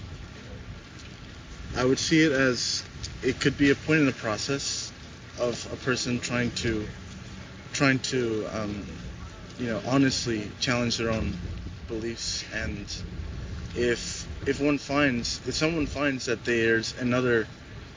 I 1.75 1.85
would 1.85 1.99
see 1.99 2.23
it 2.23 2.31
as 2.31 2.83
it 3.21 3.39
could 3.39 3.57
be 3.57 3.69
a 3.69 3.75
point 3.75 3.99
in 3.99 4.05
the 4.05 4.11
process 4.11 4.91
of 5.39 5.67
a 5.71 5.75
person 5.77 6.19
trying 6.19 6.51
to 6.51 6.87
trying 7.79 7.99
to 7.99 8.45
um, 8.51 8.85
you 9.57 9.67
know 9.67 9.81
honestly 9.87 10.51
challenge 10.59 10.97
their 10.97 11.09
own 11.11 11.33
beliefs 11.87 12.43
and 12.53 12.85
if 13.73 14.27
if 14.45 14.59
one 14.59 14.77
finds 14.77 15.39
if 15.47 15.55
someone 15.55 15.87
finds 15.87 16.25
that 16.25 16.43
there's 16.43 16.93
another 16.99 17.47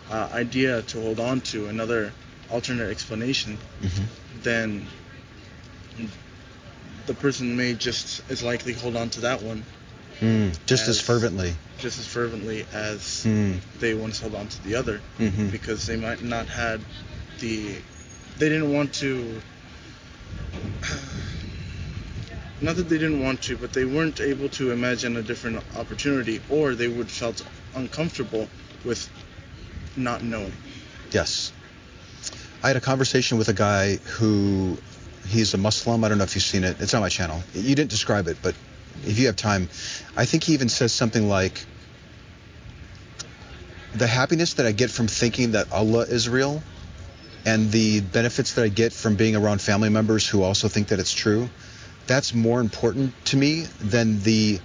uh, 0.09 0.29
idea 0.33 0.83
to 0.83 1.01
hold 1.01 1.19
on 1.19 1.41
to 1.41 1.67
another 1.67 2.13
alternate 2.49 2.91
explanation 2.91 3.59
Mm-hmm. 3.83 4.05
then 4.45 4.87
the 7.07 7.15
person 7.15 7.57
may 7.57 7.75
just 7.75 8.23
as 8.31 8.41
likely 8.45 8.73
hold 8.75 8.95
on 8.97 9.11
to 9.11 9.21
that 9.23 9.43
one 9.43 9.65
Mm, 10.21 10.53
just 10.67 10.87
as 10.87 10.99
As- 10.99 11.01
fervently. 11.01 11.57
just 11.81 11.99
as 11.99 12.07
fervently 12.07 12.65
as 12.73 13.25
Mm, 13.27 13.59
they 13.81 13.95
once 13.95 14.21
held 14.21 14.37
on 14.37 14.47
to 14.47 14.63
the 14.63 14.77
other 14.77 14.99
hmm 15.19 15.49
because 15.49 15.87
they 15.89 15.97
might 15.97 16.23
not 16.23 16.47
had 16.47 16.81
the 17.41 17.75
they 18.39 18.49
didn't 18.49 18.73
want 18.73 18.95
to 18.95 19.43
not 22.63 22.77
that 22.77 22.89
they 22.89 22.99
didn't 22.99 23.23
want 23.23 23.43
to 23.43 23.57
but 23.57 23.73
they 23.73 23.85
weren't 23.85 24.21
able 24.21 24.49
to 24.49 24.71
imagine 24.71 25.17
a 25.17 25.23
different 25.23 25.63
opportunity 25.77 26.41
or 26.49 26.75
they 26.75 26.89
would 26.89 27.11
felt 27.11 27.45
uncomfortable 27.75 28.49
with 28.85 29.09
not 29.97 30.23
knowing 30.23 30.53
Yes. 31.13 31.53
I 32.63 32.69
had 32.69 32.77
a 32.77 32.81
conversation 32.81 33.39
with 33.39 33.49
a 33.49 33.53
guy 33.53 33.97
who 33.97 34.79
he's 35.27 35.53
a 35.55 35.59
Muslim. 35.59 36.03
I 36.05 36.09
don't 36.09 36.19
know 36.19 36.25
if 36.25 36.35
you've 36.35 36.45
seen 36.45 36.65
it. 36.65 36.81
It's 36.81 36.95
on 36.95 37.01
my 37.01 37.09
channel. 37.09 37.43
You 37.55 37.75
didn't 37.75 37.91
describe 37.91 38.29
it, 38.29 38.39
but 38.43 38.55
if 39.05 39.19
you 39.19 39.27
have 39.27 39.37
time, 39.37 39.69
I 40.17 40.25
think 40.25 40.45
he 40.45 40.55
even 40.55 40.69
says 40.69 40.93
something 40.93 41.29
like 41.29 41.65
the 43.95 44.07
happiness 44.07 44.55
that 44.55 44.67
I 44.67 44.73
get 44.73 44.91
from 44.91 45.07
thinking 45.07 45.53
that 45.53 45.71
Allah 45.71 46.03
is 46.03 46.29
real 46.29 46.63
and 47.45 47.71
the 47.71 48.01
benefits 48.01 48.55
that 48.55 48.65
I 48.65 48.69
get 48.69 48.93
from 48.93 49.17
being 49.17 49.37
around 49.37 49.61
family 49.61 49.89
members 49.89 50.27
who 50.27 50.43
also 50.43 50.69
think 50.69 50.89
that 50.89 50.99
it's 50.99 51.13
true, 51.13 51.51
that's 52.13 52.35
more 52.35 52.61
important 52.61 53.13
to 53.25 53.39
me 53.39 53.63
than 53.81 54.21
the 54.23 54.61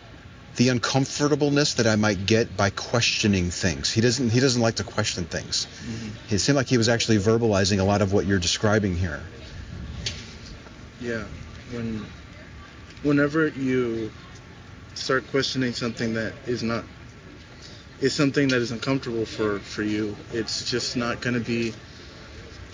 the 0.58 0.70
uncomfortableness 0.70 1.76
that 1.76 1.88
I 1.88 1.96
might 1.96 2.26
get 2.26 2.58
by 2.58 2.72
questioning 2.72 3.52
things. 3.52 3.90
He 3.92 4.02
doesn't 4.02 4.32
he 4.32 4.40
doesn't 4.42 4.62
like 4.62 4.76
to 4.76 4.84
question 4.84 5.24
things. 5.26 5.68
It 6.30 6.40
seemed 6.40 6.58
like 6.58 6.68
he 6.68 6.78
was 6.78 6.90
actually 6.90 7.20
verbalizing 7.20 7.80
a 7.80 7.84
lot 7.84 8.02
of 8.02 8.12
what 8.12 8.26
you're 8.26 8.40
describing 8.40 8.98
here. 8.98 9.22
Yeah, 11.00 11.24
when 11.72 12.06
whenever 13.04 13.48
you 13.48 14.12
start 14.96 15.26
questioning 15.30 15.72
something 15.74 16.16
that 16.16 16.34
is 16.48 16.64
not 16.64 16.84
is 18.02 18.14
something 18.14 18.50
that 18.50 18.60
is 18.60 18.72
uncomfortable 18.72 19.26
for 19.26 19.60
for 19.60 19.84
you, 19.84 20.18
it's 20.34 20.70
just 20.70 20.98
not 20.98 21.22
going 21.22 21.36
to 21.36 21.46
be 21.56 21.74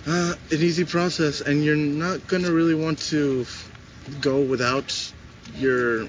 uh, 0.08 0.34
an 0.52 0.58
easy 0.58 0.86
process, 0.86 1.42
and 1.42 1.64
you're 1.64 1.76
not 1.76 2.26
going 2.28 2.44
to 2.44 2.52
really 2.52 2.76
want 2.76 2.98
to 3.00 3.42
f- 3.42 3.70
go 4.22 4.42
without 4.42 5.13
your 5.56 6.08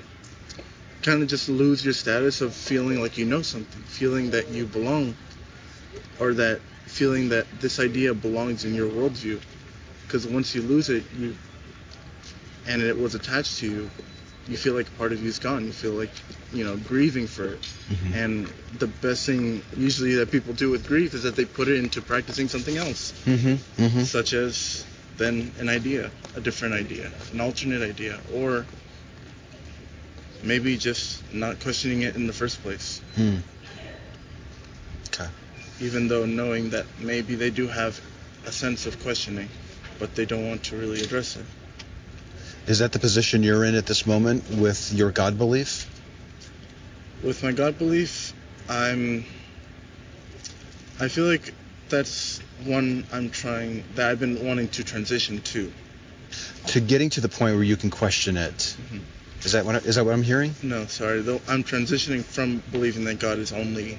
kind 1.03 1.23
of 1.23 1.29
just 1.29 1.49
lose 1.49 1.85
your 1.85 1.93
status 1.95 2.41
of 2.41 2.55
feeling 2.55 3.01
like 3.01 3.19
you 3.19 3.27
know 3.27 3.43
something, 3.43 3.83
feeling 3.83 4.31
that 4.31 4.49
you 4.49 4.65
belong, 4.67 5.15
or 6.19 6.33
that 6.35 6.61
feeling 6.87 7.29
that 7.29 7.47
this 7.61 7.79
idea 7.79 8.15
belongs 8.15 8.65
in 8.65 8.75
your 8.75 8.89
worldview. 8.91 9.41
Because 10.07 10.27
once 10.27 10.55
you 10.55 10.63
lose 10.63 10.89
it, 10.89 11.05
you 11.19 11.35
and 12.67 12.81
it 12.83 12.97
was 12.97 13.15
attached 13.15 13.59
to 13.59 13.67
you, 13.69 13.91
you 14.49 14.57
feel 14.57 14.75
like 14.75 14.97
part 14.97 15.13
of 15.13 15.23
you 15.23 15.29
is 15.29 15.39
gone. 15.39 15.65
You 15.65 15.73
feel 15.73 15.93
like, 15.93 16.11
you 16.53 16.65
know, 16.65 16.77
grieving 16.77 17.27
for 17.27 17.45
it. 17.45 17.61
Mm-hmm. 17.61 18.15
And 18.15 18.53
the 18.79 18.87
best 18.87 19.27
thing 19.27 19.63
usually 19.77 20.15
that 20.17 20.31
people 20.31 20.53
do 20.55 20.71
with 20.71 20.87
grief 20.87 21.15
is 21.15 21.23
that 21.25 21.37
they 21.37 21.45
put 21.45 21.69
it 21.69 21.79
into 21.79 22.01
practicing 22.01 22.49
something 22.49 22.77
else, 22.77 23.13
Mm-hmm. 23.25 23.83
Mm-hmm. 23.83 24.01
such 24.01 24.33
as 24.33 24.87
then 25.17 25.53
an 25.59 25.69
idea, 25.69 26.11
a 26.37 26.41
different 26.41 26.75
idea, 26.75 27.11
an 27.33 27.41
alternate 27.41 27.83
idea, 27.83 28.19
or 28.33 28.67
maybe 30.43 30.77
just 30.77 31.23
not 31.33 31.61
questioning 31.61 32.03
it 32.03 32.17
in 32.17 32.27
the 32.27 32.33
first 32.33 32.63
place, 32.63 33.01
Hmm. 33.17 33.37
Okay. 35.09 35.29
even 35.81 36.09
though 36.09 36.27
knowing 36.27 36.71
that 36.71 36.87
maybe 37.01 37.35
they 37.37 37.51
do 37.51 37.67
have 37.69 38.01
a 38.47 38.53
sense 38.53 38.87
of 38.87 39.01
questioning, 39.03 39.49
but 39.99 40.15
they 40.15 40.27
don't 40.27 40.49
want 40.49 40.65
to 40.65 40.77
really 40.77 41.01
address 41.03 41.37
it. 41.37 41.47
Is 42.67 42.79
that 42.81 42.93
the 42.93 42.99
position 42.99 43.43
you're 43.43 43.65
in 43.65 43.75
at 43.75 43.87
this 43.87 44.07
moment 44.07 44.49
with 44.51 44.93
your 44.93 45.11
God 45.13 45.39
belief? 45.39 45.91
with 47.23 47.43
my 47.43 47.53
God 47.53 47.79
belief, 47.79 48.35
I'm. 48.69 49.25
I 51.01 51.09
feel 51.09 51.25
like 51.25 51.55
that's 51.89 52.41
one 52.65 53.07
I'm 53.13 53.31
trying 53.31 53.85
that 53.95 54.11
I've 54.11 54.21
been 54.21 54.47
wanting 54.47 54.69
to 54.71 54.85
transition 54.85 55.41
to. 55.43 55.73
To 56.69 56.81
getting 56.81 57.11
to 57.11 57.21
the 57.21 57.29
point 57.29 57.55
where 57.55 57.65
you 57.65 57.77
can 57.77 57.91
question 57.91 58.37
it. 58.37 58.77
Mhm. 58.93 59.01
Is 59.45 59.53
that 59.53 59.65
what 59.67 59.75
I- 59.77 59.87
is 59.87 59.97
that 59.97 60.05
what 60.05 60.15
I'm 60.15 60.23
hearing? 60.23 60.55
No, 60.63 60.87
sorry, 60.87 61.21
though 61.23 61.41
I'm 61.47 61.63
transitioning 61.65 62.25
from 62.25 62.63
believing 62.73 63.05
that 63.05 63.19
God 63.19 63.39
is 63.39 63.53
only 63.53 63.99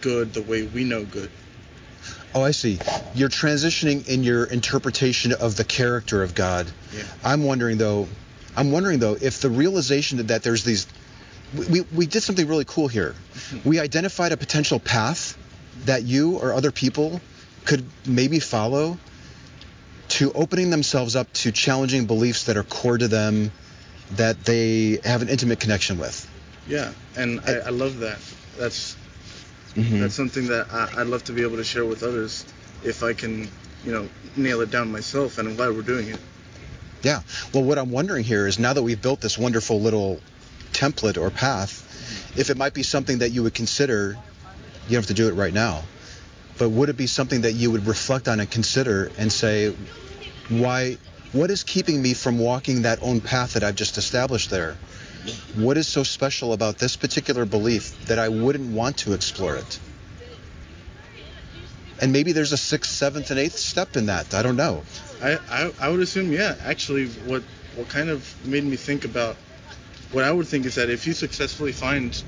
good 0.00 0.32
the 0.32 0.42
way 0.42 0.62
we 0.62 0.84
know 0.84 1.04
good. 1.04 1.30
Oh, 2.34 2.42
I 2.42 2.50
see. 2.52 2.78
You're 3.14 3.28
transitioning 3.30 4.06
in 4.06 4.22
your 4.22 4.44
interpretation 4.44 5.32
of 5.32 5.56
the 5.56 5.64
character 5.64 6.22
of 6.22 6.34
God. 6.34 6.70
Yeah. 6.94 7.02
I'm 7.24 7.44
wondering 7.44 7.78
though, 7.78 8.08
I'm 8.56 8.70
wondering 8.70 8.98
though 9.00 9.16
if 9.20 9.40
the 9.40 9.50
realization 9.50 10.24
that 10.26 10.42
there's 10.42 10.62
these 10.64 10.86
we, 11.56 11.66
we, 11.66 11.80
we 11.92 12.06
did 12.06 12.22
something 12.22 12.46
really 12.46 12.64
cool 12.66 12.88
here. 12.88 13.14
We 13.64 13.78
identified 13.78 14.32
a 14.32 14.36
potential 14.36 14.78
path 14.80 15.36
that 15.84 16.02
you 16.04 16.36
or 16.38 16.52
other 16.54 16.70
people 16.72 17.20
could 17.64 17.84
maybe 18.06 18.40
follow 18.40 18.98
to 20.08 20.32
opening 20.32 20.70
themselves 20.70 21.16
up 21.16 21.32
to 21.32 21.52
challenging 21.52 22.06
beliefs 22.06 22.44
that 22.44 22.56
are 22.56 22.62
core 22.62 22.96
to 22.96 23.08
them 23.08 23.52
that 24.12 24.44
they 24.44 24.98
have 25.04 25.22
an 25.22 25.28
intimate 25.28 25.58
connection 25.60 25.98
with. 25.98 26.30
Yeah, 26.68 26.92
and 27.16 27.40
I, 27.46 27.54
I 27.56 27.70
love 27.70 27.98
that. 28.00 28.18
That's 28.58 28.96
Mhm. 29.76 30.00
that's 30.00 30.14
something 30.14 30.46
that 30.46 30.68
I, 30.72 30.88
I'd 30.96 31.06
love 31.08 31.24
to 31.24 31.32
be 31.32 31.42
able 31.42 31.56
to 31.58 31.64
share 31.64 31.84
with 31.84 32.02
others 32.02 32.46
if 32.82 33.02
I 33.02 33.12
can, 33.12 33.50
you 33.84 33.92
know, 33.92 34.08
nail 34.34 34.62
it 34.62 34.70
down 34.70 34.90
myself. 34.90 35.36
And 35.38 35.46
I'm 35.48 35.56
glad 35.56 35.74
we're 35.76 35.82
doing 35.82 36.08
it. 36.08 36.18
Yeah. 37.02 37.20
Well, 37.52 37.62
what 37.62 37.76
I'm 37.78 37.90
wondering 37.90 38.24
here 38.24 38.46
is 38.46 38.58
now 38.58 38.72
that 38.72 38.82
we've 38.82 39.00
built 39.00 39.20
this 39.20 39.36
wonderful 39.36 39.80
little 39.80 40.20
template 40.72 41.18
or 41.20 41.30
path, 41.30 41.82
if 42.36 42.48
it 42.48 42.56
might 42.56 42.72
be 42.72 42.82
something 42.82 43.18
that 43.18 43.30
you 43.32 43.42
would 43.42 43.52
consider, 43.54 44.16
you 44.86 44.92
don't 44.92 45.02
have 45.02 45.06
to 45.06 45.14
do 45.14 45.28
it 45.28 45.34
right 45.34 45.52
now, 45.52 45.82
but 46.58 46.70
would 46.70 46.88
it 46.88 46.96
be 46.96 47.06
something 47.06 47.42
that 47.42 47.52
you 47.52 47.70
would 47.70 47.86
reflect 47.86 48.28
on 48.28 48.40
and 48.40 48.50
consider 48.50 49.10
and 49.18 49.30
say, 49.30 49.74
why, 50.48 50.96
what 51.32 51.50
is 51.50 51.64
keeping 51.64 52.00
me 52.00 52.14
from 52.14 52.38
walking 52.38 52.82
that 52.82 53.00
own 53.02 53.20
path 53.20 53.54
that 53.54 53.64
I've 53.64 53.74
just 53.74 53.98
established 53.98 54.50
there? 54.50 54.74
What 55.56 55.76
is 55.76 55.88
so 55.88 56.04
special 56.04 56.52
about 56.52 56.78
this 56.78 56.96
particular 56.96 57.44
belief 57.44 58.06
that 58.06 58.18
I 58.18 58.28
wouldn't 58.28 58.72
want 58.72 58.98
to 58.98 59.12
explore 59.12 59.56
it? 59.56 59.80
And 62.00 62.12
maybe 62.12 62.32
there's 62.32 62.52
a 62.52 62.58
sixth, 62.58 62.92
seventh, 62.92 63.30
and 63.30 63.40
eighth 63.40 63.56
step 63.56 63.96
in 63.96 64.06
that. 64.06 64.34
I 64.34 64.42
don't 64.42 64.56
know. 64.56 64.84
I, 65.22 65.38
I, 65.50 65.72
I 65.80 65.88
would 65.88 66.00
assume, 66.00 66.30
yeah. 66.30 66.54
Actually, 66.62 67.06
what 67.26 67.42
what 67.74 67.88
kind 67.88 68.08
of 68.08 68.34
made 68.46 68.64
me 68.64 68.76
think 68.76 69.04
about 69.04 69.36
what 70.12 70.24
I 70.24 70.32
would 70.32 70.46
think 70.46 70.64
is 70.66 70.74
that 70.76 70.88
if 70.88 71.06
you 71.06 71.12
successfully 71.12 71.72
find 71.72 72.22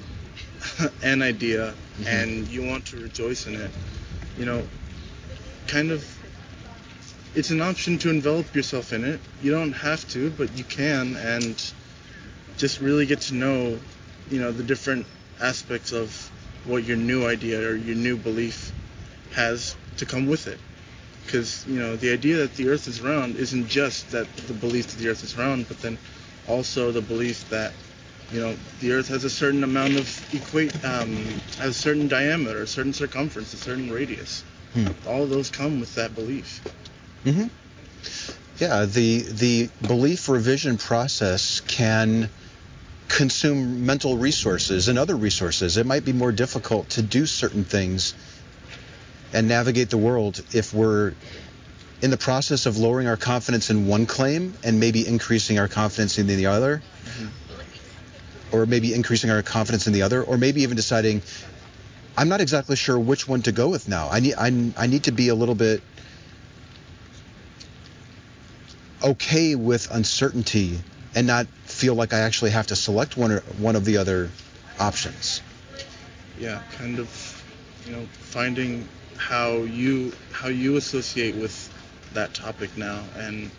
an 1.02 1.22
idea 1.22 1.74
Mm-hmm. 1.98 2.06
and 2.06 2.48
you 2.48 2.62
want 2.62 2.84
to 2.86 2.96
rejoice 2.96 3.48
in 3.48 3.56
it, 3.56 3.72
you 4.36 4.44
know, 4.44 4.62
kind 5.66 5.90
of, 5.90 6.06
it's 7.34 7.50
an 7.50 7.60
option 7.60 7.98
to 7.98 8.10
envelop 8.10 8.54
yourself 8.54 8.92
in 8.92 9.02
it. 9.02 9.20
You 9.42 9.50
don't 9.50 9.72
have 9.72 10.06
to, 10.10 10.30
but 10.30 10.56
you 10.56 10.62
can, 10.62 11.16
and 11.16 11.60
just 12.56 12.80
really 12.80 13.04
get 13.04 13.20
to 13.22 13.34
know, 13.34 13.80
you 14.30 14.38
know, 14.38 14.52
the 14.52 14.62
different 14.62 15.06
aspects 15.40 15.90
of 15.90 16.30
what 16.66 16.84
your 16.84 16.96
new 16.96 17.26
idea 17.26 17.68
or 17.68 17.74
your 17.74 17.96
new 17.96 18.16
belief 18.16 18.72
has 19.32 19.74
to 19.96 20.06
come 20.06 20.28
with 20.28 20.46
it 20.46 20.60
because 21.24 21.66
you 21.66 21.78
know 21.78 21.96
the 21.96 22.10
idea 22.12 22.36
that 22.36 22.54
the 22.54 22.68
earth 22.68 22.88
is 22.88 23.00
round 23.00 23.36
isn't 23.36 23.68
just 23.68 24.10
that 24.12 24.26
the 24.36 24.54
belief 24.54 24.86
that 24.86 24.96
the 24.96 25.08
earth 25.08 25.22
is 25.22 25.36
round 25.36 25.68
but 25.68 25.78
then 25.82 25.98
also 26.48 26.90
the 26.90 27.02
belief 27.02 27.48
that 27.50 27.72
you 28.32 28.40
know 28.40 28.54
the 28.80 28.92
earth 28.92 29.08
has 29.08 29.24
a 29.24 29.30
certain 29.30 29.64
amount 29.64 29.96
of 29.96 30.34
equate 30.34 30.74
um, 30.84 31.16
has 31.58 31.70
a 31.70 31.74
certain 31.74 32.08
diameter 32.08 32.62
a 32.62 32.66
certain 32.66 32.92
circumference 32.92 33.54
a 33.54 33.56
certain 33.56 33.90
radius. 33.90 34.44
Hmm. 34.74 34.88
all 35.06 35.26
those 35.26 35.50
come 35.50 35.80
with 35.80 35.94
that 35.94 36.14
belief. 36.14 36.62
Hmm 37.24 37.46
Yeah, 38.58 38.84
the 38.84 39.22
the 39.22 39.70
belief 39.86 40.28
revision 40.28 40.78
process 40.78 41.60
can 41.60 42.30
consume 43.08 43.86
mental 43.86 44.18
resources 44.18 44.88
and 44.88 44.98
other 44.98 45.16
resources. 45.16 45.76
It 45.76 45.86
might 45.86 46.04
be 46.04 46.12
more 46.12 46.32
difficult 46.32 46.90
to 46.90 47.02
do 47.02 47.24
certain 47.24 47.64
things 47.64 48.14
and 49.32 49.48
navigate 49.48 49.90
the 49.90 49.98
world 49.98 50.42
if 50.52 50.74
we're 50.74 51.14
in 52.00 52.10
the 52.10 52.16
process 52.16 52.66
of 52.66 52.76
lowering 52.76 53.08
our 53.08 53.16
confidence 53.16 53.70
in 53.70 53.86
one 53.86 54.06
claim 54.06 54.54
and 54.62 54.78
maybe 54.78 55.06
increasing 55.06 55.58
our 55.58 55.68
confidence 55.68 56.18
in 56.18 56.26
the 56.26 56.46
other, 56.46 56.82
or 58.52 58.66
maybe 58.66 58.94
increasing 58.94 59.30
our 59.30 59.42
confidence 59.42 59.86
in 59.86 59.92
the 59.92 60.02
other, 60.02 60.22
or 60.22 60.38
maybe 60.38 60.62
even 60.62 60.76
deciding 60.76 61.22
I'm 62.16 62.28
not 62.28 62.40
exactly 62.40 62.76
sure 62.76 62.98
which 62.98 63.28
one 63.28 63.42
to 63.42 63.52
go 63.52 63.68
with 63.68 63.88
now. 63.88 64.08
I 64.10 64.20
need 64.20 64.34
I, 64.34 64.72
I 64.76 64.86
need 64.86 65.04
to 65.04 65.12
be 65.12 65.28
a 65.28 65.34
little 65.34 65.54
bit 65.54 65.82
okay 69.02 69.54
with 69.54 69.90
uncertainty 69.92 70.78
and 71.14 71.26
not 71.26 71.46
feel 71.64 71.94
like 71.94 72.12
I 72.12 72.20
actually 72.20 72.50
have 72.50 72.66
to 72.68 72.76
select 72.76 73.16
one 73.16 73.32
or 73.32 73.40
one 73.58 73.76
of 73.76 73.84
the 73.84 73.98
other 73.98 74.30
options. 74.80 75.40
yeah 76.38 76.62
kind 76.76 76.98
of 76.98 77.44
you 77.86 77.92
know 77.92 78.04
finding 78.12 78.88
how 79.16 79.58
you 79.58 80.12
how 80.32 80.48
you 80.48 80.76
associate 80.76 81.34
with 81.36 81.54
that 82.14 82.34
topic 82.34 82.76
now 82.76 83.02
and 83.16 83.50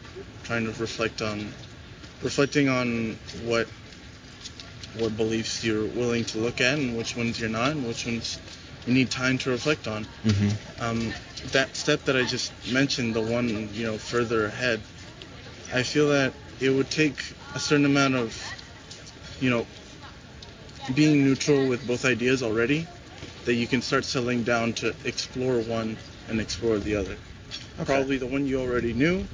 trying 0.43 0.65
to 0.65 0.71
reflect 0.79 1.21
on 1.21 1.51
reflecting 2.23 2.69
on 2.69 3.17
what 3.45 3.67
what 4.97 5.15
beliefs 5.15 5.63
you're 5.63 5.85
willing 5.85 6.25
to 6.25 6.39
look 6.39 6.61
at 6.61 6.77
and 6.79 6.97
which 6.97 7.15
ones 7.15 7.39
you're 7.39 7.49
not 7.49 7.71
and 7.71 7.87
which 7.87 8.05
ones 8.05 8.39
you 8.85 8.93
need 8.93 9.09
time 9.11 9.37
to 9.37 9.49
reflect 9.51 9.87
on 9.87 10.05
Mm-hmm. 10.23 10.83
um, 10.83 11.13
that 11.51 11.75
step 11.75 12.03
that 12.05 12.17
I 12.17 12.23
just 12.25 12.51
mentioned, 12.73 13.15
the 13.15 13.21
one 13.21 13.69
you 13.73 13.85
know 13.85 13.97
further 13.97 14.45
ahead, 14.47 14.81
I 15.73 15.83
feel 15.83 16.09
that 16.09 16.33
it 16.59 16.69
would 16.69 16.89
take 16.89 17.21
a 17.55 17.59
certain 17.59 17.85
amount 17.85 18.15
of, 18.15 18.35
you 19.39 19.49
know, 19.49 19.65
being 20.93 21.23
neutral 21.23 21.67
with 21.67 21.85
both 21.87 22.03
ideas 22.03 22.43
already, 22.43 22.87
that 23.45 23.53
you 23.53 23.67
can 23.67 23.81
start 23.81 24.03
settling 24.03 24.43
down 24.43 24.73
to 24.73 24.93
explore 25.05 25.59
one 25.61 25.97
and 26.27 26.41
explore 26.41 26.77
the 26.79 26.95
other. 26.95 27.17
Probably 27.85 28.17
the 28.17 28.27
one 28.27 28.45
you 28.45 28.59
already 28.61 28.93
knew, 28.93 29.25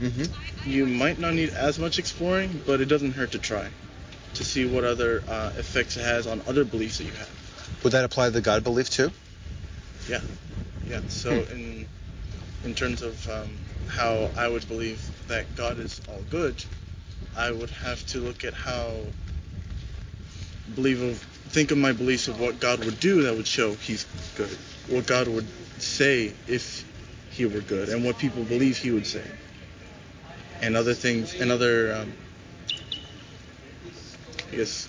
Mm-hmm. 0.00 0.68
you 0.68 0.86
might 0.86 1.18
not 1.18 1.34
need 1.34 1.50
as 1.50 1.78
much 1.78 1.98
exploring, 1.98 2.62
but 2.66 2.80
it 2.80 2.86
doesn't 2.86 3.12
hurt 3.12 3.32
to 3.32 3.38
try, 3.38 3.68
to 4.34 4.44
see 4.44 4.66
what 4.66 4.84
other 4.84 5.22
uh, 5.28 5.50
effects 5.56 5.96
it 5.96 6.02
has 6.02 6.26
on 6.26 6.42
other 6.46 6.64
beliefs 6.64 6.98
that 6.98 7.04
you 7.04 7.12
have. 7.12 7.30
Would 7.84 7.92
that 7.92 8.04
apply 8.04 8.26
to 8.26 8.30
the 8.30 8.40
God 8.40 8.64
belief 8.64 8.90
too? 8.90 9.10
Yeah, 10.08 10.20
yeah. 10.88 11.00
So 11.08 11.30
in 11.30 11.86
in 12.64 12.74
terms 12.74 13.02
of 13.02 13.28
um, 13.28 13.58
how 13.88 14.30
I 14.36 14.48
would 14.48 14.66
believe 14.68 15.08
that 15.28 15.54
God 15.56 15.78
is 15.78 16.00
all 16.08 16.22
good, 16.30 16.62
I 17.36 17.50
would 17.50 17.70
have 17.70 18.04
to 18.08 18.18
look 18.18 18.44
at 18.44 18.54
how 18.54 18.92
believe 20.74 21.02
of 21.02 21.18
think 21.18 21.70
of 21.70 21.78
my 21.78 21.92
beliefs 21.92 22.28
of 22.28 22.40
what 22.40 22.60
God 22.60 22.84
would 22.84 23.00
do 23.00 23.22
that 23.22 23.36
would 23.36 23.46
show 23.46 23.74
He's 23.74 24.06
good, 24.36 24.56
what 24.88 25.06
God 25.06 25.28
would 25.28 25.46
say 25.78 26.32
if 26.46 26.84
He 27.30 27.46
were 27.46 27.60
good, 27.60 27.88
and 27.88 28.04
what 28.04 28.18
people 28.18 28.44
believe 28.44 28.76
He 28.76 28.90
would 28.90 29.06
say, 29.06 29.24
and 30.60 30.76
other 30.76 30.94
things, 30.94 31.34
and 31.34 31.50
other 31.50 31.94
um, 31.94 32.12
I 34.52 34.56
guess 34.56 34.88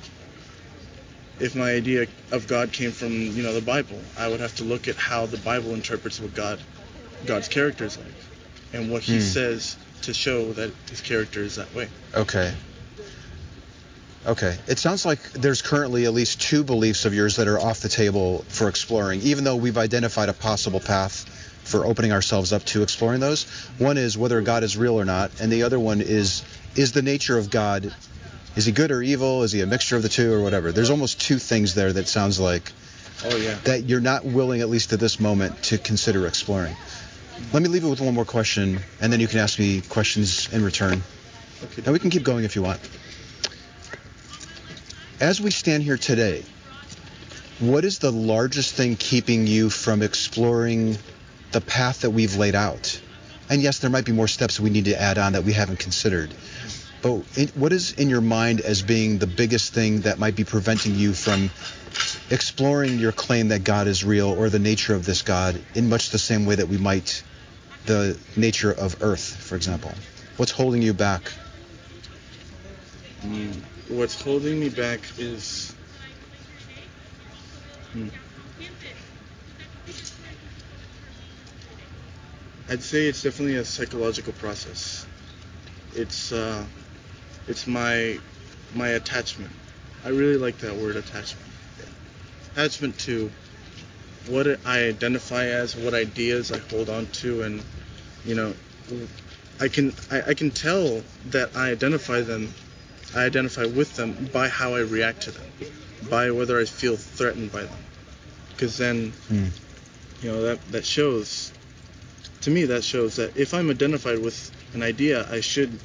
if 1.40 1.56
my 1.56 1.72
idea 1.72 2.08
of 2.32 2.48
God 2.48 2.72
came 2.72 2.92
from 2.92 3.12
you 3.12 3.44
know 3.44 3.54
the 3.54 3.62
Bible, 3.62 4.00
I 4.18 4.28
would 4.28 4.40
have 4.40 4.56
to 4.58 4.64
look 4.64 4.88
at 4.88 4.96
how 4.96 5.26
the 5.26 5.38
Bible 5.38 5.74
interprets 5.74 6.20
what 6.20 6.34
God 6.36 6.60
God's 7.26 7.48
character 7.48 7.86
is 7.86 7.98
like, 7.98 8.08
and 8.74 8.92
what 8.92 9.04
He 9.04 9.16
Hmm. 9.16 9.22
says 9.22 9.78
to 10.04 10.14
show 10.14 10.54
that 10.54 10.72
His 10.90 11.02
character 11.02 11.42
is 11.42 11.56
that 11.56 11.74
way. 11.74 11.88
Okay. 12.14 12.54
Okay. 14.26 14.58
It 14.68 14.80
sounds 14.80 15.06
like 15.06 15.32
there's 15.34 15.62
currently 15.62 16.06
at 16.06 16.14
least 16.14 16.42
two 16.42 16.64
beliefs 16.64 17.06
of 17.06 17.14
yours 17.14 17.36
that 17.38 17.48
are 17.48 17.60
off 17.60 17.82
the 17.82 17.90
table 17.90 18.46
for 18.48 18.70
exploring, 18.70 19.22
even 19.22 19.44
though 19.44 19.58
we've 19.58 19.78
identified 19.78 20.30
a 20.30 20.34
possible 20.34 20.80
path 20.80 21.26
for 21.64 21.86
opening 21.86 22.12
ourselves 22.12 22.52
up 22.54 22.64
to 22.66 22.84
exploring 22.84 23.20
those. 23.20 23.46
One 23.78 23.98
is 23.98 24.18
whether 24.18 24.40
God 24.42 24.64
is 24.64 24.78
real 24.78 25.00
or 25.00 25.06
not, 25.06 25.32
and 25.40 25.52
the 25.52 25.64
other 25.64 25.80
one 25.80 26.02
is 26.02 26.44
is 26.76 26.92
the 26.92 27.02
nature 27.02 27.38
of 27.38 27.50
God 27.50 27.94
is 28.56 28.66
he 28.66 28.72
good 28.72 28.92
or 28.92 29.02
evil? 29.02 29.44
Is 29.44 29.52
he 29.52 29.62
a 29.62 29.66
mixture 29.66 29.96
of 29.96 30.04
the 30.04 30.10
two 30.10 30.34
or 30.34 30.42
whatever? 30.42 30.72
There's 30.72 30.90
almost 30.90 31.22
two 31.22 31.38
things 31.38 31.74
there 31.76 31.92
that 31.94 32.08
sounds 32.08 32.40
like 32.40 32.72
Oh 33.26 33.36
yeah. 33.36 33.56
that 33.66 33.84
you're 33.84 34.02
not 34.02 34.26
willing, 34.26 34.62
at 34.62 34.70
least 34.70 34.94
at 34.94 35.00
this 35.00 35.20
moment, 35.20 35.64
to 35.64 35.78
consider 35.78 36.28
exploring. 36.28 36.76
Let 37.52 37.64
me 37.64 37.70
leave 37.70 37.84
it 37.84 37.90
with 37.90 38.02
one 38.02 38.14
more 38.14 38.26
question, 38.26 38.80
and 39.02 39.12
then 39.12 39.20
you 39.20 39.28
can 39.28 39.40
ask 39.40 39.58
me 39.60 39.82
questions 39.82 40.52
in 40.54 40.64
return. 40.64 41.02
Okay. 41.64 41.84
And 41.86 41.94
we 41.94 42.00
can 42.00 42.10
keep 42.10 42.24
going 42.24 42.44
if 42.44 42.56
you 42.56 42.62
want. 42.62 42.80
As 45.20 45.40
we 45.40 45.52
stand 45.52 45.84
here 45.84 45.98
today, 45.98 46.44
what 47.60 47.86
is 47.86 48.00
the 48.00 48.12
largest 48.12 48.76
thing 48.76 48.96
keeping 48.98 49.48
you 49.48 49.70
from 49.70 50.02
exploring 50.02 50.98
the 51.52 51.62
path 51.62 52.02
that 52.02 52.10
we've 52.10 52.36
laid 52.36 52.56
out? 52.56 53.00
And 53.50 53.62
yes, 53.62 53.80
there 53.80 53.90
might 53.90 54.06
be 54.06 54.12
more 54.12 54.28
steps 54.28 54.60
we 54.60 54.70
need 54.70 54.86
to 54.86 55.00
add 55.00 55.18
on 55.18 55.34
that 55.34 55.44
we 55.44 55.54
haven't 55.54 55.80
considered. 55.80 56.34
But 57.04 57.38
in, 57.38 57.50
what 57.50 57.74
is 57.74 57.92
in 57.92 58.10
your 58.10 58.22
mind 58.22 58.62
as 58.62 58.82
being 58.82 59.20
the 59.20 59.28
biggest 59.28 59.74
thing 59.74 60.02
that 60.02 60.18
might 60.18 60.36
be 60.36 60.46
preventing 60.46 60.96
you 60.96 61.14
from 61.14 61.52
exploring 62.32 62.98
your 62.98 63.12
claim 63.12 63.50
that 63.50 63.66
God 63.66 63.88
is 63.88 64.06
real 64.06 64.30
or 64.30 64.50
the 64.50 64.58
nature 64.58 64.96
of 64.96 65.06
this 65.06 65.22
God 65.22 65.62
in 65.76 65.90
much 65.90 66.10
the 66.12 66.18
same 66.18 66.46
way 66.46 66.56
that 66.56 66.70
we 66.70 66.78
might 66.78 67.22
the 67.86 68.18
nature 68.38 68.72
of 68.72 68.96
Earth, 69.02 69.36
for 69.36 69.58
example? 69.58 69.94
What's 70.38 70.54
holding 70.54 70.82
you 70.82 70.94
back? 70.94 71.32
Mm, 73.22 73.62
what's 73.90 74.20
holding 74.20 74.60
me 74.60 74.70
back 74.70 75.02
is. 75.18 75.76
Hmm. 77.92 78.08
I'd 82.70 82.82
say 82.82 83.08
it's 83.08 83.22
definitely 83.22 83.58
a 83.58 83.66
psychological 83.66 84.34
process. 84.34 85.06
It's 85.96 86.32
uh, 86.32 86.64
it's 87.48 87.68
my 87.68 88.18
my 88.74 88.90
attachment. 88.90 89.52
I 90.06 90.10
really 90.10 90.38
like 90.38 90.58
that 90.60 90.76
word 90.76 90.96
attachment. 90.96 91.48
Attachment 92.54 92.98
to 93.00 93.32
what 94.28 94.48
I 94.66 94.86
identify 94.88 95.46
as, 95.46 95.76
what 95.76 95.94
ideas 95.94 96.52
I 96.52 96.60
hold 96.60 96.90
on 96.90 97.08
to, 97.22 97.44
and 97.44 97.64
you 98.26 98.36
know, 98.36 98.54
I 99.60 99.68
can 99.68 99.94
I, 100.12 100.22
I 100.30 100.34
can 100.34 100.52
tell 100.52 101.04
that 101.28 101.56
I 101.56 101.72
identify 101.72 102.22
them 102.22 102.54
I 103.16 103.26
identify 103.26 103.66
with 103.66 103.96
them 103.96 104.30
by 104.34 104.50
how 104.50 104.74
I 104.74 104.80
react 104.80 105.24
to 105.24 105.32
them, 105.32 105.46
by 106.10 106.32
whether 106.32 106.60
I 106.60 106.66
feel 106.66 106.96
threatened 106.98 107.52
by 107.52 107.64
them. 107.64 107.80
Because 108.52 108.78
then, 108.78 109.14
Hmm. 109.28 109.48
you 110.22 110.32
know, 110.32 110.42
that 110.44 110.60
that 110.72 110.86
shows, 110.86 111.52
to 112.42 112.50
me, 112.50 112.66
that 112.66 112.84
shows 112.84 113.18
that 113.18 113.38
if 113.38 113.54
I'm 113.54 113.70
identified 113.70 114.20
with 114.20 114.52
an 114.74 114.82
idea, 114.82 115.28
I 115.30 115.42
should, 115.42 115.80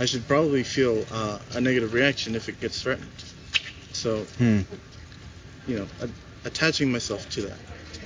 I 0.00 0.06
should 0.06 0.26
probably 0.26 0.62
feel 0.64 1.04
uh, 1.12 1.38
a 1.52 1.60
negative 1.60 1.92
reaction 1.92 2.34
if 2.34 2.48
it 2.48 2.58
gets 2.60 2.82
threatened. 2.82 3.10
So, 3.92 4.24
Hmm. 4.38 4.60
you 5.68 5.76
know, 5.78 5.86
a- 6.00 6.48
attaching 6.48 6.90
myself 6.90 7.28
to 7.30 7.42
that, 7.42 7.58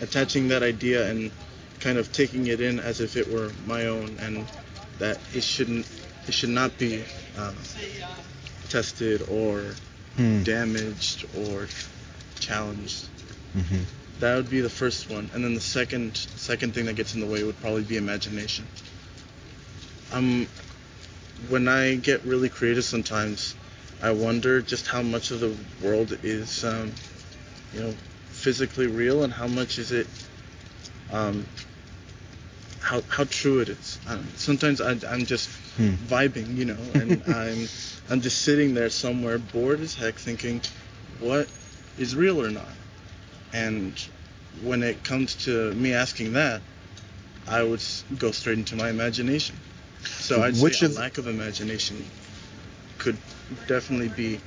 attaching 0.03 0.49
that 0.49 0.63
idea 0.63 1.09
and 1.09 1.31
kind 1.79 1.97
of 1.97 2.13
taking 2.13 2.49
it 2.49 2.61
in 2.61 2.81
as 2.81 3.01
if 3.01 3.17
it 3.17 3.31
were 3.31 3.53
my 3.67 3.87
own, 3.87 4.17
and 4.19 4.45
that 4.99 5.19
it 5.33 5.45
shouldn't, 5.45 5.87
it 6.29 6.35
should 6.35 6.51
not 6.51 6.77
be. 6.79 7.05
Uh, 7.39 7.53
tested 8.71 9.23
or 9.29 9.63
Hmm. 10.17 10.43
damaged 10.43 11.27
or 11.37 11.69
challenged. 12.41 13.07
hmm 13.53 13.83
that 14.21 14.37
would 14.37 14.49
be 14.51 14.61
the 14.61 14.71
first 14.71 15.09
one, 15.11 15.29
and 15.35 15.45
then 15.45 15.55
the 15.55 15.61
second 15.61 16.17
second 16.37 16.73
thing 16.75 16.87
that 16.87 16.97
gets 16.97 17.15
in 17.15 17.21
the 17.21 17.27
way 17.27 17.43
would 17.45 17.61
probably 17.61 17.83
be 17.83 17.97
imagination. 17.97 18.67
Um, 20.13 20.49
when 21.49 21.68
I 21.68 21.97
get 21.97 22.24
really 22.24 22.49
creative, 22.49 22.85
sometimes 22.85 23.55
I 24.03 24.11
wonder 24.12 24.61
just 24.61 24.87
how 24.87 25.03
much 25.03 25.30
of 25.30 25.41
the 25.41 25.55
world 25.82 26.18
is, 26.22 26.64
um, 26.64 26.93
you 27.72 27.80
know, 27.80 27.95
physically 28.26 28.87
real, 28.87 29.22
and 29.24 29.32
how 29.32 29.47
much 29.47 29.78
is 29.78 29.93
it, 29.93 30.07
um, 31.12 31.47
how 32.80 33.03
how 33.09 33.24
true 33.24 33.61
it 33.61 33.68
is. 33.68 33.99
Sometimes 34.37 34.80
I, 34.80 34.93
I'm 35.09 35.26
just 35.26 35.49
Hmm. 35.76 35.95
vibing, 36.07 36.57
you 36.57 36.66
know, 36.66 36.76
and 36.95 37.22
I'm 37.26 37.66
I'm 38.11 38.20
just 38.20 38.43
sitting 38.43 38.74
there 38.74 38.91
somewhere 38.91 39.39
bored 39.39 39.80
as 39.80 39.95
heck, 39.95 40.14
thinking, 40.16 40.61
what 41.20 41.49
is 41.99 42.14
real 42.14 42.41
or 42.45 42.51
not? 42.51 42.72
And 43.53 43.95
when 44.62 44.82
it 44.82 45.03
comes 45.05 45.35
to 45.47 45.72
me 45.74 45.95
asking 45.95 46.35
that, 46.35 46.62
I 47.47 47.62
would 47.62 47.82
go 48.18 48.30
straight 48.32 48.59
into 48.59 48.76
my 48.76 48.89
imagination. 48.91 49.57
So 50.07 50.43
I'd 50.43 50.57
Which 50.57 50.79
say 50.79 50.87
a 50.87 50.89
lack 50.91 51.19
of 51.19 51.27
imagination 51.27 52.05
could 52.99 53.17
definitely 53.67 54.09
be 54.09 54.41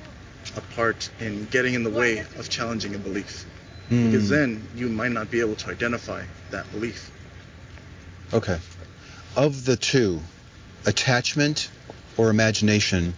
a 0.56 0.62
part 0.62 1.10
in 1.20 1.46
getting 1.46 1.74
in 1.74 1.84
the 1.84 1.90
way 1.90 2.20
of 2.20 2.50
challenging 2.50 2.96
a 2.96 2.98
belief. 2.98 3.46
Hmm. 3.90 4.12
Because 4.12 4.30
then 4.30 4.68
you 4.76 4.90
might 4.90 5.12
not 5.12 5.30
be 5.30 5.40
able 5.40 5.56
to 5.56 5.70
identify 5.70 6.24
that 6.52 6.70
belief. 6.72 7.12
Okay. 8.34 8.58
Of 9.36 9.66
the 9.66 9.78
two, 9.78 10.20
attachment 10.86 11.70
or 12.18 12.30
imagination, 12.30 13.14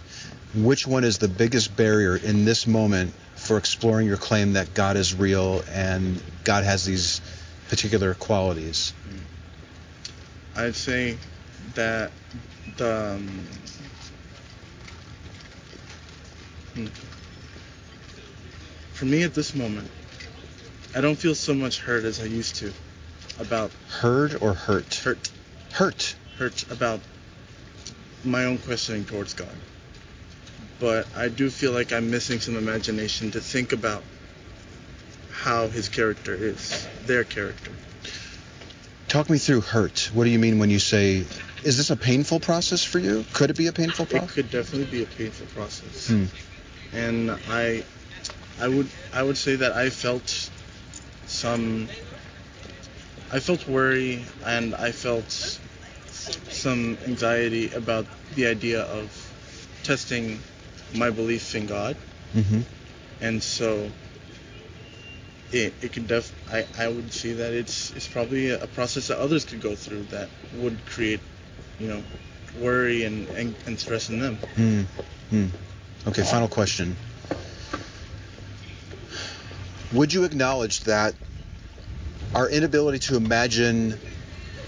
which 0.53 0.85
one 0.85 1.03
is 1.03 1.17
the 1.17 1.27
biggest 1.27 1.75
barrier 1.75 2.15
in 2.17 2.45
this 2.45 2.67
moment 2.67 3.13
for 3.35 3.57
exploring 3.57 4.07
your 4.07 4.17
claim 4.17 4.53
that 4.53 4.73
God 4.73 4.97
is 4.97 5.15
real 5.15 5.63
and 5.71 6.21
God 6.43 6.63
has 6.63 6.83
these 6.83 7.21
particular 7.69 8.13
qualities? 8.15 8.93
I'd 10.55 10.75
say 10.75 11.17
that 11.75 12.11
the 12.77 13.15
um, 13.15 13.27
hmm. 16.75 16.85
for 18.93 19.05
me 19.05 19.23
at 19.23 19.33
this 19.33 19.55
moment, 19.55 19.89
I 20.95 21.01
don't 21.01 21.15
feel 21.15 21.35
so 21.35 21.53
much 21.53 21.79
hurt 21.79 22.05
as 22.05 22.19
I 22.19 22.25
used 22.25 22.55
to 22.57 22.73
about 23.39 23.71
Heard 23.89 24.37
or 24.41 24.53
hurt? 24.53 24.95
hurt 24.95 25.31
Hurt. 25.71 26.15
hurt 26.37 26.71
about 26.71 26.99
my 28.23 28.45
own 28.45 28.57
questioning 28.57 29.05
towards 29.05 29.33
God. 29.33 29.47
But 30.79 31.07
I 31.15 31.27
do 31.29 31.49
feel 31.49 31.71
like 31.71 31.91
I'm 31.91 32.09
missing 32.09 32.39
some 32.39 32.57
imagination 32.57 33.31
to 33.31 33.41
think 33.41 33.73
about 33.73 34.03
how 35.31 35.67
his 35.67 35.89
character 35.89 36.33
is, 36.33 36.87
their 37.05 37.23
character. 37.23 37.71
Talk 39.07 39.29
me 39.29 39.37
through 39.37 39.61
hurt. 39.61 40.09
What 40.13 40.25
do 40.25 40.29
you 40.29 40.39
mean 40.39 40.59
when 40.59 40.69
you 40.69 40.79
say, 40.79 41.25
is 41.63 41.77
this 41.77 41.89
a 41.89 41.97
painful 41.97 42.39
process 42.39 42.83
for 42.83 42.99
you? 42.99 43.25
Could 43.33 43.49
it 43.49 43.57
be 43.57 43.67
a 43.67 43.73
painful 43.73 44.05
process? 44.05 44.29
It 44.29 44.33
could 44.33 44.49
definitely 44.51 44.85
be 44.87 45.03
a 45.03 45.07
painful 45.07 45.47
process. 45.47 46.07
Hmm. 46.07 46.25
and 46.93 47.31
I 47.49 47.83
I 48.59 48.67
would 48.67 48.87
I 49.13 49.23
would 49.23 49.37
say 49.37 49.55
that 49.57 49.73
I 49.73 49.89
felt 49.89 50.49
some 51.27 51.87
I 53.31 53.39
felt 53.39 53.67
worry 53.67 54.25
and 54.45 54.73
I 54.75 54.91
felt 54.91 55.59
some 56.49 56.97
anxiety 57.05 57.71
about 57.71 58.05
the 58.35 58.47
idea 58.47 58.81
of 58.81 59.09
testing 59.83 60.39
my 60.95 61.09
belief 61.09 61.55
in 61.55 61.65
God 61.67 61.95
Mm-hmm. 62.35 62.61
and 63.21 63.41
so 63.41 63.89
it, 65.51 65.73
it 65.81 65.93
could 65.93 66.07
def 66.07 66.31
I, 66.51 66.67
I 66.77 66.87
would 66.89 67.11
see 67.11 67.33
that 67.33 67.53
it's 67.53 67.91
it's 67.95 68.07
probably 68.07 68.51
a 68.51 68.67
process 68.67 69.07
that 69.07 69.17
others 69.17 69.45
could 69.45 69.61
go 69.61 69.73
through 69.75 70.03
that 70.11 70.29
would 70.57 70.77
create 70.85 71.21
you 71.79 71.87
know 71.87 72.03
worry 72.57 73.03
and, 73.03 73.27
and, 73.29 73.55
and 73.65 73.79
stress 73.79 74.09
in 74.09 74.19
them 74.19 74.35
Hmm. 74.55 74.81
Hmm. 75.29 75.45
Okay, 76.07 76.23
final 76.23 76.47
question. 76.47 76.95
Would 79.91 80.13
you 80.13 80.23
acknowledge 80.23 80.81
that 80.81 81.13
our 82.33 82.49
inability 82.49 82.99
to 82.99 83.15
imagine 83.15 83.99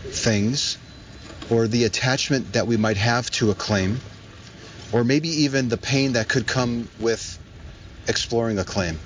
things 0.04 0.78
or 1.50 1.68
the 1.68 1.86
attachment 1.86 2.54
that 2.54 2.68
we 2.68 2.78
might 2.78 2.98
have 2.98 3.30
to 3.32 3.52
a 3.52 3.56
claim 3.56 4.00
or 4.92 5.04
maybe 5.04 5.30
even 5.30 5.70
the 5.70 5.78
pain 5.78 6.14
that 6.14 6.28
could 6.28 6.48
come 6.48 6.88
with 7.00 7.38
exploring 8.08 8.58
a 8.60 8.64
claim 8.64 9.00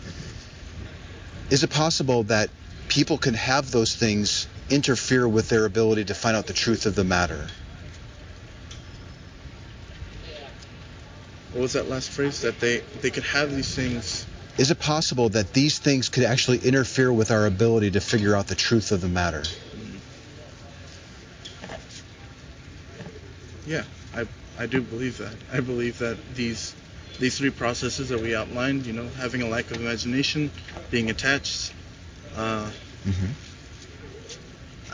is 1.49 1.63
it 1.63 1.69
possible 1.69 2.23
that 2.23 2.49
people 2.87 3.17
can 3.17 3.33
have 3.33 3.71
those 3.71 3.93
things 3.93 4.47
interfere 4.69 5.27
with 5.27 5.49
their 5.49 5.65
ability 5.65 6.05
to 6.05 6.15
find 6.15 6.35
out 6.35 6.47
the 6.47 6.53
truth 6.53 6.85
of 6.85 6.95
the 6.95 7.03
matter 7.03 7.47
what 11.55 11.61
was 11.61 11.73
that 11.73 11.87
last 11.87 12.09
phrase 12.09 12.41
that 12.41 12.59
they 12.59 12.81
they 13.01 13.09
could 13.09 13.23
have 13.23 13.55
these 13.55 13.73
things 13.73 14.27
Is 14.57 14.71
it 14.71 14.79
possible 14.79 15.29
that 15.29 15.53
these 15.53 15.79
things 15.79 16.09
could 16.09 16.23
actually 16.23 16.57
interfere 16.57 17.11
with 17.13 17.31
our 17.31 17.45
ability 17.45 17.91
to 17.91 18.01
figure 18.01 18.35
out 18.35 18.47
the 18.47 18.55
truth 18.55 18.91
of 18.91 18.99
the 18.99 19.07
matter? 19.07 19.43
Yeah, 23.65 23.83
I 24.13 24.27
I 24.59 24.65
do 24.67 24.81
believe 24.81 25.17
that. 25.19 25.35
I 25.51 25.61
believe 25.61 25.99
that 25.99 26.17
these 26.35 26.75
these 27.19 27.37
three 27.37 27.51
processes 27.51 28.09
that 28.09 28.19
we 28.19 28.35
outlined, 28.35 28.85
you 28.85 28.91
know, 28.91 29.07
having 29.17 29.41
a 29.41 29.47
lack 29.47 29.71
of 29.71 29.77
imagination, 29.77 30.51
being 30.91 31.09
attached, 31.09 31.73
uh, 32.35 32.69
hmm 33.03 33.31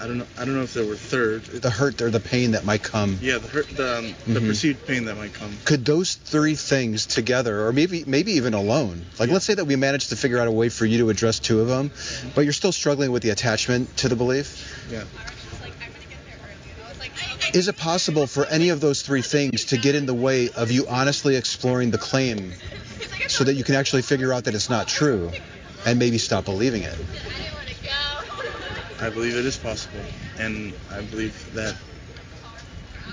I 0.01 0.07
don't 0.07 0.17
know 0.17 0.25
I 0.35 0.45
don't 0.45 0.55
know 0.55 0.63
if 0.63 0.73
there 0.73 0.83
were 0.85 0.95
third. 0.95 1.43
The 1.45 1.69
hurt 1.69 2.01
or 2.01 2.09
the 2.09 2.19
pain 2.19 2.51
that 2.51 2.65
might 2.65 2.81
come. 2.81 3.19
yeah, 3.21 3.37
the 3.37 3.47
hurt, 3.47 3.69
the 3.69 3.97
um, 3.99 4.15
the 4.33 4.39
Mhm. 4.39 4.47
perceived 4.47 4.87
pain 4.87 5.05
that 5.05 5.15
might 5.15 5.33
come. 5.33 5.55
Could 5.63 5.85
those 5.85 6.15
three 6.15 6.55
things 6.55 7.05
together, 7.05 7.67
or 7.67 7.71
maybe 7.71 8.03
maybe 8.07 8.31
even 8.33 8.55
alone, 8.55 9.05
like 9.19 9.27
Yeah. 9.29 9.33
let's 9.33 9.45
say 9.45 9.53
that 9.53 9.65
we 9.65 9.75
managed 9.75 10.09
to 10.09 10.15
figure 10.15 10.39
out 10.39 10.47
a 10.47 10.51
way 10.51 10.69
for 10.69 10.85
you 10.87 10.97
to 10.99 11.09
address 11.11 11.37
two 11.39 11.59
of 11.61 11.67
them, 11.67 11.91
but 12.33 12.41
you're 12.45 12.53
still 12.53 12.71
struggling 12.71 13.11
with 13.11 13.21
the 13.21 13.29
attachment 13.29 13.95
to 13.97 14.09
the 14.09 14.15
belief. 14.15 14.87
Yeah. 14.91 15.03
Is 17.53 17.67
it 17.67 17.75
possible 17.77 18.27
for 18.27 18.45
any 18.45 18.69
of 18.69 18.79
those 18.79 19.01
three 19.01 19.21
things 19.21 19.65
to 19.65 19.77
get 19.77 19.93
in 19.93 20.05
the 20.05 20.13
way 20.13 20.49
of 20.49 20.71
you 20.71 20.87
honestly 20.87 21.35
exploring 21.35 21.91
the 21.91 21.97
claim, 21.97 22.53
so 23.27 23.43
that 23.43 23.53
you 23.55 23.63
can 23.63 23.75
actually 23.75 24.01
figure 24.03 24.31
out 24.33 24.45
that 24.45 24.55
it's 24.55 24.69
not 24.69 24.87
true, 24.87 25.31
and 25.85 25.99
maybe 25.99 26.17
stop 26.17 26.45
believing 26.45 26.83
it? 26.83 26.95
I 29.01 29.09
believe 29.09 29.35
it 29.35 29.45
is 29.45 29.57
possible, 29.57 30.03
and 30.37 30.73
I 30.91 31.01
believe 31.01 31.53
that 31.55 31.75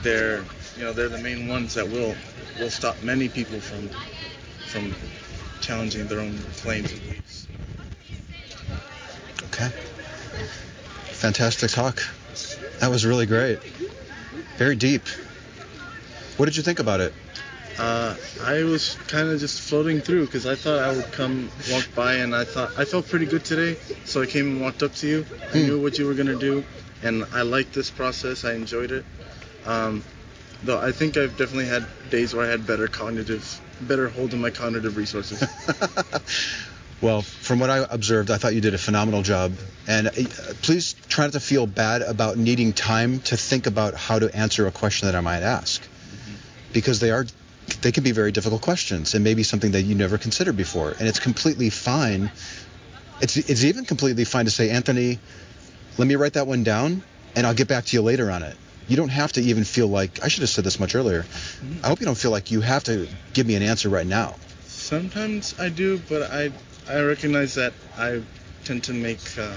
they're 0.02 0.44
you 0.76 0.84
know 0.84 0.92
they're 0.92 1.08
the 1.08 1.18
main 1.18 1.48
ones 1.48 1.74
that 1.74 1.88
will 1.88 2.14
will 2.58 2.70
stop 2.70 3.02
many 3.02 3.28
people 3.28 3.58
from 3.58 3.88
from 4.66 4.94
challenging 5.60 6.06
their 6.06 6.20
own 6.20 6.38
claims 6.58 6.92
and 6.92 7.02
beliefs. 7.02 7.48
Okay. 9.46 9.68
Fantastic 11.18 11.70
talk. 11.70 12.00
That 12.80 12.90
was 12.90 13.06
really 13.06 13.26
great. 13.26 13.58
Very 14.56 14.76
deep. 14.76 15.08
What 16.36 16.46
did 16.46 16.56
you 16.56 16.62
think 16.62 16.78
about 16.80 17.00
it? 17.00 17.14
Uh, 17.78 18.16
I 18.42 18.64
was 18.64 18.96
kind 19.06 19.28
of 19.28 19.38
just 19.38 19.60
floating 19.60 20.00
through 20.00 20.26
because 20.26 20.46
I 20.46 20.56
thought 20.56 20.80
I 20.80 20.90
would 20.92 21.12
come 21.12 21.50
walk 21.70 21.84
by 21.94 22.14
and 22.14 22.34
I 22.34 22.44
thought 22.44 22.72
I 22.76 22.84
felt 22.84 23.08
pretty 23.08 23.26
good 23.26 23.44
today, 23.44 23.76
so 24.04 24.20
I 24.20 24.26
came 24.26 24.46
and 24.46 24.60
walked 24.60 24.82
up 24.82 24.94
to 24.96 25.06
you. 25.06 25.26
I 25.52 25.58
Hmm. 25.58 25.66
knew 25.66 25.80
what 25.80 25.96
you 25.98 26.06
were 26.06 26.14
gonna 26.14 26.34
do, 26.34 26.64
and 27.02 27.24
I 27.32 27.42
liked 27.42 27.72
this 27.74 27.90
process. 27.90 28.44
I 28.44 28.54
enjoyed 28.54 28.90
it. 28.90 29.04
Um, 29.64 30.02
though 30.64 30.78
I 30.78 30.90
think 30.92 31.16
I've 31.16 31.36
definitely 31.36 31.66
had 31.66 31.84
days 32.10 32.34
where 32.34 32.46
I 32.46 32.50
had 32.50 32.66
better 32.66 32.88
cognitive, 32.88 33.60
better 33.80 34.08
hold 34.08 34.32
of 34.32 34.40
my 34.40 34.50
cognitive 34.50 34.96
resources. 34.96 35.40
well, 37.00 37.22
from 37.22 37.60
what 37.60 37.70
I 37.70 37.86
observed, 37.90 38.30
I 38.32 38.38
thought 38.38 38.54
you 38.54 38.60
did 38.60 38.74
a 38.74 38.78
phenomenal 38.78 39.22
job. 39.22 39.52
And 39.86 40.08
uh, 40.08 40.10
please 40.62 40.94
try 41.08 41.26
not 41.26 41.32
to 41.34 41.40
feel 41.40 41.66
bad 41.66 42.02
about 42.02 42.36
needing 42.36 42.72
time 42.72 43.20
to 43.20 43.36
think 43.36 43.66
about 43.68 43.94
how 43.94 44.18
to 44.18 44.34
answer 44.36 44.66
a 44.66 44.72
question 44.72 45.06
that 45.06 45.14
I 45.14 45.20
might 45.20 45.42
ask, 45.42 45.86
because 46.72 46.98
they 46.98 47.10
are 47.12 47.24
they 47.82 47.92
can 47.92 48.04
be 48.04 48.12
very 48.12 48.32
difficult 48.32 48.62
questions 48.62 49.14
and 49.14 49.22
maybe 49.24 49.42
something 49.42 49.72
that 49.72 49.82
you 49.82 49.94
never 49.94 50.18
considered 50.18 50.56
before. 50.56 50.90
And 50.98 51.08
it's 51.08 51.18
completely 51.20 51.70
fine. 51.70 52.30
It's 53.20 53.36
it's 53.36 53.64
even 53.64 53.84
completely 53.84 54.24
fine 54.24 54.44
to 54.44 54.50
say, 54.50 54.70
Anthony, 54.70 55.18
let 55.98 56.06
me 56.08 56.16
write 56.16 56.34
that 56.34 56.46
one 56.46 56.64
down, 56.64 57.02
and 57.36 57.46
I'll 57.46 57.54
get 57.54 57.68
back 57.68 57.84
to 57.86 57.96
you 57.96 58.02
later 58.02 58.30
on 58.30 58.42
it. 58.42 58.56
You 58.86 58.96
don't 58.96 59.10
have 59.10 59.32
to 59.32 59.42
even 59.42 59.64
feel 59.64 59.88
like 59.88 60.22
I 60.24 60.28
should 60.28 60.40
have 60.42 60.50
said 60.50 60.64
this 60.64 60.80
much 60.80 60.94
earlier. 60.94 61.26
I 61.82 61.88
hope 61.88 62.00
you 62.00 62.06
don't 62.06 62.16
feel 62.16 62.30
like 62.30 62.50
you 62.50 62.60
have 62.62 62.84
to 62.84 63.06
give 63.34 63.46
me 63.46 63.54
an 63.54 63.62
answer 63.62 63.88
right 63.88 64.06
now. 64.06 64.36
Sometimes 64.64 65.54
I 65.58 65.68
do, 65.68 65.98
but 66.08 66.30
I 66.30 66.50
I 66.88 67.00
recognize 67.02 67.54
that 67.56 67.74
I 67.98 68.22
tend 68.64 68.84
to 68.84 68.94
make 68.94 69.20
uh, 69.38 69.50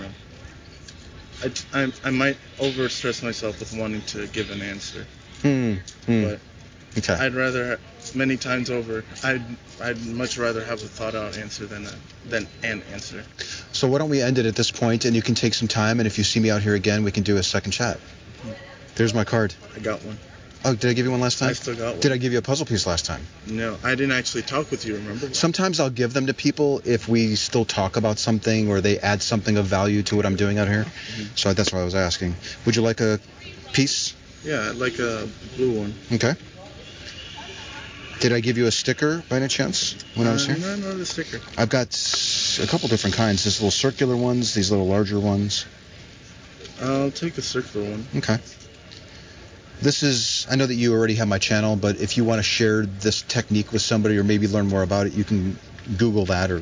I, 1.43 1.51
I 1.83 1.91
I 2.03 2.09
might 2.09 2.37
overstress 2.57 3.23
myself 3.23 3.59
with 3.59 3.73
wanting 3.77 4.01
to 4.07 4.27
give 4.27 4.51
an 4.51 4.61
answer, 4.61 5.05
Hmm. 5.41 5.75
hmm. 6.05 6.23
but 6.25 6.39
Okay. 6.97 7.13
I'd 7.13 7.35
rather 7.35 7.79
many 8.15 8.37
times 8.37 8.69
over 8.69 9.03
I'd 9.23 9.43
I'd 9.81 10.05
much 10.05 10.37
rather 10.37 10.63
have 10.63 10.83
a 10.83 10.87
thought 10.87 11.15
out 11.15 11.37
answer 11.37 11.65
than 11.65 11.85
a 11.85 11.93
than 12.29 12.47
an 12.63 12.81
answer. 12.91 13.23
So 13.71 13.87
why 13.87 13.97
don't 13.99 14.09
we 14.09 14.21
end 14.21 14.37
it 14.37 14.45
at 14.45 14.55
this 14.55 14.71
point, 14.71 15.05
and 15.05 15.15
you 15.15 15.21
can 15.21 15.35
take 15.35 15.53
some 15.53 15.67
time, 15.67 15.99
and 15.99 16.07
if 16.07 16.17
you 16.17 16.23
see 16.23 16.39
me 16.39 16.51
out 16.51 16.61
here 16.61 16.75
again, 16.75 17.03
we 17.03 17.11
can 17.11 17.23
do 17.23 17.37
a 17.37 17.43
second 17.43 17.71
chat. 17.71 17.99
There's 18.95 19.13
my 19.13 19.23
card. 19.23 19.55
I 19.75 19.79
got 19.79 20.03
one. 20.03 20.17
Oh, 20.63 20.75
did 20.75 20.91
I 20.91 20.93
give 20.93 21.05
you 21.05 21.11
one 21.11 21.21
last 21.21 21.39
time? 21.39 21.49
I 21.49 21.53
still 21.53 21.75
got 21.75 21.93
one. 21.93 21.99
Did 22.01 22.11
I 22.11 22.17
give 22.17 22.33
you 22.33 22.37
a 22.37 22.43
puzzle 22.43 22.67
piece 22.67 22.85
last 22.85 23.05
time? 23.05 23.25
No, 23.47 23.77
I 23.83 23.95
didn't 23.95 24.11
actually 24.11 24.43
talk 24.43 24.69
with 24.69 24.85
you. 24.85 24.95
Remember? 24.95 25.33
Sometimes 25.33 25.79
I'll 25.79 25.89
give 25.89 26.13
them 26.13 26.27
to 26.27 26.35
people 26.35 26.81
if 26.85 27.07
we 27.07 27.35
still 27.35 27.65
talk 27.65 27.97
about 27.97 28.19
something 28.19 28.69
or 28.69 28.79
they 28.79 28.99
add 28.99 29.23
something 29.23 29.57
of 29.57 29.65
value 29.65 30.03
to 30.03 30.15
what 30.15 30.25
I'm 30.25 30.35
doing 30.35 30.59
out 30.59 30.67
here. 30.67 30.83
Mm-hmm. 30.83 31.35
So 31.35 31.53
that's 31.53 31.73
why 31.73 31.79
I 31.79 31.83
was 31.83 31.95
asking. 31.95 32.35
Would 32.65 32.75
you 32.75 32.83
like 32.83 33.01
a 33.01 33.19
piece? 33.73 34.13
Yeah, 34.43 34.69
I'd 34.69 34.75
like 34.75 34.99
a 34.99 35.27
blue 35.55 35.79
one. 35.79 35.95
Okay. 36.11 36.35
Did 38.21 38.33
I 38.33 38.39
give 38.39 38.55
you 38.57 38.67
a 38.67 38.71
sticker 38.71 39.23
by 39.29 39.37
any 39.37 39.47
chance 39.47 39.95
when 40.13 40.27
I 40.27 40.33
was 40.33 40.47
Uh, 40.47 40.53
here? 40.53 40.77
No, 40.77 40.89
no, 40.89 40.97
the 40.97 41.05
sticker. 41.07 41.41
I've 41.57 41.69
got 41.69 41.87
a 42.61 42.67
couple 42.67 42.87
different 42.87 43.15
kinds. 43.15 43.43
These 43.43 43.59
little 43.59 43.71
circular 43.71 44.15
ones, 44.15 44.53
these 44.53 44.69
little 44.69 44.87
larger 44.87 45.19
ones. 45.19 45.65
I'll 46.79 47.09
take 47.09 47.33
the 47.33 47.41
circular 47.41 47.89
one. 47.89 48.05
Okay. 48.17 48.37
This 49.81 50.03
is, 50.03 50.45
I 50.51 50.55
know 50.55 50.67
that 50.67 50.75
you 50.75 50.93
already 50.93 51.15
have 51.15 51.27
my 51.27 51.39
channel, 51.39 51.75
but 51.75 51.97
if 51.99 52.15
you 52.15 52.23
want 52.23 52.37
to 52.37 52.43
share 52.43 52.85
this 52.85 53.23
technique 53.23 53.71
with 53.71 53.81
somebody 53.81 54.19
or 54.19 54.23
maybe 54.23 54.47
learn 54.47 54.67
more 54.67 54.83
about 54.83 55.07
it, 55.07 55.13
you 55.13 55.23
can 55.23 55.57
Google 55.97 56.25
that 56.27 56.51
or 56.51 56.61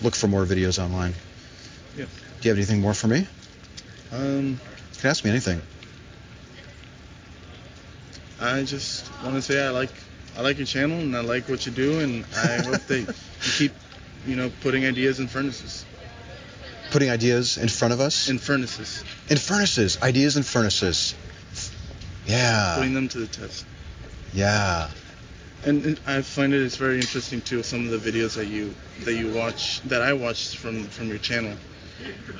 look 0.00 0.14
for 0.14 0.26
more 0.28 0.46
videos 0.46 0.82
online. 0.82 1.12
Yeah. 1.98 2.06
Do 2.06 2.48
you 2.48 2.50
have 2.50 2.56
anything 2.56 2.80
more 2.80 2.94
for 2.94 3.08
me? 3.08 3.26
Um, 4.10 4.58
You 4.94 5.00
can 5.00 5.10
ask 5.10 5.22
me 5.22 5.30
anything. 5.30 5.60
I 8.40 8.62
just 8.62 9.10
want 9.22 9.36
to 9.36 9.42
say 9.42 9.62
I 9.64 9.68
like 9.68 9.92
I 10.36 10.40
like 10.42 10.56
your 10.58 10.66
channel 10.66 10.98
and 10.98 11.14
I 11.16 11.20
like 11.20 11.48
what 11.48 11.66
you 11.66 11.72
do 11.72 12.00
and 12.00 12.24
I 12.34 12.62
hope 12.64 12.82
that 12.86 13.00
you 13.00 13.14
keep 13.58 13.72
you 14.26 14.36
know 14.36 14.50
putting 14.60 14.84
ideas 14.86 15.20
in 15.20 15.28
furnaces 15.28 15.84
Putting 16.90 17.10
ideas 17.10 17.56
in 17.56 17.68
front 17.68 17.94
of 17.94 18.00
us. 18.00 18.28
in 18.28 18.38
furnaces 18.38 19.02
in 19.30 19.38
furnaces. 19.38 19.98
Ideas 20.02 20.36
in 20.36 20.42
furnaces. 20.42 21.14
Yeah. 22.26 22.74
putting 22.76 22.94
them 22.94 23.08
to 23.08 23.18
the 23.18 23.26
test. 23.26 23.64
Yeah. 24.34 24.90
And, 25.64 25.84
and 25.86 26.00
I 26.06 26.22
find 26.22 26.52
it 26.52 26.60
it's 26.62 26.76
very 26.76 26.96
interesting 26.96 27.40
too 27.40 27.62
some 27.62 27.86
of 27.86 27.90
the 27.90 28.10
videos 28.10 28.34
that 28.36 28.46
you 28.46 28.74
that 29.04 29.14
you 29.14 29.32
watch 29.32 29.80
that 29.82 30.02
I 30.02 30.12
watched 30.12 30.56
from 30.56 30.84
from 30.84 31.08
your 31.08 31.18
channel. 31.18 31.56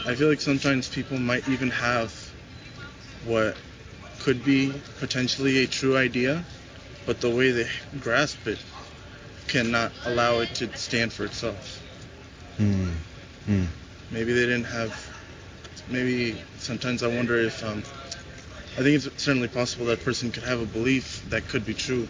I 0.07 0.15
feel 0.15 0.29
like 0.29 0.41
sometimes 0.41 0.89
people 0.89 1.19
might 1.19 1.49
even 1.49 1.71
have 1.71 2.13
what 3.25 3.57
could 4.21 4.45
be 4.45 4.73
potentially 4.99 5.63
a 5.63 5.67
true 5.67 5.97
idea, 5.97 6.45
but 7.07 7.21
the 7.21 7.31
way 7.31 7.51
they 7.51 7.69
grasp 8.01 8.47
it 8.47 8.59
cannot 9.49 9.93
allow 10.05 10.41
it 10.41 10.55
to 10.57 10.75
stand 10.77 11.13
for 11.13 11.25
itself. 11.25 11.83
Hmm. 12.57 12.91
Hmm. 13.47 13.65
Maybe 14.11 14.33
they 14.33 14.47
didn't 14.47 14.65
have. 14.65 14.95
Maybe 15.89 16.41
sometimes 16.59 17.03
I 17.03 17.09
wonder 17.09 17.37
if 17.37 17.65
um, 17.65 17.83
I 18.79 18.83
think 18.83 19.05
it's 19.05 19.23
certainly 19.23 19.49
possible 19.49 19.87
that 19.87 20.05
person 20.05 20.31
could 20.31 20.45
have 20.45 20.61
a 20.61 20.67
belief 20.67 21.25
that 21.31 21.49
could 21.49 21.65
be 21.65 21.75
true, 21.75 22.09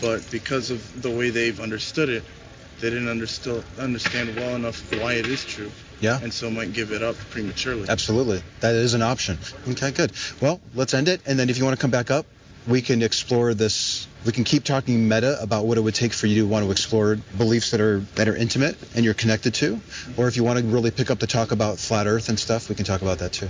but 0.00 0.28
because 0.30 0.70
of 0.70 1.02
the 1.02 1.10
way 1.10 1.30
they've 1.30 1.58
understood 1.60 2.08
it, 2.08 2.24
they 2.80 2.88
didn't 2.88 3.08
understand 3.08 3.64
understand 3.78 4.34
well 4.36 4.54
enough 4.54 4.80
why 5.00 5.14
it 5.14 5.26
is 5.26 5.44
true, 5.44 5.70
Yeah. 6.00 6.18
and 6.22 6.32
so 6.32 6.50
might 6.50 6.72
give 6.72 6.92
it 6.92 7.02
up 7.02 7.16
prematurely. 7.30 7.88
Absolutely. 7.88 8.42
That 8.60 8.74
is 8.74 8.94
an 8.94 9.02
option. 9.02 9.38
Okay, 9.68 9.90
good. 9.90 10.12
Well, 10.40 10.60
let's 10.74 10.94
end 10.94 11.08
it. 11.08 11.20
And 11.26 11.38
then 11.38 11.50
if 11.50 11.58
you 11.58 11.64
want 11.64 11.76
to 11.76 11.80
come 11.80 11.90
back 11.90 12.10
up, 12.10 12.26
we 12.66 12.80
can 12.80 13.02
explore 13.02 13.52
this. 13.54 14.06
We 14.24 14.32
can 14.32 14.44
keep 14.44 14.64
talking 14.64 15.08
meta 15.08 15.40
about 15.40 15.64
what 15.64 15.78
it 15.78 15.80
would 15.80 15.94
take 15.94 16.12
for 16.12 16.26
you 16.26 16.42
to 16.42 16.48
want 16.48 16.64
to 16.64 16.70
explore 16.70 17.16
beliefs 17.36 17.70
that 17.70 17.80
are 17.80 18.00
that 18.16 18.28
are 18.28 18.36
intimate 18.36 18.76
and 18.94 19.04
you're 19.04 19.14
connected 19.14 19.54
to. 19.54 19.80
Or 20.16 20.28
if 20.28 20.36
you 20.36 20.44
want 20.44 20.58
to 20.58 20.64
really 20.64 20.90
pick 20.90 21.10
up 21.10 21.18
the 21.18 21.26
talk 21.26 21.52
about 21.52 21.78
flat 21.78 22.06
Earth 22.06 22.28
and 22.28 22.38
stuff, 22.38 22.68
we 22.68 22.74
can 22.74 22.84
talk 22.84 23.00
about 23.00 23.18
that 23.18 23.32
too. 23.32 23.48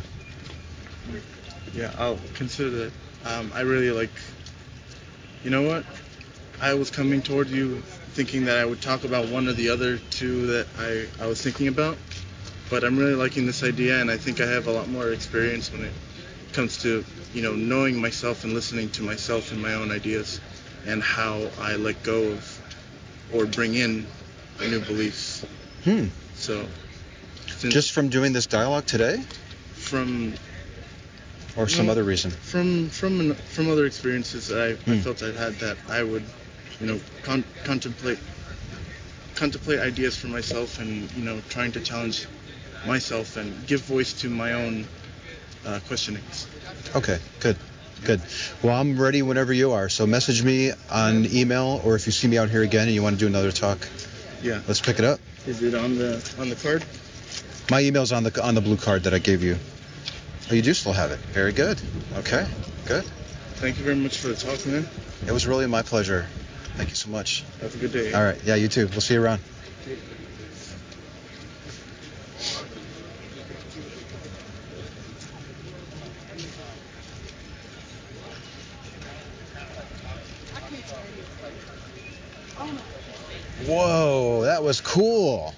Yeah, 1.74 1.92
I'll 1.98 2.18
consider 2.34 2.70
that. 2.70 2.92
Um, 3.24 3.50
I 3.54 3.62
really 3.62 3.90
like. 3.90 4.12
You 5.42 5.50
know 5.50 5.62
what? 5.62 5.84
I 6.60 6.74
was 6.74 6.90
coming 6.90 7.22
toward 7.22 7.48
you 7.48 7.80
thinking 8.12 8.44
that 8.44 8.58
I 8.58 8.64
would 8.64 8.82
talk 8.82 9.04
about 9.04 9.28
one 9.28 9.48
or 9.48 9.52
the 9.52 9.70
other 9.70 9.98
two 10.10 10.46
that 10.48 10.66
I, 10.78 11.06
I 11.22 11.26
was 11.26 11.40
thinking 11.40 11.68
about, 11.68 11.96
but 12.68 12.84
I'm 12.84 12.98
really 12.98 13.14
liking 13.14 13.46
this 13.46 13.62
idea, 13.62 14.00
and 14.00 14.10
I 14.10 14.18
think 14.18 14.40
I 14.40 14.46
have 14.46 14.66
a 14.66 14.70
lot 14.70 14.88
more 14.88 15.10
experience 15.10 15.72
when 15.72 15.84
it 15.84 15.92
comes 16.52 16.82
to 16.82 17.04
you 17.32 17.42
know 17.42 17.54
knowing 17.54 18.00
myself 18.00 18.44
and 18.44 18.52
listening 18.52 18.90
to 18.90 19.02
myself 19.02 19.52
and 19.52 19.62
my 19.62 19.74
own 19.74 19.90
ideas, 19.90 20.40
and 20.86 21.02
how 21.02 21.50
I 21.58 21.76
let 21.76 22.02
go 22.02 22.32
of 22.32 22.60
or 23.32 23.46
bring 23.46 23.74
in 23.74 24.06
new 24.60 24.80
beliefs. 24.80 25.44
Hmm. 25.84 26.06
So, 26.34 26.66
Just 27.68 27.92
from 27.92 28.08
doing 28.08 28.32
this 28.32 28.46
dialogue 28.46 28.86
today, 28.86 29.22
from 29.74 30.34
or 31.56 31.68
some 31.68 31.88
other 31.88 32.04
reason? 32.04 32.30
from 32.30 32.88
from 32.90 33.34
from 33.34 33.70
other 33.70 33.86
experiences 33.86 34.48
that 34.48 34.60
I, 34.60 34.90
I 34.90 34.94
Hmm. 34.96 35.00
felt 35.00 35.22
I'd 35.22 35.36
had 35.36 35.54
that 35.60 35.76
I 35.88 36.02
would, 36.02 36.24
you 36.80 36.86
know, 36.86 37.00
con- 37.22 37.44
contemplate 37.64 38.18
contemplate 39.34 39.80
ideas 39.80 40.16
for 40.16 40.26
myself 40.28 40.78
and 40.78 41.10
you 41.12 41.22
know 41.22 41.40
trying 41.48 41.72
to 41.72 41.80
challenge 41.80 42.26
myself 42.86 43.36
and 43.36 43.66
give 43.66 43.80
voice 43.82 44.12
to 44.14 44.28
my 44.30 44.52
own 44.52 44.86
uh, 45.66 45.80
questionings. 45.86 46.46
Okay, 46.94 47.18
good. 47.40 47.56
Good. 48.04 48.20
Well, 48.62 48.74
I'm 48.74 48.98
ready 49.00 49.22
whenever 49.22 49.52
you 49.52 49.72
are. 49.72 49.88
So 49.88 50.06
message 50.06 50.42
me 50.42 50.72
on 50.90 51.26
email, 51.26 51.80
or 51.84 51.96
if 51.96 52.06
you 52.06 52.12
see 52.12 52.28
me 52.28 52.38
out 52.38 52.48
here 52.48 52.62
again 52.62 52.86
and 52.86 52.92
you 52.94 53.02
want 53.02 53.16
to 53.16 53.20
do 53.20 53.26
another 53.26 53.52
talk, 53.52 53.78
Yeah. 54.42 54.60
let's 54.66 54.80
pick 54.80 54.98
it 54.98 55.04
up. 55.04 55.20
Is 55.46 55.62
it 55.62 55.74
on 55.74 55.96
the 55.96 56.22
on 56.38 56.48
the 56.48 56.56
card? 56.56 56.84
My 57.70 57.80
email's 57.82 58.12
on 58.12 58.22
the 58.24 58.42
on 58.42 58.54
the 58.54 58.60
blue 58.60 58.76
card 58.76 59.04
that 59.04 59.14
I 59.14 59.18
gave 59.18 59.42
you. 59.42 59.56
Oh, 60.50 60.54
you 60.54 60.62
do 60.62 60.74
still 60.74 60.92
have 60.92 61.12
it. 61.12 61.18
Very 61.32 61.52
good. 61.52 61.80
Okay, 62.16 62.46
good. 62.86 63.04
Thank 63.56 63.78
you 63.78 63.84
very 63.84 63.96
much 63.96 64.18
for 64.18 64.28
the 64.28 64.34
talk, 64.34 64.66
man. 64.66 64.88
It 65.26 65.32
was 65.32 65.46
really 65.46 65.66
my 65.66 65.82
pleasure. 65.82 66.26
Thank 66.76 66.88
you 66.90 66.96
so 66.96 67.10
much. 67.10 67.44
Have 67.60 67.74
a 67.74 67.78
good 67.78 67.92
day. 67.92 68.12
All 68.12 68.22
right. 68.22 68.38
Yeah, 68.44 68.54
you 68.54 68.68
too. 68.68 68.86
We'll 68.88 69.00
see 69.02 69.14
you 69.14 69.22
around. 69.22 69.40
Whoa, 83.70 84.42
that 84.42 84.64
was 84.64 84.80
cool. 84.80 85.54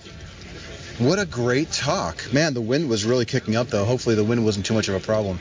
What 0.99 1.19
a 1.19 1.25
great 1.25 1.73
talk. 1.73 2.31
Man, 2.31 2.53
the 2.53 2.61
wind 2.61 2.91
was 2.91 3.07
really 3.07 3.25
kicking 3.25 3.57
up, 3.57 3.69
though. 3.69 3.87
Hopefully, 3.87 4.17
the 4.17 4.23
wind 4.23 4.45
wasn't 4.45 4.67
too 4.67 4.75
much 4.75 4.89
of 4.89 4.95
a 4.95 5.01
problem. 5.01 5.41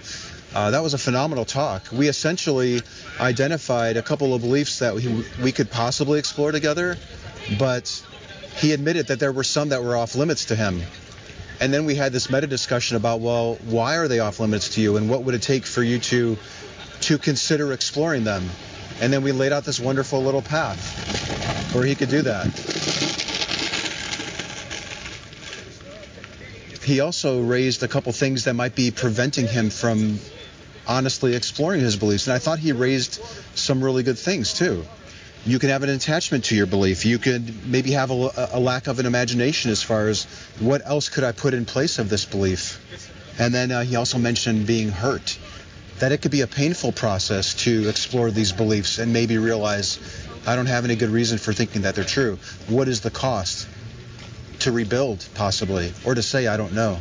Uh, 0.55 0.71
that 0.71 0.81
was 0.81 0.93
a 0.93 0.97
phenomenal 0.97 1.43
talk. 1.43 1.91
We 1.91 2.07
essentially 2.07 2.81
identified 3.19 3.97
a 3.97 4.01
couple 4.01 4.33
of 4.33 4.41
beliefs 4.41 4.79
that 4.79 4.95
we, 4.95 5.25
we 5.43 5.51
could 5.51 5.69
possibly 5.69 6.17
explore 6.17 6.53
together, 6.53 6.97
but 7.59 8.01
he 8.55 8.71
admitted 8.71 9.07
that 9.07 9.19
there 9.19 9.33
were 9.33 9.43
some 9.43 9.67
that 9.69 9.83
were 9.83 9.97
off 9.97 10.15
limits 10.15 10.45
to 10.45 10.55
him. 10.55 10.81
And 11.59 11.73
then 11.73 11.83
we 11.83 11.95
had 11.95 12.13
this 12.13 12.29
meta 12.29 12.47
discussion 12.47 12.95
about, 12.95 13.19
well, 13.19 13.55
why 13.65 13.97
are 13.97 14.07
they 14.07 14.19
off 14.19 14.39
limits 14.39 14.75
to 14.75 14.81
you, 14.81 14.95
and 14.95 15.09
what 15.09 15.23
would 15.23 15.35
it 15.35 15.41
take 15.41 15.65
for 15.65 15.83
you 15.83 15.99
to 15.99 16.37
to 17.01 17.17
consider 17.17 17.73
exploring 17.73 18.23
them? 18.23 18.49
And 19.01 19.11
then 19.11 19.23
we 19.23 19.33
laid 19.33 19.51
out 19.51 19.65
this 19.65 19.79
wonderful 19.79 20.23
little 20.23 20.41
path 20.41 21.10
where 21.73 21.85
he 21.85 21.95
could 21.95 22.09
do 22.09 22.21
that. 22.21 22.47
He 26.83 26.99
also 26.99 27.41
raised 27.41 27.83
a 27.83 27.87
couple 27.87 28.11
things 28.11 28.45
that 28.45 28.53
might 28.53 28.75
be 28.75 28.91
preventing 28.91 29.47
him 29.47 29.69
from 29.69 30.19
honestly 30.87 31.35
exploring 31.35 31.79
his 31.79 31.95
beliefs. 31.95 32.27
And 32.27 32.33
I 32.33 32.39
thought 32.39 32.59
he 32.59 32.71
raised 32.71 33.21
some 33.55 33.83
really 33.83 34.03
good 34.03 34.17
things 34.17 34.53
too. 34.53 34.83
You 35.45 35.57
can 35.57 35.69
have 35.69 35.83
an 35.83 35.89
attachment 35.89 36.45
to 36.45 36.55
your 36.55 36.65
belief. 36.65 37.05
You 37.05 37.17
could 37.17 37.65
maybe 37.65 37.91
have 37.91 38.11
a, 38.11 38.49
a 38.53 38.59
lack 38.59 38.87
of 38.87 38.99
an 38.99 39.05
imagination 39.05 39.71
as 39.71 39.81
far 39.81 40.07
as 40.07 40.25
what 40.59 40.81
else 40.85 41.09
could 41.09 41.23
I 41.23 41.31
put 41.31 41.53
in 41.53 41.65
place 41.65 41.97
of 41.97 42.09
this 42.09 42.25
belief. 42.25 42.79
And 43.39 43.53
then 43.53 43.71
uh, 43.71 43.83
he 43.83 43.95
also 43.95 44.17
mentioned 44.17 44.67
being 44.67 44.89
hurt. 44.89 45.39
That 45.99 46.11
it 46.11 46.21
could 46.21 46.31
be 46.31 46.41
a 46.41 46.47
painful 46.47 46.91
process 46.91 47.53
to 47.63 47.87
explore 47.87 48.31
these 48.31 48.51
beliefs 48.51 48.97
and 48.97 49.13
maybe 49.13 49.37
realize 49.37 49.99
I 50.45 50.55
don't 50.55 50.65
have 50.65 50.85
any 50.85 50.95
good 50.95 51.09
reason 51.09 51.37
for 51.37 51.53
thinking 51.53 51.83
that 51.83 51.95
they're 51.95 52.03
true. 52.03 52.39
What 52.67 52.87
is 52.87 53.01
the 53.01 53.11
cost 53.11 53.67
to 54.59 54.71
rebuild, 54.71 55.25
possibly, 55.35 55.93
or 56.05 56.15
to 56.15 56.23
say 56.23 56.47
I 56.47 56.57
don't 56.57 56.73
know? 56.73 56.99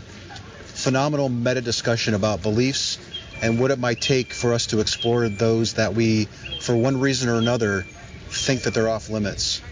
Phenomenal 0.65 1.29
meta 1.29 1.61
discussion 1.61 2.15
about 2.15 2.43
beliefs 2.43 2.99
and 3.43 3.59
what 3.59 3.71
it 3.71 3.79
might 3.79 4.01
take 4.01 4.33
for 4.33 4.53
us 4.53 4.67
to 4.67 4.81
explore 4.81 5.29
those 5.29 5.75
that 5.75 5.95
we, 5.95 6.27
for 6.61 6.77
one 6.77 7.01
reason 7.01 7.29
or 7.29 7.37
another, 7.37 7.87
think 8.29 8.63
that 8.63 8.75
they're 8.75 8.89
off 8.89 9.09
limits. 9.09 9.63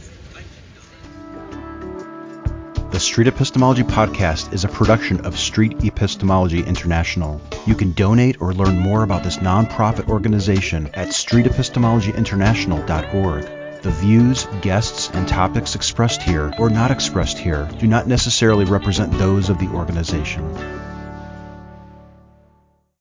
The 2.90 3.00
Street 3.00 3.28
Epistemology 3.28 3.84
Podcast 3.84 4.52
is 4.52 4.64
a 4.64 4.68
production 4.68 5.24
of 5.26 5.38
Street 5.38 5.84
Epistemology 5.84 6.64
International. 6.64 7.40
You 7.66 7.74
can 7.74 7.92
donate 7.92 8.40
or 8.40 8.54
learn 8.54 8.78
more 8.78 9.02
about 9.02 9.22
this 9.22 9.36
nonprofit 9.36 10.08
organization 10.08 10.88
at 10.94 11.08
streetepistemologyinternational.org. 11.08 13.57
The 13.88 13.94
views, 13.94 14.46
guests, 14.60 15.08
and 15.14 15.26
topics 15.26 15.74
expressed 15.74 16.20
here 16.20 16.52
or 16.58 16.68
not 16.68 16.90
expressed 16.90 17.38
here 17.38 17.66
do 17.78 17.86
not 17.86 18.06
necessarily 18.06 18.66
represent 18.66 19.10
those 19.12 19.48
of 19.48 19.58
the 19.58 19.68
organization. 19.68 20.44